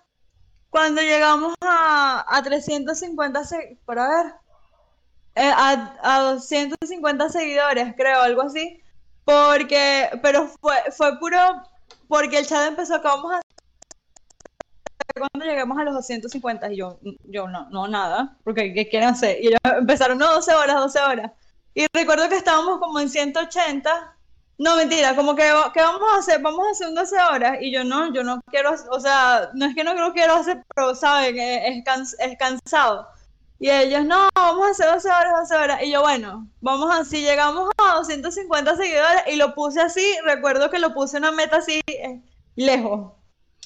cuando 0.71 1.03
llegamos 1.03 1.55
a, 1.61 2.25
a 2.29 2.43
350, 2.43 3.43
por 3.85 3.99
a 3.99 4.09
ver, 4.09 4.35
eh, 5.35 5.51
a, 5.55 5.97
a 6.03 6.21
250 6.35 7.29
seguidores, 7.29 7.95
creo, 7.97 8.21
algo 8.23 8.43
así. 8.43 8.81
Porque, 9.25 10.11
pero 10.23 10.49
fue, 10.61 10.77
fue 10.97 11.19
puro, 11.19 11.39
porque 12.09 12.39
el 12.39 12.47
chat 12.47 12.69
empezó 12.69 12.97
a 12.97 12.99
vamos 12.99 13.33
a 13.33 13.41
cuando 15.19 15.45
lleguemos 15.45 15.79
a 15.79 15.85
los 15.85 15.95
250 15.95 16.73
y 16.73 16.77
yo, 16.77 16.99
yo 17.25 17.49
no, 17.49 17.69
no, 17.71 17.89
nada, 17.89 18.37
porque 18.45 18.73
¿qué 18.73 18.89
quieren 18.89 19.11
hacer? 19.11 19.39
Y 19.43 19.49
ellos 19.49 19.61
empezaron, 19.65 20.19
no, 20.19 20.33
12 20.35 20.55
horas, 20.55 20.77
12 20.77 21.01
horas. 21.01 21.33
Y 21.75 21.87
recuerdo 21.93 22.29
que 22.29 22.37
estábamos 22.37 22.79
como 22.79 23.01
en 23.01 23.09
180 23.09 24.17
No, 24.61 24.77
mentira, 24.77 25.17
como 25.17 25.35
que, 25.35 25.51
¿qué 25.73 25.81
vamos 25.81 26.03
a 26.13 26.19
hacer? 26.19 26.43
Vamos 26.43 26.67
a 26.67 26.71
hacer 26.73 26.93
12 26.93 27.17
horas. 27.17 27.59
Y 27.63 27.73
yo 27.73 27.83
no, 27.83 28.13
yo 28.13 28.23
no 28.23 28.43
quiero, 28.43 28.75
o 28.91 29.01
sea, 29.01 29.49
no 29.55 29.65
es 29.65 29.75
que 29.75 29.83
no 29.83 30.13
quiero 30.13 30.35
hacer, 30.35 30.63
pero 30.75 30.95
saben, 30.95 31.39
es, 31.39 31.83
es 32.19 32.39
cansado. 32.39 33.09
Y 33.59 33.71
ellos, 33.71 34.05
no, 34.05 34.29
vamos 34.35 34.67
a 34.67 34.71
hacer 34.73 34.93
12 34.93 35.09
horas, 35.09 35.49
12 35.49 35.57
horas. 35.57 35.83
Y 35.83 35.91
yo, 35.91 36.03
bueno, 36.03 36.47
vamos 36.61 36.95
así, 36.95 37.23
llegamos 37.23 37.71
a 37.79 37.95
250 37.97 38.77
seguidores 38.77 39.23
y 39.29 39.37
lo 39.37 39.55
puse 39.55 39.81
así, 39.81 40.05
recuerdo 40.25 40.69
que 40.69 40.79
lo 40.79 40.93
puse 40.93 41.17
una 41.17 41.33
meta 41.33 41.57
así, 41.57 41.81
eh, 41.87 42.21
lejos. 42.55 43.13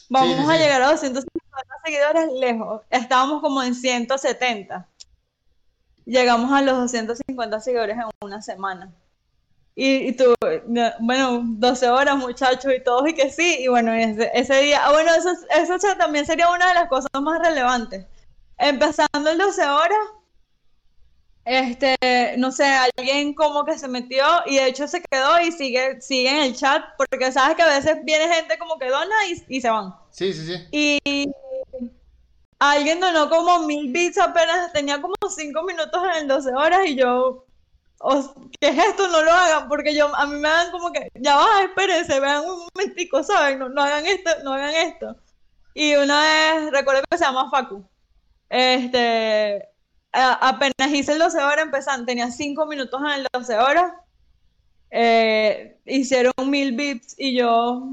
Vamos 0.09 0.49
a 0.49 0.57
llegar 0.57 0.81
a 0.81 0.93
250 0.93 1.75
seguidores 1.85 2.33
lejos. 2.35 2.83
Estábamos 2.91 3.41
como 3.41 3.65
en 3.65 3.75
170. 3.75 4.87
Llegamos 6.05 6.53
a 6.53 6.63
los 6.63 6.77
250 6.79 7.59
seguidores 7.59 7.97
en 7.97 8.05
una 8.21 8.41
semana. 8.43 8.93
Y, 9.77 10.09
y 10.09 10.13
tú, 10.13 10.35
bueno, 11.01 11.43
12 11.45 11.89
horas 11.89 12.17
muchachos 12.17 12.73
y 12.77 12.83
todos 12.83 13.09
y 13.09 13.15
que 13.15 13.31
sí, 13.31 13.57
y 13.61 13.69
bueno, 13.69 13.93
ese, 13.93 14.31
ese 14.33 14.61
día, 14.63 14.81
ah, 14.85 14.93
bueno, 14.93 15.13
eso, 15.15 15.31
eso 15.51 15.97
también 15.99 16.25
sería 16.27 16.49
una 16.51 16.69
de 16.69 16.75
las 16.75 16.89
cosas 16.89 17.11
más 17.21 17.41
relevantes. 17.41 18.07
Empezando 18.57 19.31
el 19.31 19.39
12 19.39 19.67
horas, 19.67 19.99
este, 21.45 21.97
no 22.39 22.53
sé, 22.53 22.65
alguien 22.65 23.35
como 23.35 23.65
que 23.65 23.77
se 23.77 23.89
metió 23.89 24.25
y 24.47 24.57
de 24.57 24.69
hecho 24.69 24.89
se 24.89 25.03
quedó 25.03 25.41
y 25.41 25.53
sigue, 25.53 26.01
sigue 26.01 26.31
en 26.31 26.43
el 26.43 26.57
chat, 26.57 26.83
porque 26.97 27.33
sabes 27.33 27.57
que 27.57 27.63
a 27.63 27.69
veces 27.69 27.99
viene 28.05 28.33
gente 28.33 28.57
como 28.59 28.79
que 28.79 28.89
dona 28.89 29.15
y, 29.29 29.57
y 29.57 29.61
se 29.61 29.69
van. 29.69 29.95
Sí, 30.11 30.33
sí, 30.33 30.47
sí. 30.47 30.69
Y 30.71 31.33
alguien 32.61 33.01
donó 33.01 33.29
como 33.29 33.61
mil 33.67 33.93
bits 33.93 34.19
apenas, 34.19 34.73
tenía 34.73 35.03
como 35.03 35.15
cinco 35.29 35.65
minutos 35.65 36.03
en 36.05 36.23
el 36.23 36.29
12 36.29 36.55
horas 36.55 36.81
y 36.87 36.97
yo, 36.97 37.45
¿qué 38.61 38.69
es 38.69 38.79
esto? 38.79 39.09
No 39.09 39.23
lo 39.23 39.33
hagan, 39.33 39.69
porque 39.69 39.95
yo, 39.95 40.15
a 40.15 40.27
mí 40.27 40.37
me 40.37 40.49
dan 40.49 40.71
como 40.71 40.93
que, 40.93 41.09
ya 41.15 41.37
va, 41.37 41.63
espérense, 41.63 42.21
vean 42.21 42.45
un 42.45 42.67
momentico, 42.75 43.23
¿saben? 43.23 43.59
No, 43.59 43.83
hagan 43.83 44.07
esto, 44.07 44.31
no 44.43 44.53
hagan 44.53 44.75
esto. 44.75 45.17
Y 45.75 45.95
una 45.97 46.21
vez, 46.21 46.71
recuerdo 46.71 47.03
que 47.11 47.19
se 47.19 47.25
llama 47.25 47.51
Facu, 47.51 47.85
este, 48.49 49.69
apenas 50.13 50.93
hice 50.93 51.13
el 51.13 51.19
12 51.19 51.39
horas, 51.39 51.65
empezando, 51.65 52.07
tenía 52.07 52.31
5 52.31 52.67
minutos 52.67 53.01
en 53.01 53.21
el 53.21 53.27
12 53.33 53.59
horas, 53.59 53.93
eh, 54.91 55.79
hicieron 55.87 56.33
mil 56.47 56.73
bits 56.77 57.17
y 57.19 57.37
yo, 57.37 57.89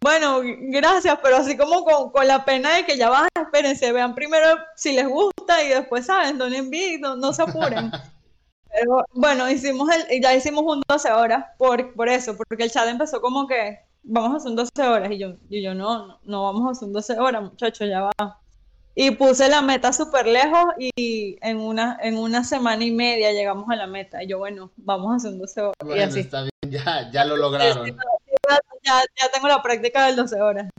bueno, 0.00 0.40
gracias, 0.42 1.18
pero 1.22 1.36
así 1.36 1.56
como 1.56 1.84
con, 1.84 2.26
la 2.26 2.44
pena 2.44 2.76
de 2.76 2.86
que 2.86 2.96
ya 2.96 3.10
van, 3.10 3.28
espérense, 3.38 3.92
vean 3.92 4.14
primero 4.14 4.56
si 4.76 4.92
les 4.92 5.06
gusta 5.06 5.62
y 5.62 5.68
después, 5.68 6.06
¿saben? 6.06 6.38
Donen 6.38 6.70
bits, 6.70 7.00
no, 7.00 7.16
no 7.16 7.32
se 7.32 7.42
apuren. 7.42 7.90
Pero 8.78 9.06
bueno, 9.12 9.50
hicimos 9.50 9.88
el, 9.90 10.20
ya 10.20 10.34
hicimos 10.34 10.64
un 10.66 10.82
12 10.86 11.12
horas 11.12 11.44
por, 11.56 11.94
por 11.94 12.08
eso, 12.08 12.36
porque 12.36 12.64
el 12.64 12.70
chat 12.70 12.88
empezó 12.88 13.20
como 13.20 13.46
que 13.46 13.80
vamos 14.02 14.34
a 14.34 14.36
hacer 14.36 14.50
un 14.50 14.56
12 14.56 14.70
horas 14.82 15.10
y 15.10 15.18
yo, 15.18 15.34
y 15.48 15.62
yo 15.62 15.74
no, 15.74 16.06
no, 16.06 16.20
no 16.24 16.42
vamos 16.44 16.68
a 16.68 16.70
hacer 16.72 16.88
un 16.88 16.92
12 16.92 17.18
horas, 17.18 17.42
muchachos, 17.42 17.88
ya 17.88 18.02
va. 18.02 18.40
Y 18.94 19.10
puse 19.10 19.48
la 19.48 19.60
meta 19.60 19.92
súper 19.92 20.26
lejos 20.26 20.64
y 20.78 21.36
en 21.42 21.58
una, 21.58 21.98
en 22.00 22.16
una 22.16 22.44
semana 22.44 22.82
y 22.82 22.90
media 22.90 23.30
llegamos 23.32 23.68
a 23.68 23.76
la 23.76 23.86
meta. 23.86 24.22
Y 24.22 24.26
yo, 24.26 24.38
bueno, 24.38 24.72
vamos 24.76 25.12
a 25.12 25.16
hacer 25.16 25.32
un 25.32 25.38
12 25.38 25.60
horas. 25.60 25.74
Bueno, 25.84 26.16
está 26.16 26.42
bien, 26.42 26.72
ya, 26.72 27.10
ya 27.12 27.24
lo 27.26 27.36
lograron. 27.36 27.86
Ya, 27.86 29.02
ya, 29.20 29.30
tengo 29.32 29.48
la 29.48 29.62
práctica 29.62 30.06
del 30.06 30.16
12 30.16 30.40
horas. 30.40 30.70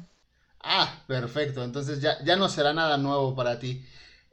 Ah, 0.62 1.00
perfecto. 1.06 1.64
Entonces 1.64 2.02
ya, 2.02 2.18
ya 2.24 2.36
no 2.38 2.50
será 2.50 2.74
nada 2.74 2.98
nuevo 2.98 3.36
para 3.36 3.60
ti. 3.60 3.86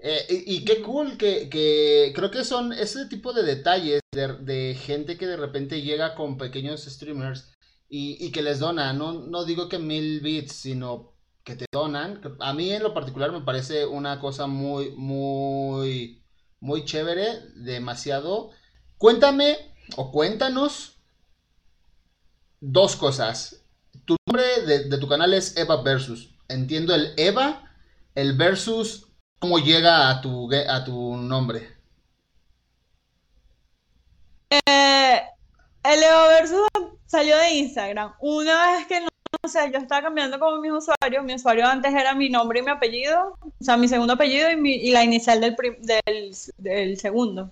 Eh, 0.06 0.44
y, 0.46 0.66
qué 0.66 0.82
cool 0.82 1.16
que, 1.16 1.48
que, 1.48 2.12
creo 2.14 2.30
que 2.30 2.44
son 2.44 2.74
ese 2.74 3.06
tipo 3.06 3.32
de 3.32 3.42
detalles 3.42 4.00
de, 4.12 4.34
de, 4.36 4.74
gente 4.74 5.16
que 5.16 5.26
de 5.26 5.38
repente 5.38 5.80
llega 5.80 6.14
con 6.14 6.36
pequeños 6.36 6.84
streamers 6.84 7.54
y, 7.88 8.22
y 8.22 8.30
que 8.30 8.42
les 8.42 8.58
dona. 8.58 8.92
No, 8.92 9.14
no 9.14 9.46
digo 9.46 9.66
que 9.70 9.78
mil 9.78 10.20
bits, 10.20 10.52
sino 10.52 11.14
que 11.42 11.56
te 11.56 11.64
donan. 11.72 12.20
A 12.40 12.52
mí 12.52 12.70
en 12.70 12.82
lo 12.82 12.92
particular 12.92 13.32
me 13.32 13.42
parece 13.42 13.86
una 13.86 14.20
cosa 14.20 14.46
muy, 14.46 14.90
muy, 14.90 16.22
muy 16.60 16.84
chévere, 16.84 17.40
demasiado. 17.54 18.50
Cuéntame 18.98 19.56
o 19.96 20.10
cuéntanos 20.12 20.98
dos 22.60 22.96
cosas. 22.96 23.64
Tu 24.04 24.16
nombre 24.26 24.62
de, 24.66 24.98
tu 24.98 25.08
canal 25.08 25.34
es 25.34 25.56
Eva 25.56 25.82
Versus. 25.82 26.34
Entiendo 26.48 26.94
el 26.94 27.12
Eva, 27.16 27.70
el 28.14 28.36
Versus, 28.36 29.03
¿cómo 29.44 29.58
llega 29.58 30.08
a 30.08 30.22
tu, 30.22 30.48
a 30.54 30.84
tu 30.84 31.18
nombre? 31.18 31.76
Eh, 34.48 35.22
el 35.82 36.02
Eva 36.02 36.28
Versus 36.28 36.66
salió 37.04 37.36
de 37.36 37.50
Instagram. 37.50 38.14
Una 38.20 38.72
vez 38.72 38.86
que 38.86 39.02
no 39.02 39.08
o 39.42 39.48
sea, 39.48 39.70
yo 39.70 39.76
estaba 39.80 40.00
cambiando 40.00 40.38
como 40.38 40.62
mis 40.62 40.72
usuarios. 40.72 41.22
Mi 41.24 41.34
usuario 41.34 41.66
antes 41.66 41.92
era 41.92 42.14
mi 42.14 42.30
nombre 42.30 42.60
y 42.60 42.62
mi 42.62 42.70
apellido, 42.70 43.36
o 43.42 43.64
sea, 43.64 43.76
mi 43.76 43.86
segundo 43.86 44.14
apellido 44.14 44.48
y, 44.50 44.90
la 44.90 45.04
inicial 45.04 45.42
del, 45.42 45.54
del, 46.56 46.98
segundo. 46.98 47.50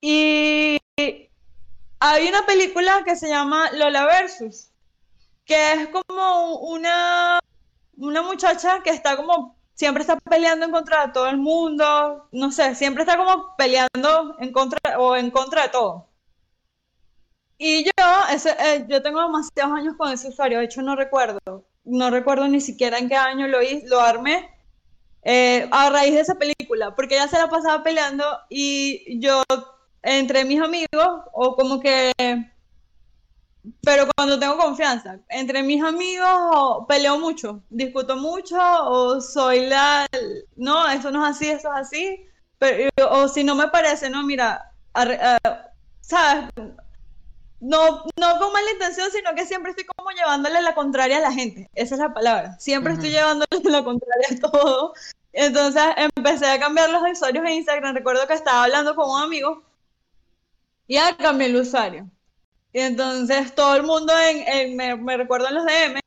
Y 0.00 0.78
hay 1.98 2.28
una 2.28 2.46
película 2.46 3.02
que 3.04 3.16
se 3.16 3.28
llama 3.28 3.72
Lola 3.72 4.06
Versus, 4.06 4.68
que 5.44 5.72
es 5.72 5.88
como 5.88 6.60
una, 6.60 7.40
una 7.96 8.22
muchacha 8.22 8.80
que 8.84 8.90
está 8.90 9.16
como, 9.16 9.59
siempre 9.80 10.02
está 10.02 10.16
peleando 10.16 10.66
en 10.66 10.72
contra 10.72 11.06
de 11.06 11.12
todo 11.14 11.26
el 11.26 11.38
mundo, 11.38 12.28
no 12.32 12.52
sé, 12.52 12.74
siempre 12.74 13.02
está 13.02 13.16
como 13.16 13.56
peleando 13.56 14.36
en 14.38 14.52
contra 14.52 14.78
o 14.98 15.16
en 15.16 15.30
contra 15.30 15.62
de 15.62 15.68
todo. 15.70 16.06
Y 17.56 17.84
yo, 17.84 17.90
ese, 18.30 18.50
eh, 18.60 18.84
yo 18.90 19.00
tengo 19.00 19.22
demasiados 19.22 19.72
años 19.72 19.94
con 19.96 20.12
ese 20.12 20.28
usuario, 20.28 20.58
de 20.58 20.66
hecho 20.66 20.82
no 20.82 20.96
recuerdo, 20.96 21.40
no 21.84 22.10
recuerdo 22.10 22.46
ni 22.46 22.60
siquiera 22.60 22.98
en 22.98 23.08
qué 23.08 23.16
año 23.16 23.48
lo, 23.48 23.58
lo 23.86 24.00
armé, 24.00 24.50
eh, 25.22 25.66
a 25.70 25.88
raíz 25.88 26.12
de 26.12 26.20
esa 26.20 26.34
película, 26.34 26.94
porque 26.94 27.14
ella 27.14 27.28
se 27.28 27.38
la 27.38 27.48
pasaba 27.48 27.82
peleando 27.82 28.26
y 28.50 29.18
yo, 29.18 29.42
entre 30.02 30.44
mis 30.44 30.60
amigos, 30.60 31.22
o 31.32 31.56
como 31.56 31.80
que, 31.80 32.12
pero 33.82 34.08
cuando 34.16 34.38
tengo 34.38 34.56
confianza, 34.56 35.18
entre 35.28 35.62
mis 35.62 35.82
amigos 35.82 36.84
peleo 36.88 37.18
mucho, 37.18 37.62
discuto 37.70 38.16
mucho, 38.16 38.56
o 38.58 39.20
soy 39.20 39.66
la, 39.66 40.06
no, 40.56 40.88
eso 40.88 41.10
no 41.10 41.26
es 41.26 41.36
así, 41.36 41.48
eso 41.50 41.68
es 41.74 41.80
así, 41.80 42.26
pero, 42.58 42.90
o 43.10 43.28
si 43.28 43.44
no 43.44 43.54
me 43.54 43.68
parece, 43.68 44.10
no, 44.10 44.22
mira, 44.22 44.72
¿sabes? 46.00 46.50
no, 47.60 48.04
no 48.18 48.38
con 48.38 48.52
mala 48.52 48.70
intención, 48.72 49.10
sino 49.10 49.34
que 49.34 49.46
siempre 49.46 49.70
estoy 49.70 49.84
como 49.84 50.10
llevándole 50.10 50.62
la 50.62 50.74
contraria 50.74 51.18
a 51.18 51.20
la 51.20 51.32
gente. 51.32 51.70
Esa 51.74 51.94
es 51.94 52.00
la 52.00 52.12
palabra. 52.12 52.58
Siempre 52.58 52.94
estoy 52.94 53.10
llevándole 53.10 53.46
la 53.64 53.84
contraria 53.84 54.28
a 54.30 54.50
todo. 54.50 54.94
Entonces 55.32 55.82
empecé 55.96 56.46
a 56.46 56.58
cambiar 56.58 56.90
los 56.90 57.02
usuarios 57.02 57.44
en 57.44 57.52
Instagram. 57.52 57.94
Recuerdo 57.94 58.26
que 58.26 58.34
estaba 58.34 58.64
hablando 58.64 58.94
con 58.96 59.10
un 59.10 59.22
amigo 59.22 59.62
y 60.86 60.94
ya 60.94 61.16
cambié 61.16 61.48
el 61.48 61.56
usuario. 61.56 62.10
Y 62.72 62.80
entonces 62.80 63.54
todo 63.54 63.76
el 63.76 63.82
mundo 63.82 64.12
en, 64.18 64.76
me, 64.76 64.96
me 64.96 65.16
recuerdo 65.16 65.48
en 65.48 65.54
los 65.54 65.64
DM, 65.64 66.00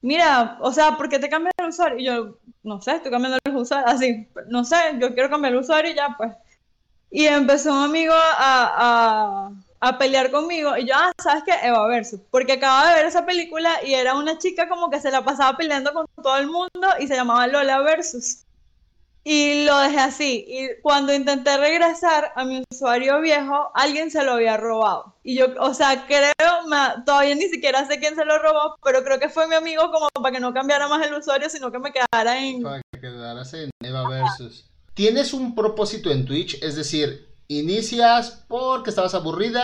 mira, 0.00 0.58
o 0.60 0.72
sea, 0.72 0.96
¿por 0.96 1.08
qué 1.08 1.18
te 1.18 1.28
cambias 1.28 1.54
el 1.58 1.68
usuario? 1.68 1.98
Y 1.98 2.04
yo, 2.04 2.38
no 2.62 2.80
sé, 2.80 2.96
estoy 2.96 3.10
cambiando 3.10 3.38
el 3.44 3.56
usuario, 3.56 3.86
así, 3.88 4.28
no 4.48 4.64
sé, 4.64 4.76
yo 5.00 5.14
quiero 5.14 5.30
cambiar 5.30 5.52
el 5.52 5.60
usuario 5.60 5.92
y 5.92 5.94
ya, 5.94 6.14
pues. 6.16 6.32
Y 7.10 7.26
empezó 7.26 7.72
un 7.72 7.84
amigo 7.84 8.14
a 8.14 9.52
a 9.80 9.98
pelear 9.98 10.30
conmigo 10.30 10.76
y 10.76 10.86
yo, 10.86 10.94
ah, 10.96 11.12
¿sabes 11.22 11.44
qué? 11.44 11.52
Eva 11.62 11.86
Versus, 11.86 12.20
porque 12.30 12.54
acababa 12.54 12.90
de 12.90 12.96
ver 12.96 13.06
esa 13.06 13.24
película 13.24 13.76
y 13.84 13.94
era 13.94 14.14
una 14.14 14.38
chica 14.38 14.68
como 14.68 14.90
que 14.90 15.00
se 15.00 15.10
la 15.10 15.24
pasaba 15.24 15.56
peleando 15.56 15.92
con 15.92 16.06
todo 16.22 16.36
el 16.36 16.46
mundo 16.46 16.88
y 16.98 17.06
se 17.06 17.14
llamaba 17.14 17.46
Lola 17.46 17.80
Versus. 17.80 18.44
Y 19.30 19.66
lo 19.66 19.78
dejé 19.80 19.98
así. 19.98 20.44
Y 20.48 20.80
cuando 20.80 21.12
intenté 21.12 21.58
regresar 21.58 22.32
a 22.34 22.46
mi 22.46 22.62
usuario 22.72 23.20
viejo, 23.20 23.70
alguien 23.74 24.10
se 24.10 24.24
lo 24.24 24.32
había 24.32 24.56
robado. 24.56 25.16
Y 25.22 25.36
yo, 25.36 25.48
o 25.60 25.74
sea, 25.74 26.06
creo, 26.06 26.32
todavía 27.04 27.34
ni 27.34 27.42
siquiera 27.42 27.86
sé 27.86 28.00
quién 28.00 28.14
se 28.14 28.24
lo 28.24 28.38
robó, 28.38 28.76
pero 28.82 29.04
creo 29.04 29.18
que 29.18 29.28
fue 29.28 29.46
mi 29.46 29.54
amigo 29.54 29.90
como 29.90 30.08
para 30.14 30.34
que 30.34 30.40
no 30.40 30.54
cambiara 30.54 30.88
más 30.88 31.06
el 31.06 31.12
usuario, 31.12 31.50
sino 31.50 31.70
que 31.70 31.78
me 31.78 31.92
quedara 31.92 32.42
en... 32.42 32.62
Para 32.62 32.80
que 32.90 33.00
quedaras 33.02 33.52
en 33.52 33.68
Eva 33.82 34.08
Versus. 34.08 34.64
¿Tienes 34.94 35.34
un 35.34 35.54
propósito 35.54 36.10
en 36.10 36.24
Twitch? 36.24 36.62
Es 36.62 36.76
decir, 36.76 37.28
Inicias 37.48 38.44
porque 38.48 38.88
estabas 38.88 39.14
aburrida, 39.14 39.62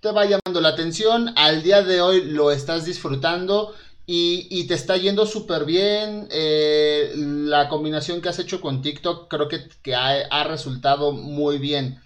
te 0.00 0.12
va 0.12 0.24
llamando 0.24 0.62
la 0.62 0.70
atención, 0.70 1.34
al 1.36 1.62
día 1.62 1.82
de 1.82 2.00
hoy 2.00 2.24
lo 2.24 2.50
estás 2.50 2.86
disfrutando 2.86 3.74
y, 4.06 4.66
te 4.66 4.74
está 4.74 4.96
yendo 4.96 5.26
súper 5.26 5.64
bien. 5.64 6.28
Eh, 6.30 7.12
la 7.16 7.68
combinación 7.68 8.20
que 8.20 8.28
has 8.28 8.38
hecho 8.38 8.60
con 8.60 8.82
TikTok 8.82 9.28
creo 9.28 9.48
que, 9.48 9.94
ha, 9.94 10.44
resultado 10.44 11.12
muy 11.12 11.58
bien. 11.58 12.00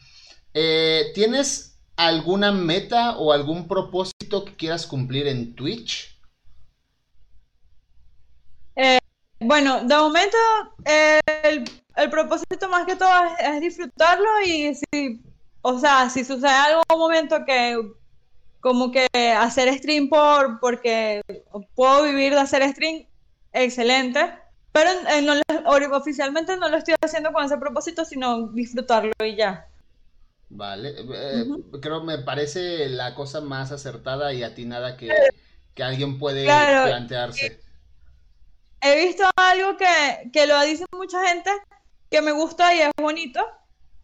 Eh, 0.55 1.11
¿Tienes 1.14 1.78
alguna 1.96 2.53
meta 2.53 3.18
o 3.18 3.32
algún 3.32 3.66
propósito 3.66 4.44
que 4.44 4.55
quieras 4.55 4.86
cumplir 4.86 5.26
en 5.26 5.55
Twitch? 5.57 6.16
Eh, 8.76 8.99
bueno, 9.40 9.82
de 9.82 9.96
momento 9.96 10.36
el 10.84 12.11
propósito 12.11 12.68
más 12.68 12.86
que 12.86 12.94
todo 12.94 13.11
es, 13.40 13.61
disfrutarlo 13.61 14.28
y 14.46 14.72
si, 14.74 15.20
o 15.62 15.80
sea, 15.80 16.09
si 16.09 16.24
sucede 16.24 16.51
algún 16.51 16.84
momento 16.90 17.44
que 17.44 17.76
como 18.68 18.92
que 18.92 19.08
hacer 19.34 19.72
stream 19.78 20.10
por, 20.10 20.60
porque 20.60 21.22
puedo 21.74 22.02
vivir 22.02 22.34
de 22.34 22.40
hacer 22.40 22.62
stream, 22.70 23.06
excelente. 23.50 24.30
Pero 24.72 24.90
oficialmente 25.96 26.54
no 26.58 26.68
lo 26.68 26.76
estoy 26.76 26.94
haciendo 27.00 27.32
con 27.32 27.46
ese 27.46 27.56
propósito, 27.56 28.04
sino 28.04 28.48
disfrutarlo 28.48 29.12
y 29.24 29.36
ya. 29.36 29.66
Vale, 30.50 30.90
eh, 30.98 31.46
creo 31.80 32.04
me 32.04 32.18
parece 32.18 32.90
la 32.90 33.14
cosa 33.14 33.40
más 33.40 33.72
acertada 33.72 34.34
y 34.34 34.42
atinada 34.42 34.98
que, 34.98 35.10
alguien 35.82 36.18
puede 36.18 36.44
plantearse. 36.44 37.62
He 38.82 39.06
visto 39.06 39.24
algo 39.34 39.78
que, 39.78 40.30
que 40.30 40.46
lo 40.46 40.60
dice 40.60 40.84
mucha 40.92 41.26
gente, 41.26 41.50
que 42.10 42.20
me 42.20 42.32
gusta 42.32 42.74
y 42.74 42.80
es 42.80 42.90
bonito, 43.00 43.40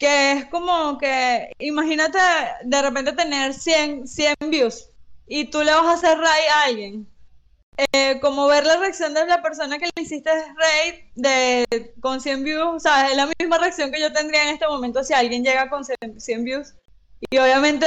que 0.04 0.32
es 0.32 0.44
como 0.46 0.98
que, 0.98 1.50
imagínate 1.58 2.18
de 2.62 2.82
repente 2.82 3.12
tener 3.12 3.54
100, 3.54 4.06
100 4.06 4.34
views 4.50 4.90
y 5.26 5.46
tú 5.46 5.62
le 5.62 5.72
vas 5.72 5.86
a 5.86 5.92
hacer 5.94 6.18
raid 6.18 6.48
a 6.52 6.64
alguien. 6.64 7.08
Eh, 7.92 8.20
como 8.20 8.46
ver 8.46 8.66
la 8.66 8.76
reacción 8.76 9.14
de 9.14 9.26
la 9.26 9.40
persona 9.40 9.78
que 9.78 9.88
le 9.96 10.02
hiciste 10.02 10.30
raid 10.30 10.94
de, 11.14 11.94
con 12.00 12.20
100 12.20 12.44
views, 12.44 12.82
sea, 12.82 13.10
es 13.10 13.16
la 13.16 13.30
misma 13.38 13.56
reacción 13.56 13.90
que 13.90 13.98
yo 13.98 14.12
tendría 14.12 14.42
en 14.42 14.50
este 14.50 14.68
momento 14.68 15.02
si 15.02 15.14
alguien 15.14 15.42
llega 15.42 15.70
con 15.70 15.84
100 15.86 16.44
views. 16.44 16.74
Y 17.30 17.38
obviamente 17.38 17.86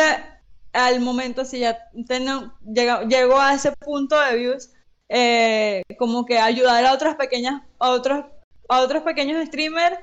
al 0.73 0.99
momento 0.99 1.45
si 1.45 1.59
ya 1.59 1.77
tengo, 2.07 2.51
llegó 2.65 3.39
a 3.39 3.53
ese 3.53 3.73
punto 3.73 4.19
de 4.19 4.37
views, 4.37 4.71
eh, 5.07 5.83
como 5.99 6.25
que 6.25 6.39
ayudar 6.39 6.83
a 6.83 6.93
otras 6.93 7.15
pequeñas, 7.15 7.61
a 7.77 7.91
otros, 7.91 8.25
a 8.69 8.81
otros 8.81 9.03
pequeños 9.03 9.45
streamers 9.45 9.99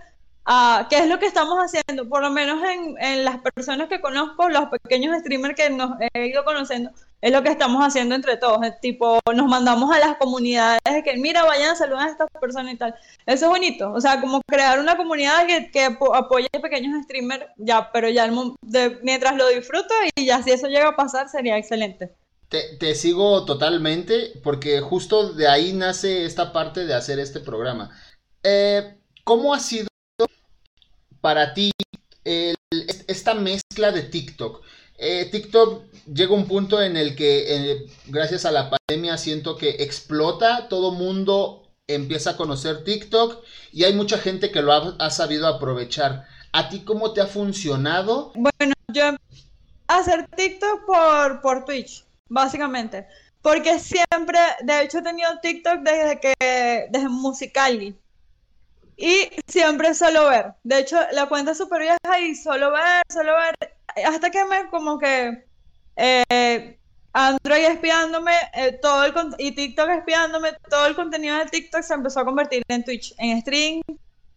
Uh, 0.47 0.86
¿Qué 0.90 0.99
es 0.99 1.09
lo 1.09 1.18
que 1.18 1.24
estamos 1.24 1.59
haciendo? 1.59 2.07
Por 2.07 2.20
lo 2.20 2.30
menos 2.30 2.62
en, 2.62 2.97
en, 2.99 3.24
las 3.24 3.38
personas 3.38 3.88
que 3.88 4.03
conozco, 4.03 4.51
los 4.51 4.68
pequeños 4.68 5.18
streamers 5.20 5.57
que 5.57 5.70
nos 5.70 5.92
he 6.12 6.26
ido 6.26 6.45
conociendo, 6.45 6.90
es 7.22 7.32
lo 7.32 7.42
que 7.42 7.49
estamos 7.49 7.82
haciendo 7.82 8.14
entre 8.14 8.36
todos. 8.36 8.62
Es 8.62 8.78
tipo, 8.80 9.20
nos 9.34 9.47
mandamos 9.47 9.90
a 9.90 9.99
las 9.99 10.18
comunidades 10.18 10.80
de 10.84 11.03
que, 11.03 11.16
mira, 11.16 11.45
vayan 11.45 11.70
a 11.70 11.76
saludar 11.76 12.09
a 12.09 12.11
estas 12.11 12.28
personas 12.38 12.74
y 12.74 12.76
tal. 12.76 12.95
Eso 13.24 13.47
es 13.47 13.51
bonito. 13.51 13.90
O 13.90 14.01
sea, 14.03 14.20
como 14.20 14.42
crear 14.47 14.78
una 14.78 14.99
comunidad 14.99 15.47
que, 15.47 15.70
que 15.70 15.84
apoye 15.84 16.49
a 16.55 16.61
pequeños 16.61 17.03
streamers, 17.05 17.47
ya, 17.57 17.90
pero 17.90 18.11
ya 18.11 18.30
de, 18.61 18.99
mientras 19.03 19.36
lo 19.36 19.49
disfruto 19.49 19.95
y 20.14 20.26
ya 20.26 20.42
si 20.42 20.51
eso 20.51 20.66
llega 20.66 20.88
a 20.88 20.97
pasar, 20.97 21.30
sería 21.30 21.57
excelente. 21.57 22.12
Te, 22.51 22.76
te 22.76 22.95
sigo 22.95 23.47
totalmente, 23.47 24.32
porque 24.42 24.82
justo 24.82 25.32
de 25.32 25.49
ahí 25.49 25.72
nace 25.72 26.26
esta 26.26 26.53
parte 26.53 26.84
de 26.84 26.92
hacer 26.92 27.18
este 27.18 27.40
programa. 27.40 27.88
Eh, 28.42 28.99
¿Cómo 29.24 29.55
ha 29.55 29.61
sido 29.61 29.88
para 31.24 31.54
ti 31.54 31.72
esta 33.06 33.32
mezcla 33.32 33.92
de 33.92 34.02
TikTok? 34.02 34.62
Eh, 34.98 35.26
TikTok 35.32 35.84
llega 36.04 36.34
un 36.34 36.46
punto 36.46 36.82
en 36.82 36.98
el 36.98 37.16
que, 37.16 37.46
eh, 37.48 37.86
gracias 38.08 38.44
a 38.44 38.50
la 38.50 38.68
pandemia, 38.68 39.16
siento 39.16 39.56
que 39.56 39.70
explota, 39.70 40.68
todo 40.68 40.92
mundo 40.92 41.62
empieza 41.88 42.32
a 42.32 42.36
conocer 42.36 42.84
TikTok 42.84 43.42
y 43.72 43.84
hay 43.84 43.94
mucha 43.94 44.18
gente 44.18 44.50
que 44.50 44.60
lo 44.60 44.74
ha, 44.74 45.10
sabido 45.10 45.46
aprovechar. 45.46 46.26
¿A 46.52 46.68
ti 46.68 46.80
cómo 46.80 47.14
te 47.14 47.22
ha 47.22 47.26
funcionado? 47.26 48.32
Bueno, 48.34 48.74
yo 48.92 49.04
hacer 49.88 50.28
TikTok 50.36 50.84
por, 50.84 51.40
por 51.40 51.64
Twitch, 51.64 52.04
básicamente. 52.28 53.06
Porque 53.40 53.78
siempre, 53.78 54.38
de 54.62 54.82
hecho 54.82 54.98
he 54.98 55.02
tenido 55.02 55.30
TikTok 55.40 55.78
desde 55.80 56.20
que, 56.20 56.34
desde 56.90 57.08
Musicali. 57.08 57.96
Y 58.97 59.28
siempre 59.47 59.95
solo 59.95 60.28
ver. 60.28 60.55
De 60.62 60.80
hecho, 60.80 60.99
la 61.12 61.26
cuenta 61.26 61.53
es 61.53 61.59
súper 61.59 61.82
vieja 61.82 62.20
y 62.20 62.34
solo 62.34 62.70
ver, 62.70 63.03
solo 63.12 63.32
ver. 63.34 63.74
Hasta 64.07 64.30
que 64.30 64.45
me 64.45 64.68
como 64.70 64.99
que 64.99 65.45
eh, 65.97 66.78
Android 67.12 67.64
espiándome, 67.64 68.32
eh, 68.55 68.78
todo 68.82 69.05
el 69.05 69.14
y 69.38 69.53
TikTok 69.53 69.88
espiándome, 69.90 70.53
todo 70.68 70.86
el 70.86 70.97
contenido 70.97 71.38
de 71.38 71.47
TikTok 71.47 71.82
se 71.82 71.95
empezó 71.95 72.20
a 72.20 72.24
convertir 72.24 72.62
en 72.68 72.84
Twitch, 72.84 73.14
en 73.18 73.40
stream, 73.40 73.82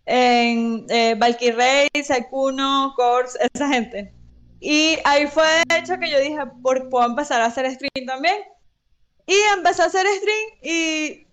en 0.06 0.86
eh, 0.90 1.16
Valkyrie, 1.16 1.90
Saikuno, 2.04 2.94
Course, 2.96 3.38
esa 3.54 3.68
gente. 3.68 4.14
Y 4.60 4.98
ahí 5.06 5.28
fue 5.28 5.46
de 5.68 5.78
hecho 5.78 5.98
que 6.00 6.10
yo 6.10 6.20
dije, 6.20 6.40
puedo 6.62 7.06
empezar 7.06 7.42
a 7.42 7.46
hacer 7.46 7.72
stream 7.72 8.06
también. 8.06 8.38
Y 9.26 9.36
empecé 9.56 9.82
a 9.82 9.86
hacer 9.86 10.06
stream 10.08 10.50
y 10.62 11.27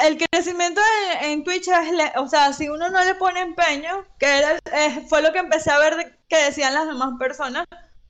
el 0.00 0.18
crecimiento 0.18 0.80
en, 1.22 1.44
Twitch 1.44 1.68
es, 1.68 2.12
o 2.16 2.28
sea, 2.28 2.52
si 2.52 2.68
uno 2.68 2.88
no 2.88 3.04
le 3.04 3.14
pone 3.14 3.40
empeño, 3.40 4.04
que 4.18 4.60
fue 5.08 5.22
lo 5.22 5.32
que 5.32 5.38
empecé 5.38 5.70
a 5.70 5.78
ver 5.78 6.18
que 6.28 6.44
decían 6.44 6.74
las 6.74 6.86
demás 6.86 7.14
personas 7.18 7.66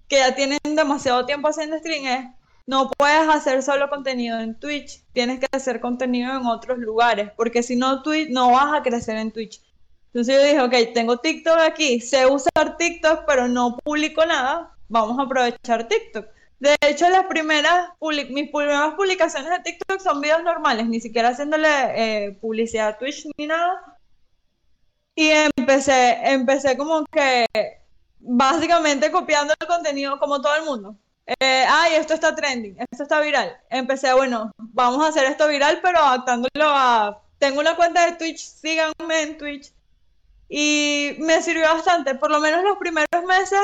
que 0.08 0.16
ya 0.16 0.34
tienen 0.34 0.58
demasiado 0.64 1.26
tiempo 1.26 1.48
haciendo 1.48 1.78
stream, 1.78 2.06
es, 2.06 2.26
no 2.66 2.90
puedes 2.90 3.28
hacer 3.28 3.62
solo 3.62 3.88
contenido 3.88 4.38
en 4.40 4.58
Twitch, 4.58 5.02
tienes 5.12 5.40
que 5.40 5.46
hacer 5.52 5.80
contenido 5.80 6.36
en 6.36 6.46
otros 6.46 6.78
lugares, 6.78 7.30
porque 7.36 7.62
si 7.62 7.76
no, 7.76 8.02
Twitch, 8.02 8.30
no 8.30 8.52
vas 8.52 8.78
a 8.78 8.82
crecer 8.82 9.16
en 9.16 9.32
Twitch. 9.32 9.60
Entonces 10.12 10.34
yo 10.34 10.42
dije, 10.42 10.60
ok, 10.60 10.94
tengo 10.94 11.18
TikTok 11.18 11.58
aquí, 11.60 12.00
sé 12.00 12.26
usar 12.26 12.76
TikTok, 12.76 13.24
pero 13.26 13.48
no 13.48 13.76
publico 13.76 14.24
nada, 14.26 14.76
vamos 14.88 15.18
a 15.18 15.22
aprovechar 15.22 15.86
TikTok. 15.88 16.26
De 16.60 16.76
hecho, 16.82 17.08
las 17.08 17.24
primeras 17.24 17.88
mis 18.00 18.50
primeras 18.50 18.94
publicaciones 18.94 19.50
de 19.50 19.60
TikTok 19.60 19.98
son 20.00 20.20
videos 20.20 20.42
normales, 20.42 20.86
ni 20.86 21.00
siquiera 21.00 21.30
haciéndole 21.30 21.68
eh, 21.68 22.32
publicidad 22.32 22.88
a 22.88 22.98
Twitch 22.98 23.26
ni 23.38 23.46
nada. 23.46 23.96
Y 25.14 25.30
empecé, 25.30 26.18
empecé 26.22 26.76
como 26.76 27.06
que 27.06 27.46
básicamente 28.18 29.10
copiando 29.10 29.54
el 29.58 29.66
contenido 29.66 30.18
como 30.18 30.42
todo 30.42 30.54
el 30.56 30.64
mundo. 30.64 30.96
Eh, 31.26 31.64
ay, 31.66 31.94
esto 31.94 32.12
está 32.12 32.34
trending, 32.34 32.76
esto 32.90 33.04
está 33.04 33.20
viral. 33.20 33.56
Empecé, 33.70 34.12
bueno, 34.12 34.52
vamos 34.58 35.02
a 35.02 35.08
hacer 35.08 35.24
esto 35.24 35.48
viral, 35.48 35.80
pero 35.82 35.98
adaptándolo 35.98 36.50
a... 36.66 37.22
Tengo 37.38 37.60
una 37.60 37.74
cuenta 37.74 38.04
de 38.04 38.16
Twitch, 38.16 38.38
síganme 38.38 39.22
en 39.22 39.38
Twitch. 39.38 39.72
Y 40.48 41.16
me 41.20 41.40
sirvió 41.40 41.64
bastante, 41.72 42.16
por 42.16 42.30
lo 42.30 42.40
menos 42.40 42.62
los 42.64 42.76
primeros 42.76 43.24
meses 43.26 43.60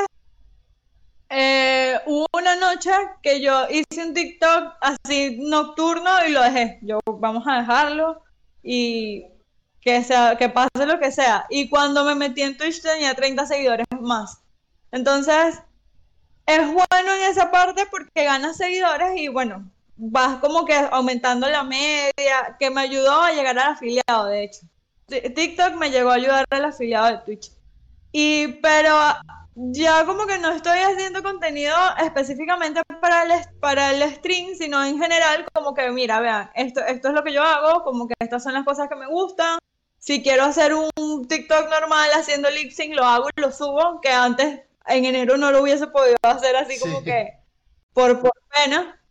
eh, 1.29 1.99
hubo 2.05 2.25
una 2.33 2.55
noche 2.55 2.91
que 3.21 3.41
yo 3.41 3.67
hice 3.69 4.05
un 4.05 4.13
TikTok 4.13 4.73
así 4.81 5.37
nocturno 5.41 6.09
y 6.27 6.31
lo 6.31 6.41
dejé. 6.41 6.79
Yo, 6.81 6.99
vamos 7.05 7.43
a 7.47 7.57
dejarlo 7.59 8.21
y 8.63 9.25
que, 9.81 10.03
sea, 10.03 10.37
que 10.37 10.49
pase 10.49 10.85
lo 10.85 10.99
que 10.99 11.11
sea. 11.11 11.45
Y 11.49 11.69
cuando 11.69 12.05
me 12.05 12.15
metí 12.15 12.41
en 12.41 12.57
Twitch 12.57 12.81
tenía 12.81 13.13
30 13.13 13.45
seguidores 13.45 13.87
más. 13.99 14.39
Entonces, 14.91 15.61
es 16.45 16.65
bueno 16.65 17.13
en 17.15 17.29
esa 17.29 17.51
parte 17.51 17.85
porque 17.91 18.23
ganas 18.23 18.57
seguidores 18.57 19.17
y 19.17 19.27
bueno, 19.27 19.69
vas 19.97 20.39
como 20.39 20.65
que 20.65 20.75
aumentando 20.75 21.49
la 21.49 21.63
media, 21.63 22.55
que 22.57 22.69
me 22.69 22.81
ayudó 22.81 23.21
a 23.21 23.33
llegar 23.33 23.59
al 23.59 23.73
afiliado, 23.73 24.25
de 24.27 24.45
hecho. 24.45 24.61
TikTok 25.07 25.75
me 25.75 25.89
llegó 25.89 26.11
a 26.11 26.15
ayudar 26.15 26.45
al 26.49 26.65
afiliado 26.65 27.07
de 27.07 27.17
Twitch. 27.19 27.51
Y, 28.11 28.47
pero 28.61 28.97
ya 29.59 30.05
como 30.05 30.27
que 30.27 30.37
no 30.37 30.51
estoy 30.51 30.77
haciendo 30.79 31.23
contenido 31.23 31.75
específicamente 31.99 32.81
para 33.01 33.23
el, 33.23 33.31
para 33.59 33.91
el 33.91 34.13
stream, 34.13 34.55
sino 34.55 34.83
en 34.83 34.99
general 34.99 35.45
como 35.51 35.73
que, 35.73 35.89
mira, 35.89 36.19
vean, 36.19 36.51
esto, 36.53 36.81
esto 36.81 37.07
es 37.07 37.13
lo 37.15 37.23
que 37.23 37.33
yo 37.33 37.41
hago, 37.41 37.83
como 37.83 38.07
que 38.07 38.13
estas 38.19 38.43
son 38.43 38.53
las 38.53 38.65
cosas 38.65 38.87
que 38.87 38.95
me 38.95 39.07
gustan. 39.07 39.57
Si 39.97 40.21
quiero 40.21 40.43
hacer 40.43 40.75
un 40.75 41.27
TikTok 41.27 41.69
normal 41.71 42.09
haciendo 42.13 42.51
lip 42.51 42.71
sync, 42.71 42.93
lo 42.93 43.03
hago 43.03 43.29
y 43.35 43.41
lo 43.41 43.51
subo, 43.51 43.99
que 43.99 44.09
antes 44.09 44.61
en 44.85 45.05
enero 45.05 45.37
no 45.37 45.51
lo 45.51 45.63
hubiese 45.63 45.87
podido 45.87 46.17
hacer 46.21 46.55
así 46.55 46.79
como 46.79 47.03
que 47.03 47.33
por, 47.93 48.21
por 48.21 48.31
pena. 48.53 49.01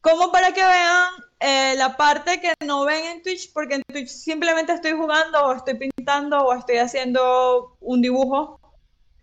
Como 0.00 0.30
para 0.30 0.52
que 0.52 0.62
vean 0.62 1.10
eh, 1.40 1.74
la 1.76 1.96
parte 1.96 2.40
que 2.40 2.54
no 2.64 2.84
ven 2.84 3.04
en 3.06 3.22
Twitch, 3.24 3.52
porque 3.52 3.74
en 3.74 3.82
Twitch 3.82 4.08
simplemente 4.08 4.72
estoy 4.72 4.92
jugando 4.92 5.46
o 5.46 5.52
estoy 5.52 5.74
pintando 5.74 6.38
o 6.38 6.54
estoy 6.54 6.76
haciendo 6.76 7.76
un 7.80 8.00
dibujo 8.00 8.57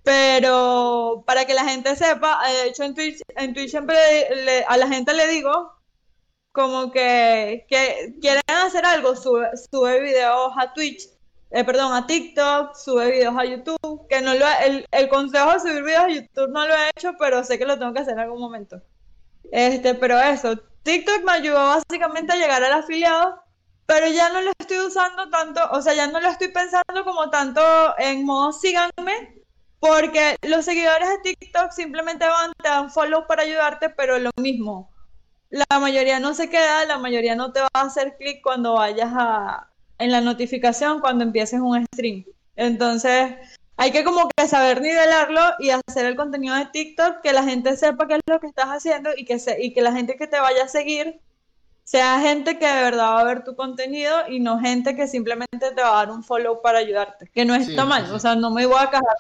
pero 0.05 1.23
para 1.25 1.45
que 1.45 1.55
la 1.55 1.65
gente 1.65 1.95
sepa, 1.95 2.39
eh, 2.47 2.53
de 2.53 2.67
hecho 2.67 2.83
en 2.83 2.93
Twitch, 2.93 3.21
en 3.35 3.55
Twitch 3.55 3.71
siempre 3.71 3.97
a 4.67 4.77
la 4.77 4.87
gente 4.87 5.13
le 5.15 5.27
digo 5.27 5.73
como 6.51 6.91
que, 6.91 7.65
que 7.67 8.15
quieren 8.21 8.43
hacer 8.47 8.85
algo, 8.85 9.15
sube, 9.15 9.49
sube 9.71 9.99
videos 10.01 10.53
a 10.57 10.73
Twitch, 10.73 11.09
eh, 11.49 11.63
perdón, 11.63 11.91
a 11.93 12.05
TikTok, 12.05 12.75
sube 12.75 13.11
videos 13.11 13.35
a 13.35 13.45
YouTube, 13.45 14.07
que 14.07 14.21
no 14.21 14.35
lo 14.35 14.45
el, 14.63 14.85
el 14.91 15.09
consejo 15.09 15.53
de 15.53 15.59
subir 15.59 15.83
videos 15.83 16.03
a 16.03 16.09
YouTube 16.09 16.49
no 16.49 16.67
lo 16.67 16.75
he 16.75 16.89
hecho, 16.95 17.13
pero 17.19 17.43
sé 17.43 17.57
que 17.57 17.65
lo 17.65 17.79
tengo 17.79 17.91
que 17.93 18.01
hacer 18.01 18.13
en 18.13 18.19
algún 18.19 18.39
momento. 18.39 18.81
Este, 19.51 19.95
pero 19.95 20.19
eso, 20.19 20.55
TikTok 20.83 21.23
me 21.25 21.31
ayudó 21.31 21.65
básicamente 21.65 22.33
a 22.33 22.37
llegar 22.37 22.63
al 22.63 22.73
afiliado, 22.73 23.41
pero 23.87 24.07
ya 24.07 24.29
no 24.29 24.41
lo 24.41 24.51
estoy 24.59 24.79
usando 24.79 25.29
tanto, 25.31 25.61
o 25.71 25.81
sea, 25.81 25.95
ya 25.95 26.07
no 26.07 26.19
lo 26.19 26.29
estoy 26.29 26.49
pensando 26.49 27.03
como 27.03 27.29
tanto 27.31 27.61
en 27.97 28.23
modo 28.23 28.51
síganme, 28.51 29.44
porque 29.79 30.37
los 30.41 30.65
seguidores 30.65 31.09
de 31.09 31.35
TikTok 31.35 31.71
simplemente 31.71 32.25
van, 32.25 32.53
te 32.61 32.69
dan 32.69 32.91
follow 32.91 33.27
para 33.27 33.43
ayudarte, 33.43 33.89
pero 33.89 34.17
lo 34.19 34.31
mismo. 34.37 34.91
La 35.49 35.79
mayoría 35.79 36.19
no 36.19 36.33
se 36.33 36.49
queda, 36.49 36.85
la 36.85 36.97
mayoría 36.97 37.35
no 37.35 37.51
te 37.51 37.61
va 37.61 37.69
a 37.73 37.81
hacer 37.81 38.17
clic 38.17 38.41
cuando 38.41 38.73
vayas 38.73 39.11
a 39.13 39.69
en 39.97 40.11
la 40.11 40.21
notificación 40.21 40.99
cuando 40.99 41.23
empieces 41.23 41.59
un 41.59 41.85
stream. 41.93 42.25
Entonces, 42.55 43.35
hay 43.77 43.91
que 43.91 44.03
como 44.03 44.29
que 44.35 44.47
saber 44.47 44.81
nivelarlo 44.81 45.41
y 45.59 45.69
hacer 45.69 46.05
el 46.05 46.15
contenido 46.15 46.55
de 46.55 46.65
TikTok, 46.67 47.21
que 47.21 47.33
la 47.33 47.43
gente 47.43 47.75
sepa 47.75 48.07
qué 48.07 48.15
es 48.15 48.21
lo 48.27 48.39
que 48.39 48.47
estás 48.47 48.67
haciendo 48.67 49.11
y 49.15 49.25
que, 49.25 49.39
se, 49.39 49.61
y 49.61 49.73
que 49.73 49.81
la 49.81 49.91
gente 49.91 50.15
que 50.15 50.27
te 50.27 50.39
vaya 50.39 50.63
a 50.63 50.67
seguir 50.67 51.19
sea 51.83 52.19
gente 52.19 52.57
que 52.57 52.65
de 52.65 52.81
verdad 52.81 53.11
va 53.11 53.21
a 53.21 53.25
ver 53.25 53.43
tu 53.43 53.55
contenido 53.55 54.27
y 54.27 54.39
no 54.39 54.59
gente 54.59 54.95
que 54.95 55.07
simplemente 55.07 55.71
te 55.71 55.81
va 55.81 55.89
a 55.89 56.05
dar 56.05 56.11
un 56.11 56.23
follow 56.23 56.61
para 56.61 56.79
ayudarte, 56.79 57.29
que 57.31 57.45
no 57.45 57.53
está 57.53 57.85
mal, 57.85 58.11
o 58.11 58.19
sea, 58.19 58.35
no 58.35 58.49
me 58.49 58.65
voy 58.65 58.79
a 58.79 58.89
cagar 58.89 59.15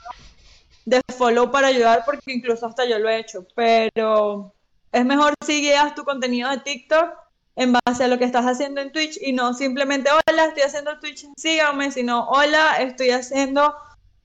de 0.85 1.01
follow 1.17 1.51
para 1.51 1.67
ayudar 1.67 2.03
porque 2.05 2.31
incluso 2.31 2.65
hasta 2.65 2.85
yo 2.85 2.99
lo 2.99 3.09
he 3.09 3.19
hecho, 3.19 3.45
pero 3.55 4.53
es 4.91 5.05
mejor 5.05 5.33
si 5.45 5.61
guías 5.61 5.95
tu 5.95 6.03
contenido 6.03 6.49
de 6.49 6.59
TikTok 6.59 7.11
en 7.55 7.73
base 7.73 8.03
a 8.03 8.07
lo 8.07 8.17
que 8.17 8.25
estás 8.25 8.45
haciendo 8.45 8.81
en 8.81 8.91
Twitch 8.91 9.17
y 9.21 9.33
no 9.33 9.53
simplemente, 9.53 10.09
hola, 10.11 10.45
estoy 10.45 10.63
haciendo 10.63 10.99
Twitch, 10.99 11.25
síganme, 11.37 11.91
sino, 11.91 12.27
hola, 12.29 12.77
estoy 12.79 13.11
haciendo 13.11 13.73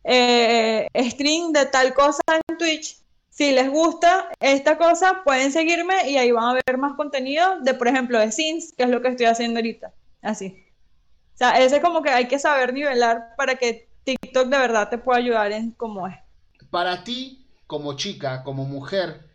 eh, 0.05 0.89
stream 1.11 1.53
de 1.53 1.67
tal 1.67 1.95
cosa 1.95 2.23
en 2.49 2.59
Twitch. 2.59 2.99
Si 3.31 3.53
les 3.53 3.71
gusta 3.71 4.29
esta 4.41 4.77
cosa, 4.77 5.23
pueden 5.25 5.53
seguirme 5.53 6.11
y 6.11 6.19
ahí 6.19 6.31
van 6.31 6.45
a 6.45 6.61
ver 6.67 6.77
más 6.77 6.95
contenido 6.95 7.61
de, 7.61 7.73
por 7.75 7.89
ejemplo, 7.89 8.19
de 8.19 8.33
Sims, 8.33 8.75
que 8.77 8.83
es 8.83 8.91
lo 8.91 9.01
que 9.01 9.09
estoy 9.09 9.27
haciendo 9.27 9.61
ahorita. 9.61 9.93
Así. 10.21 10.67
O 11.35 11.39
sea, 11.39 11.59
ese 11.59 11.77
es 11.77 11.83
como 11.83 12.03
que 12.03 12.11
hay 12.11 12.29
que 12.29 12.39
saber 12.39 12.75
nivelar 12.75 13.35
para 13.37 13.55
que 13.55 13.89
TikTok 14.05 14.49
de 14.49 14.59
verdad 14.59 14.91
te 14.91 14.99
pueda 14.99 15.19
ayudar 15.19 15.53
en 15.53 15.71
cómo 15.71 16.07
es. 16.07 16.17
Para 16.71 17.05
ti, 17.05 17.47
como 17.67 17.95
chica, 17.95 18.43
como 18.43 18.65
mujer, 18.65 19.29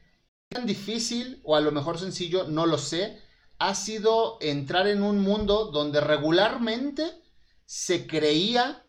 tan 0.50 0.66
difícil 0.66 1.42
o 1.44 1.56
a 1.56 1.62
lo 1.62 1.72
mejor 1.72 2.00
sencillo, 2.00 2.46
no 2.46 2.66
lo 2.66 2.78
sé, 2.78 3.22
ha 3.60 3.76
sido 3.76 4.38
entrar 4.42 4.88
en 4.88 5.04
un 5.04 5.20
mundo 5.20 5.66
donde 5.66 6.02
regularmente 6.02 7.12
se 7.66 8.08
creía 8.08 8.86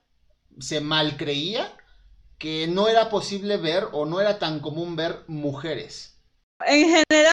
se 0.58 0.80
mal 0.80 1.16
creía 1.16 1.72
que 2.38 2.66
no 2.66 2.88
era 2.88 3.08
posible 3.08 3.56
ver 3.56 3.88
o 3.92 4.04
no 4.04 4.20
era 4.20 4.38
tan 4.38 4.60
común 4.60 4.96
ver 4.96 5.24
mujeres. 5.26 6.20
En 6.66 6.84
general, 6.84 7.32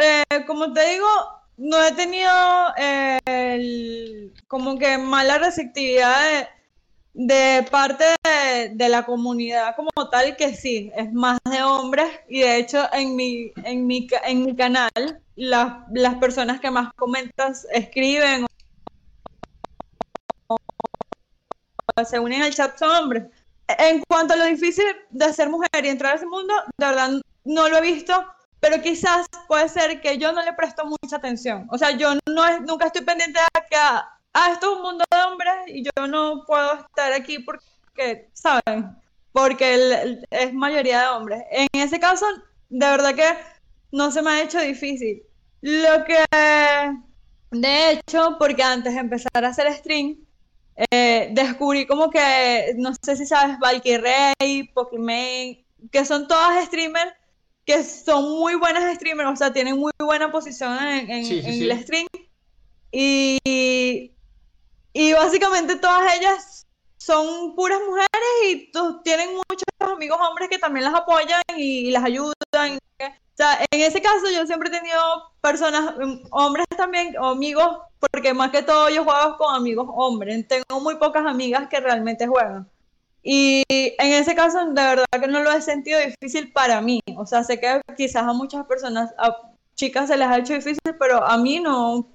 eh, 0.00 0.44
como 0.46 0.72
te 0.72 0.90
digo, 0.90 1.08
no 1.56 1.82
he 1.82 1.92
tenido 1.92 2.30
eh, 2.76 4.30
como 4.48 4.78
que 4.78 4.98
mala 4.98 5.38
receptividad 5.38 6.22
de, 6.22 6.48
parte 7.70 8.04
de, 8.72 8.88
la 8.88 9.04
comunidad 9.04 9.76
como 9.76 9.90
tal, 10.10 10.36
que 10.36 10.54
sí, 10.54 10.90
es 10.96 11.12
más 11.12 11.38
de 11.50 11.62
hombres 11.62 12.10
y 12.28 12.40
de 12.40 12.56
hecho 12.58 12.82
en 12.92 13.14
mi, 13.16 13.52
en 13.64 13.86
mi, 13.86 14.08
en 14.24 14.44
mi 14.44 14.56
canal 14.56 14.90
las 15.36 16.14
personas 16.20 16.60
que 16.60 16.70
más 16.70 16.92
comentas 16.94 17.66
escriben 17.72 18.46
se 22.04 22.18
unen 22.18 22.42
al 22.42 22.52
chat 22.52 22.76
son 22.76 22.90
hombres. 22.90 23.24
En 23.68 24.02
cuanto 24.08 24.34
a 24.34 24.36
lo 24.36 24.44
difícil 24.46 24.84
de 25.10 25.32
ser 25.32 25.48
mujer 25.48 25.84
y 25.84 25.88
entrar 25.88 26.12
a 26.12 26.16
ese 26.16 26.26
mundo, 26.26 26.52
de 26.76 26.86
verdad 26.86 27.10
no 27.44 27.68
lo 27.68 27.78
he 27.78 27.80
visto, 27.80 28.26
pero 28.60 28.82
quizás 28.82 29.26
puede 29.46 29.68
ser 29.68 30.00
que 30.00 30.18
yo 30.18 30.32
no 30.32 30.42
le 30.42 30.52
presto 30.54 30.84
mucha 30.84 31.16
atención. 31.16 31.66
O 31.70 31.78
sea, 31.78 31.92
yo 31.92 32.14
no 32.26 32.60
nunca 32.60 32.86
estoy 32.86 33.04
pendiente 33.04 33.38
de 33.38 33.60
que 33.70 33.76
ah, 34.34 34.50
esto 34.52 34.72
es 34.72 34.76
un 34.76 34.82
mundo 34.82 35.04
de 35.10 35.18
hombres 35.22 35.54
y 35.68 35.84
yo 35.84 36.06
no 36.06 36.44
puedo 36.46 36.74
estar 36.74 37.12
aquí 37.12 37.38
porque, 37.38 38.28
¿saben? 38.32 38.96
Porque 39.32 40.20
es 40.30 40.52
mayoría 40.52 41.00
de 41.02 41.08
hombres. 41.08 41.42
En 41.50 41.68
ese 41.72 41.98
caso, 41.98 42.26
de 42.68 42.86
verdad 42.86 43.14
que 43.14 43.28
no 43.92 44.10
se 44.10 44.22
me 44.22 44.30
ha 44.30 44.42
hecho 44.42 44.60
difícil. 44.60 45.22
Lo 45.60 46.04
que, 46.04 46.24
de 47.50 47.90
hecho, 47.90 48.36
porque 48.38 48.62
antes 48.62 48.94
de 48.94 49.00
empezar 49.00 49.44
a 49.44 49.48
hacer 49.48 49.72
stream, 49.72 50.18
eh, 50.90 51.30
descubrí 51.32 51.86
como 51.86 52.10
que, 52.10 52.74
no 52.76 52.92
sé 53.02 53.16
si 53.16 53.26
sabes, 53.26 53.58
Valkyrie, 53.58 54.70
Pokémon, 54.74 55.56
que 55.90 56.04
son 56.04 56.28
todas 56.28 56.66
streamers 56.66 57.12
que 57.64 57.82
son 57.82 58.38
muy 58.38 58.56
buenas 58.56 58.94
streamers, 58.96 59.30
o 59.30 59.36
sea, 59.36 59.52
tienen 59.52 59.78
muy 59.78 59.92
buena 59.98 60.30
posición 60.30 60.76
en, 60.82 61.10
el 61.10 61.82
stream. 61.82 62.06
Y, 62.92 64.13
y 64.94 65.12
básicamente 65.12 65.76
todas 65.76 66.14
ellas 66.14 66.66
son 66.98 67.54
puras 67.56 67.80
mujeres 67.86 68.08
y 68.44 68.70
tienen 69.02 69.30
muchos 69.34 69.64
amigos 69.80 70.18
hombres 70.26 70.48
que 70.48 70.58
también 70.58 70.84
las 70.84 70.94
apoyan 70.94 71.42
y, 71.56 71.90
las 71.90 72.04
ayudan. 72.04 72.78
O 73.02 73.36
sea, 73.36 73.58
en 73.72 73.80
ese 73.80 74.00
caso 74.00 74.30
yo 74.32 74.46
siempre 74.46 74.68
he 74.68 74.72
tenido 74.72 75.00
personas, 75.40 75.96
mm, 75.98 76.28
hombres 76.30 76.64
también, 76.76 77.18
o 77.18 77.30
amigos, 77.30 77.78
porque 77.98 78.32
más 78.32 78.52
que 78.52 78.62
todo 78.62 78.88
yo 78.88 79.02
juego 79.02 79.36
con 79.36 79.54
amigos 79.54 79.88
hombres. 79.92 80.46
Tengo 80.46 80.80
muy 80.80 80.94
pocas 80.96 81.26
amigas 81.26 81.68
que 81.68 81.80
realmente 81.80 82.28
juegan. 82.28 82.70
Y 83.24 83.64
en 83.68 84.12
ese 84.12 84.36
caso, 84.36 84.64
de 84.64 84.74
verdad 84.74 85.04
que 85.20 85.26
no 85.26 85.40
lo 85.42 85.50
he 85.50 85.60
sentido 85.60 85.98
difícil 85.98 86.52
para 86.52 86.80
mí. 86.80 87.00
O 87.16 87.26
sea, 87.26 87.42
sé 87.42 87.58
que 87.58 87.80
quizás 87.96 88.22
a 88.22 88.32
muchas 88.32 88.64
personas, 88.66 89.12
a 89.18 89.36
chicas 89.74 90.08
se 90.08 90.16
les 90.16 90.28
ha 90.28 90.38
hecho 90.38 90.54
difícil, 90.54 90.94
pero 91.00 91.26
a 91.26 91.36
mí 91.36 91.58
no, 91.58 92.13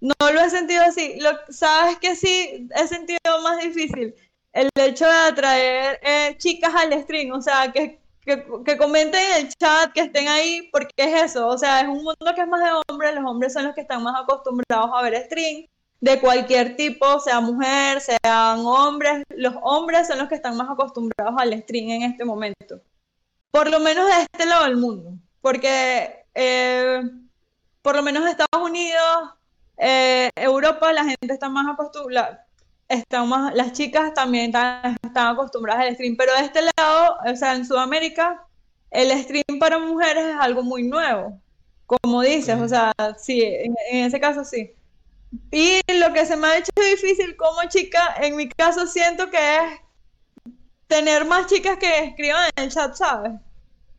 no 0.00 0.14
lo 0.32 0.40
he 0.40 0.50
sentido 0.50 0.82
así. 0.82 1.18
Lo, 1.20 1.30
Sabes 1.48 1.98
que 1.98 2.16
sí 2.16 2.68
he 2.74 2.86
sentido 2.88 3.18
más 3.42 3.62
difícil 3.62 4.14
el 4.52 4.70
hecho 4.76 5.06
de 5.06 5.16
atraer 5.16 6.00
eh, 6.02 6.34
chicas 6.38 6.74
al 6.74 6.92
stream. 7.02 7.32
O 7.32 7.42
sea, 7.42 7.72
que 7.72 8.00
que, 8.26 8.76
comenten 8.76 9.20
en 9.20 9.46
el 9.46 9.54
chat, 9.54 9.92
que 9.92 10.00
estén 10.00 10.28
ahí, 10.28 10.68
porque 10.72 10.90
es 10.96 11.30
eso, 11.30 11.46
o 11.46 11.56
sea, 11.56 11.80
es 11.80 11.88
un 11.88 12.02
mundo 12.02 12.34
que 12.34 12.40
es 12.40 12.48
más 12.48 12.62
de 12.62 12.70
hombres, 12.88 13.14
los 13.14 13.24
hombres 13.24 13.52
son 13.52 13.64
los 13.64 13.74
que 13.74 13.82
están 13.82 14.02
más 14.02 14.20
acostumbrados 14.20 14.90
a 14.92 15.02
ver 15.02 15.24
stream 15.26 15.66
de 16.00 16.20
cualquier 16.20 16.76
tipo, 16.76 17.20
sea 17.20 17.40
mujer, 17.40 18.00
sean 18.00 18.66
hombres, 18.66 19.22
los 19.30 19.54
hombres 19.62 20.08
son 20.08 20.18
los 20.18 20.28
que 20.28 20.34
están 20.34 20.56
más 20.56 20.68
acostumbrados 20.68 21.34
al 21.38 21.62
stream 21.62 21.90
en 21.90 22.02
este 22.02 22.24
momento, 22.24 22.80
por 23.52 23.70
lo 23.70 23.78
menos 23.78 24.06
de 24.06 24.22
este 24.22 24.46
lado 24.46 24.64
del 24.64 24.76
mundo, 24.76 25.12
porque 25.40 26.24
eh, 26.34 27.02
por 27.82 27.94
lo 27.94 28.02
menos 28.02 28.28
Estados 28.28 28.60
Unidos, 28.60 29.35
eh, 29.76 30.30
Europa, 30.36 30.92
la 30.92 31.04
gente 31.04 31.32
está 31.32 31.48
más 31.48 31.66
acostumbrada, 31.72 32.46
estamos, 32.88 33.52
las 33.54 33.72
chicas 33.72 34.14
también 34.14 34.46
están, 34.46 34.96
acostumbradas 35.14 35.82
al 35.86 35.94
stream, 35.94 36.16
pero 36.16 36.32
de 36.34 36.44
este 36.44 36.60
lado, 36.76 37.16
o 37.26 37.36
sea, 37.36 37.54
en 37.54 37.66
Sudamérica, 37.66 38.46
el 38.90 39.10
stream 39.22 39.58
para 39.58 39.78
mujeres 39.78 40.26
es 40.26 40.36
algo 40.38 40.62
muy 40.62 40.82
nuevo, 40.82 41.40
como 41.86 42.22
dices, 42.22 42.58
o 42.60 42.68
sea, 42.68 42.92
sí, 43.18 43.42
en, 43.42 43.74
ese 43.90 44.20
caso 44.20 44.44
sí. 44.44 44.72
Y 45.50 45.80
lo 45.98 46.12
que 46.12 46.24
se 46.24 46.36
me 46.36 46.46
ha 46.46 46.58
hecho 46.58 46.72
difícil 46.76 47.36
como 47.36 47.68
chica, 47.68 48.16
en 48.20 48.36
mi 48.36 48.48
caso 48.48 48.86
siento 48.86 49.30
que 49.30 49.56
es 49.56 50.52
tener 50.86 51.24
más 51.24 51.46
chicas 51.46 51.78
que 51.78 52.04
escriban 52.04 52.48
en 52.56 52.64
el 52.64 52.70
chat, 52.70 52.94
¿sabes? 52.94 53.32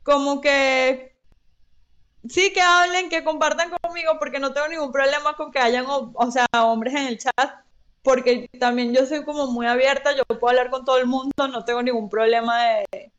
Como 0.04 0.42
que 0.42 1.17
sí 2.30 2.52
que 2.54 2.62
hablen, 2.62 3.10
que 3.10 3.24
compartan 3.24 3.72
conmigo, 3.82 4.18
porque 4.20 4.40
no 4.40 4.54
tengo 4.54 4.68
ningún 4.68 4.92
problema 4.92 5.36
con 5.36 5.52
que 5.52 5.60
hayan, 5.60 5.86
o 5.88 6.32
sea, 6.32 6.46
hombres 6.64 6.94
en 6.94 7.08
el 7.08 7.18
chat 7.18 7.68
porque 8.08 8.50
también 8.58 8.94
yo 8.94 9.06
soy 9.06 9.26
como 9.26 9.48
muy 9.48 9.66
abierta, 9.68 10.16
yo 10.16 10.24
puedo 10.24 10.48
hablar 10.48 10.70
con 10.70 10.86
todo 10.86 10.98
el 10.98 11.08
mundo, 11.08 11.50
no 11.50 11.66
tengo 11.66 11.84
ningún 11.84 12.08
problema 12.08 12.64
de... 12.64 13.12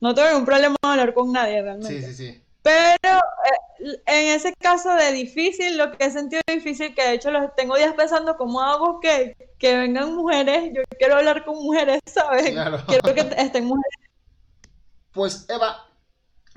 No 0.00 0.16
tengo 0.16 0.30
ningún 0.30 0.46
problema 0.46 0.74
de 0.82 0.88
hablar 0.88 1.14
con 1.14 1.30
nadie 1.30 1.62
realmente. 1.62 2.02
Sí, 2.02 2.12
sí, 2.12 2.32
sí. 2.32 2.42
Pero 2.60 3.18
eh, 3.78 4.02
en 4.06 4.34
ese 4.34 4.52
caso 4.54 4.92
de 4.94 5.12
difícil, 5.12 5.78
lo 5.78 5.92
que 5.92 6.06
he 6.06 6.10
sentido 6.10 6.42
difícil, 6.48 6.92
que 6.92 7.04
de 7.04 7.12
hecho 7.12 7.30
los 7.30 7.54
tengo 7.54 7.76
días 7.76 7.94
pensando 7.94 8.36
cómo 8.36 8.60
hago 8.60 8.98
que, 8.98 9.36
que 9.60 9.76
vengan 9.76 10.12
mujeres, 10.16 10.72
yo 10.74 10.82
quiero 10.98 11.14
hablar 11.14 11.44
con 11.44 11.54
mujeres, 11.62 12.00
¿sabes? 12.06 12.50
Claro. 12.50 12.82
Quiero 12.88 13.14
que 13.14 13.20
estén 13.20 13.64
mujeres. 13.66 13.94
Pues 15.12 15.46
Eva, 15.48 15.86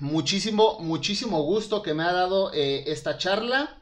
muchísimo, 0.03 0.79
muchísimo 0.81 1.41
gusto 1.43 1.81
que 1.81 1.93
me 1.93 2.03
ha 2.03 2.11
dado 2.11 2.51
eh, 2.53 2.83
esta 2.87 3.17
charla. 3.17 3.81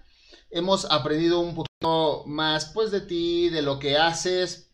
Hemos 0.52 0.86
aprendido 0.86 1.40
un 1.40 1.56
poquito 1.56 2.24
más 2.28 2.66
pues 2.68 2.92
de 2.92 3.02
ti, 3.02 3.50
de 3.50 3.64
lo 3.64 3.80
que 3.80 3.98
haces. 3.98 4.70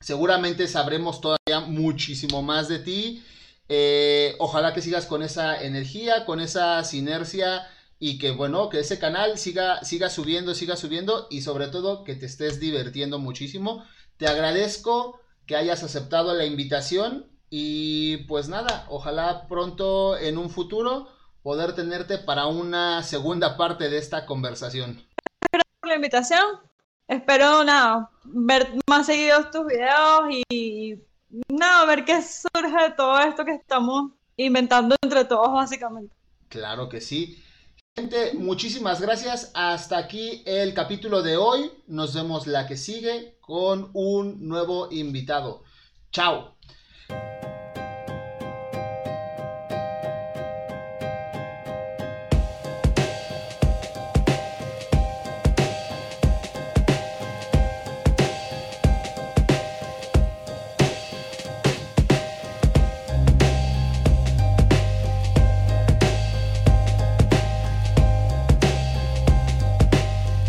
Seguramente 0.00 0.68
sabremos 0.68 1.22
todavía 1.22 1.60
muchísimo 1.66 2.42
más 2.42 2.68
de 2.68 2.78
ti. 2.78 3.24
Eh, 3.70 4.36
ojalá 4.38 4.74
que 4.74 4.82
sigas 4.82 5.06
con 5.06 5.22
esa 5.22 5.62
energía, 5.62 6.26
con 6.26 6.40
esa 6.40 6.84
sinergia 6.84 7.66
y 7.98 8.18
que 8.18 8.32
bueno, 8.32 8.68
que 8.68 8.80
ese 8.80 8.98
canal 8.98 9.38
siga, 9.38 9.82
siga 9.84 10.10
subiendo, 10.10 10.54
siga 10.54 10.76
subiendo 10.76 11.26
y 11.30 11.40
sobre 11.40 11.68
todo 11.68 12.04
que 12.04 12.16
te 12.16 12.26
estés 12.26 12.60
divirtiendo 12.60 13.18
muchísimo. 13.18 13.82
Te 14.18 14.26
agradezco 14.26 15.18
que 15.46 15.56
hayas 15.56 15.82
aceptado 15.84 16.34
la 16.34 16.44
invitación 16.44 17.31
y 17.54 18.16
pues 18.28 18.48
nada, 18.48 18.86
ojalá 18.88 19.46
pronto 19.46 20.16
en 20.16 20.38
un 20.38 20.50
futuro 20.50 21.08
poder 21.42 21.74
tenerte 21.74 22.18
para 22.18 22.46
una 22.46 23.02
segunda 23.02 23.56
parte 23.56 23.90
de 23.90 23.98
esta 23.98 24.26
conversación 24.26 25.04
la 25.92 25.96
invitación. 25.96 26.42
Espero, 27.08 27.64
nada, 27.64 28.10
ver 28.24 28.72
más 28.88 29.06
seguidos 29.06 29.50
tus 29.50 29.66
videos 29.66 30.22
y, 30.48 30.94
nada, 31.48 31.84
ver 31.84 32.04
qué 32.04 32.22
surge 32.22 32.82
de 32.82 32.90
todo 32.96 33.18
esto 33.20 33.44
que 33.44 33.54
estamos 33.54 34.12
inventando 34.36 34.96
entre 35.02 35.24
todos, 35.24 35.52
básicamente. 35.52 36.14
Claro 36.48 36.88
que 36.88 37.00
sí. 37.00 37.42
Gente, 37.94 38.32
muchísimas 38.34 39.00
gracias. 39.00 39.50
Hasta 39.54 39.98
aquí 39.98 40.42
el 40.46 40.72
capítulo 40.72 41.22
de 41.22 41.36
hoy. 41.36 41.70
Nos 41.86 42.14
vemos 42.14 42.46
la 42.46 42.66
que 42.66 42.76
sigue 42.76 43.36
con 43.40 43.90
un 43.92 44.48
nuevo 44.48 44.88
invitado. 44.90 45.64
Chao. 46.10 46.56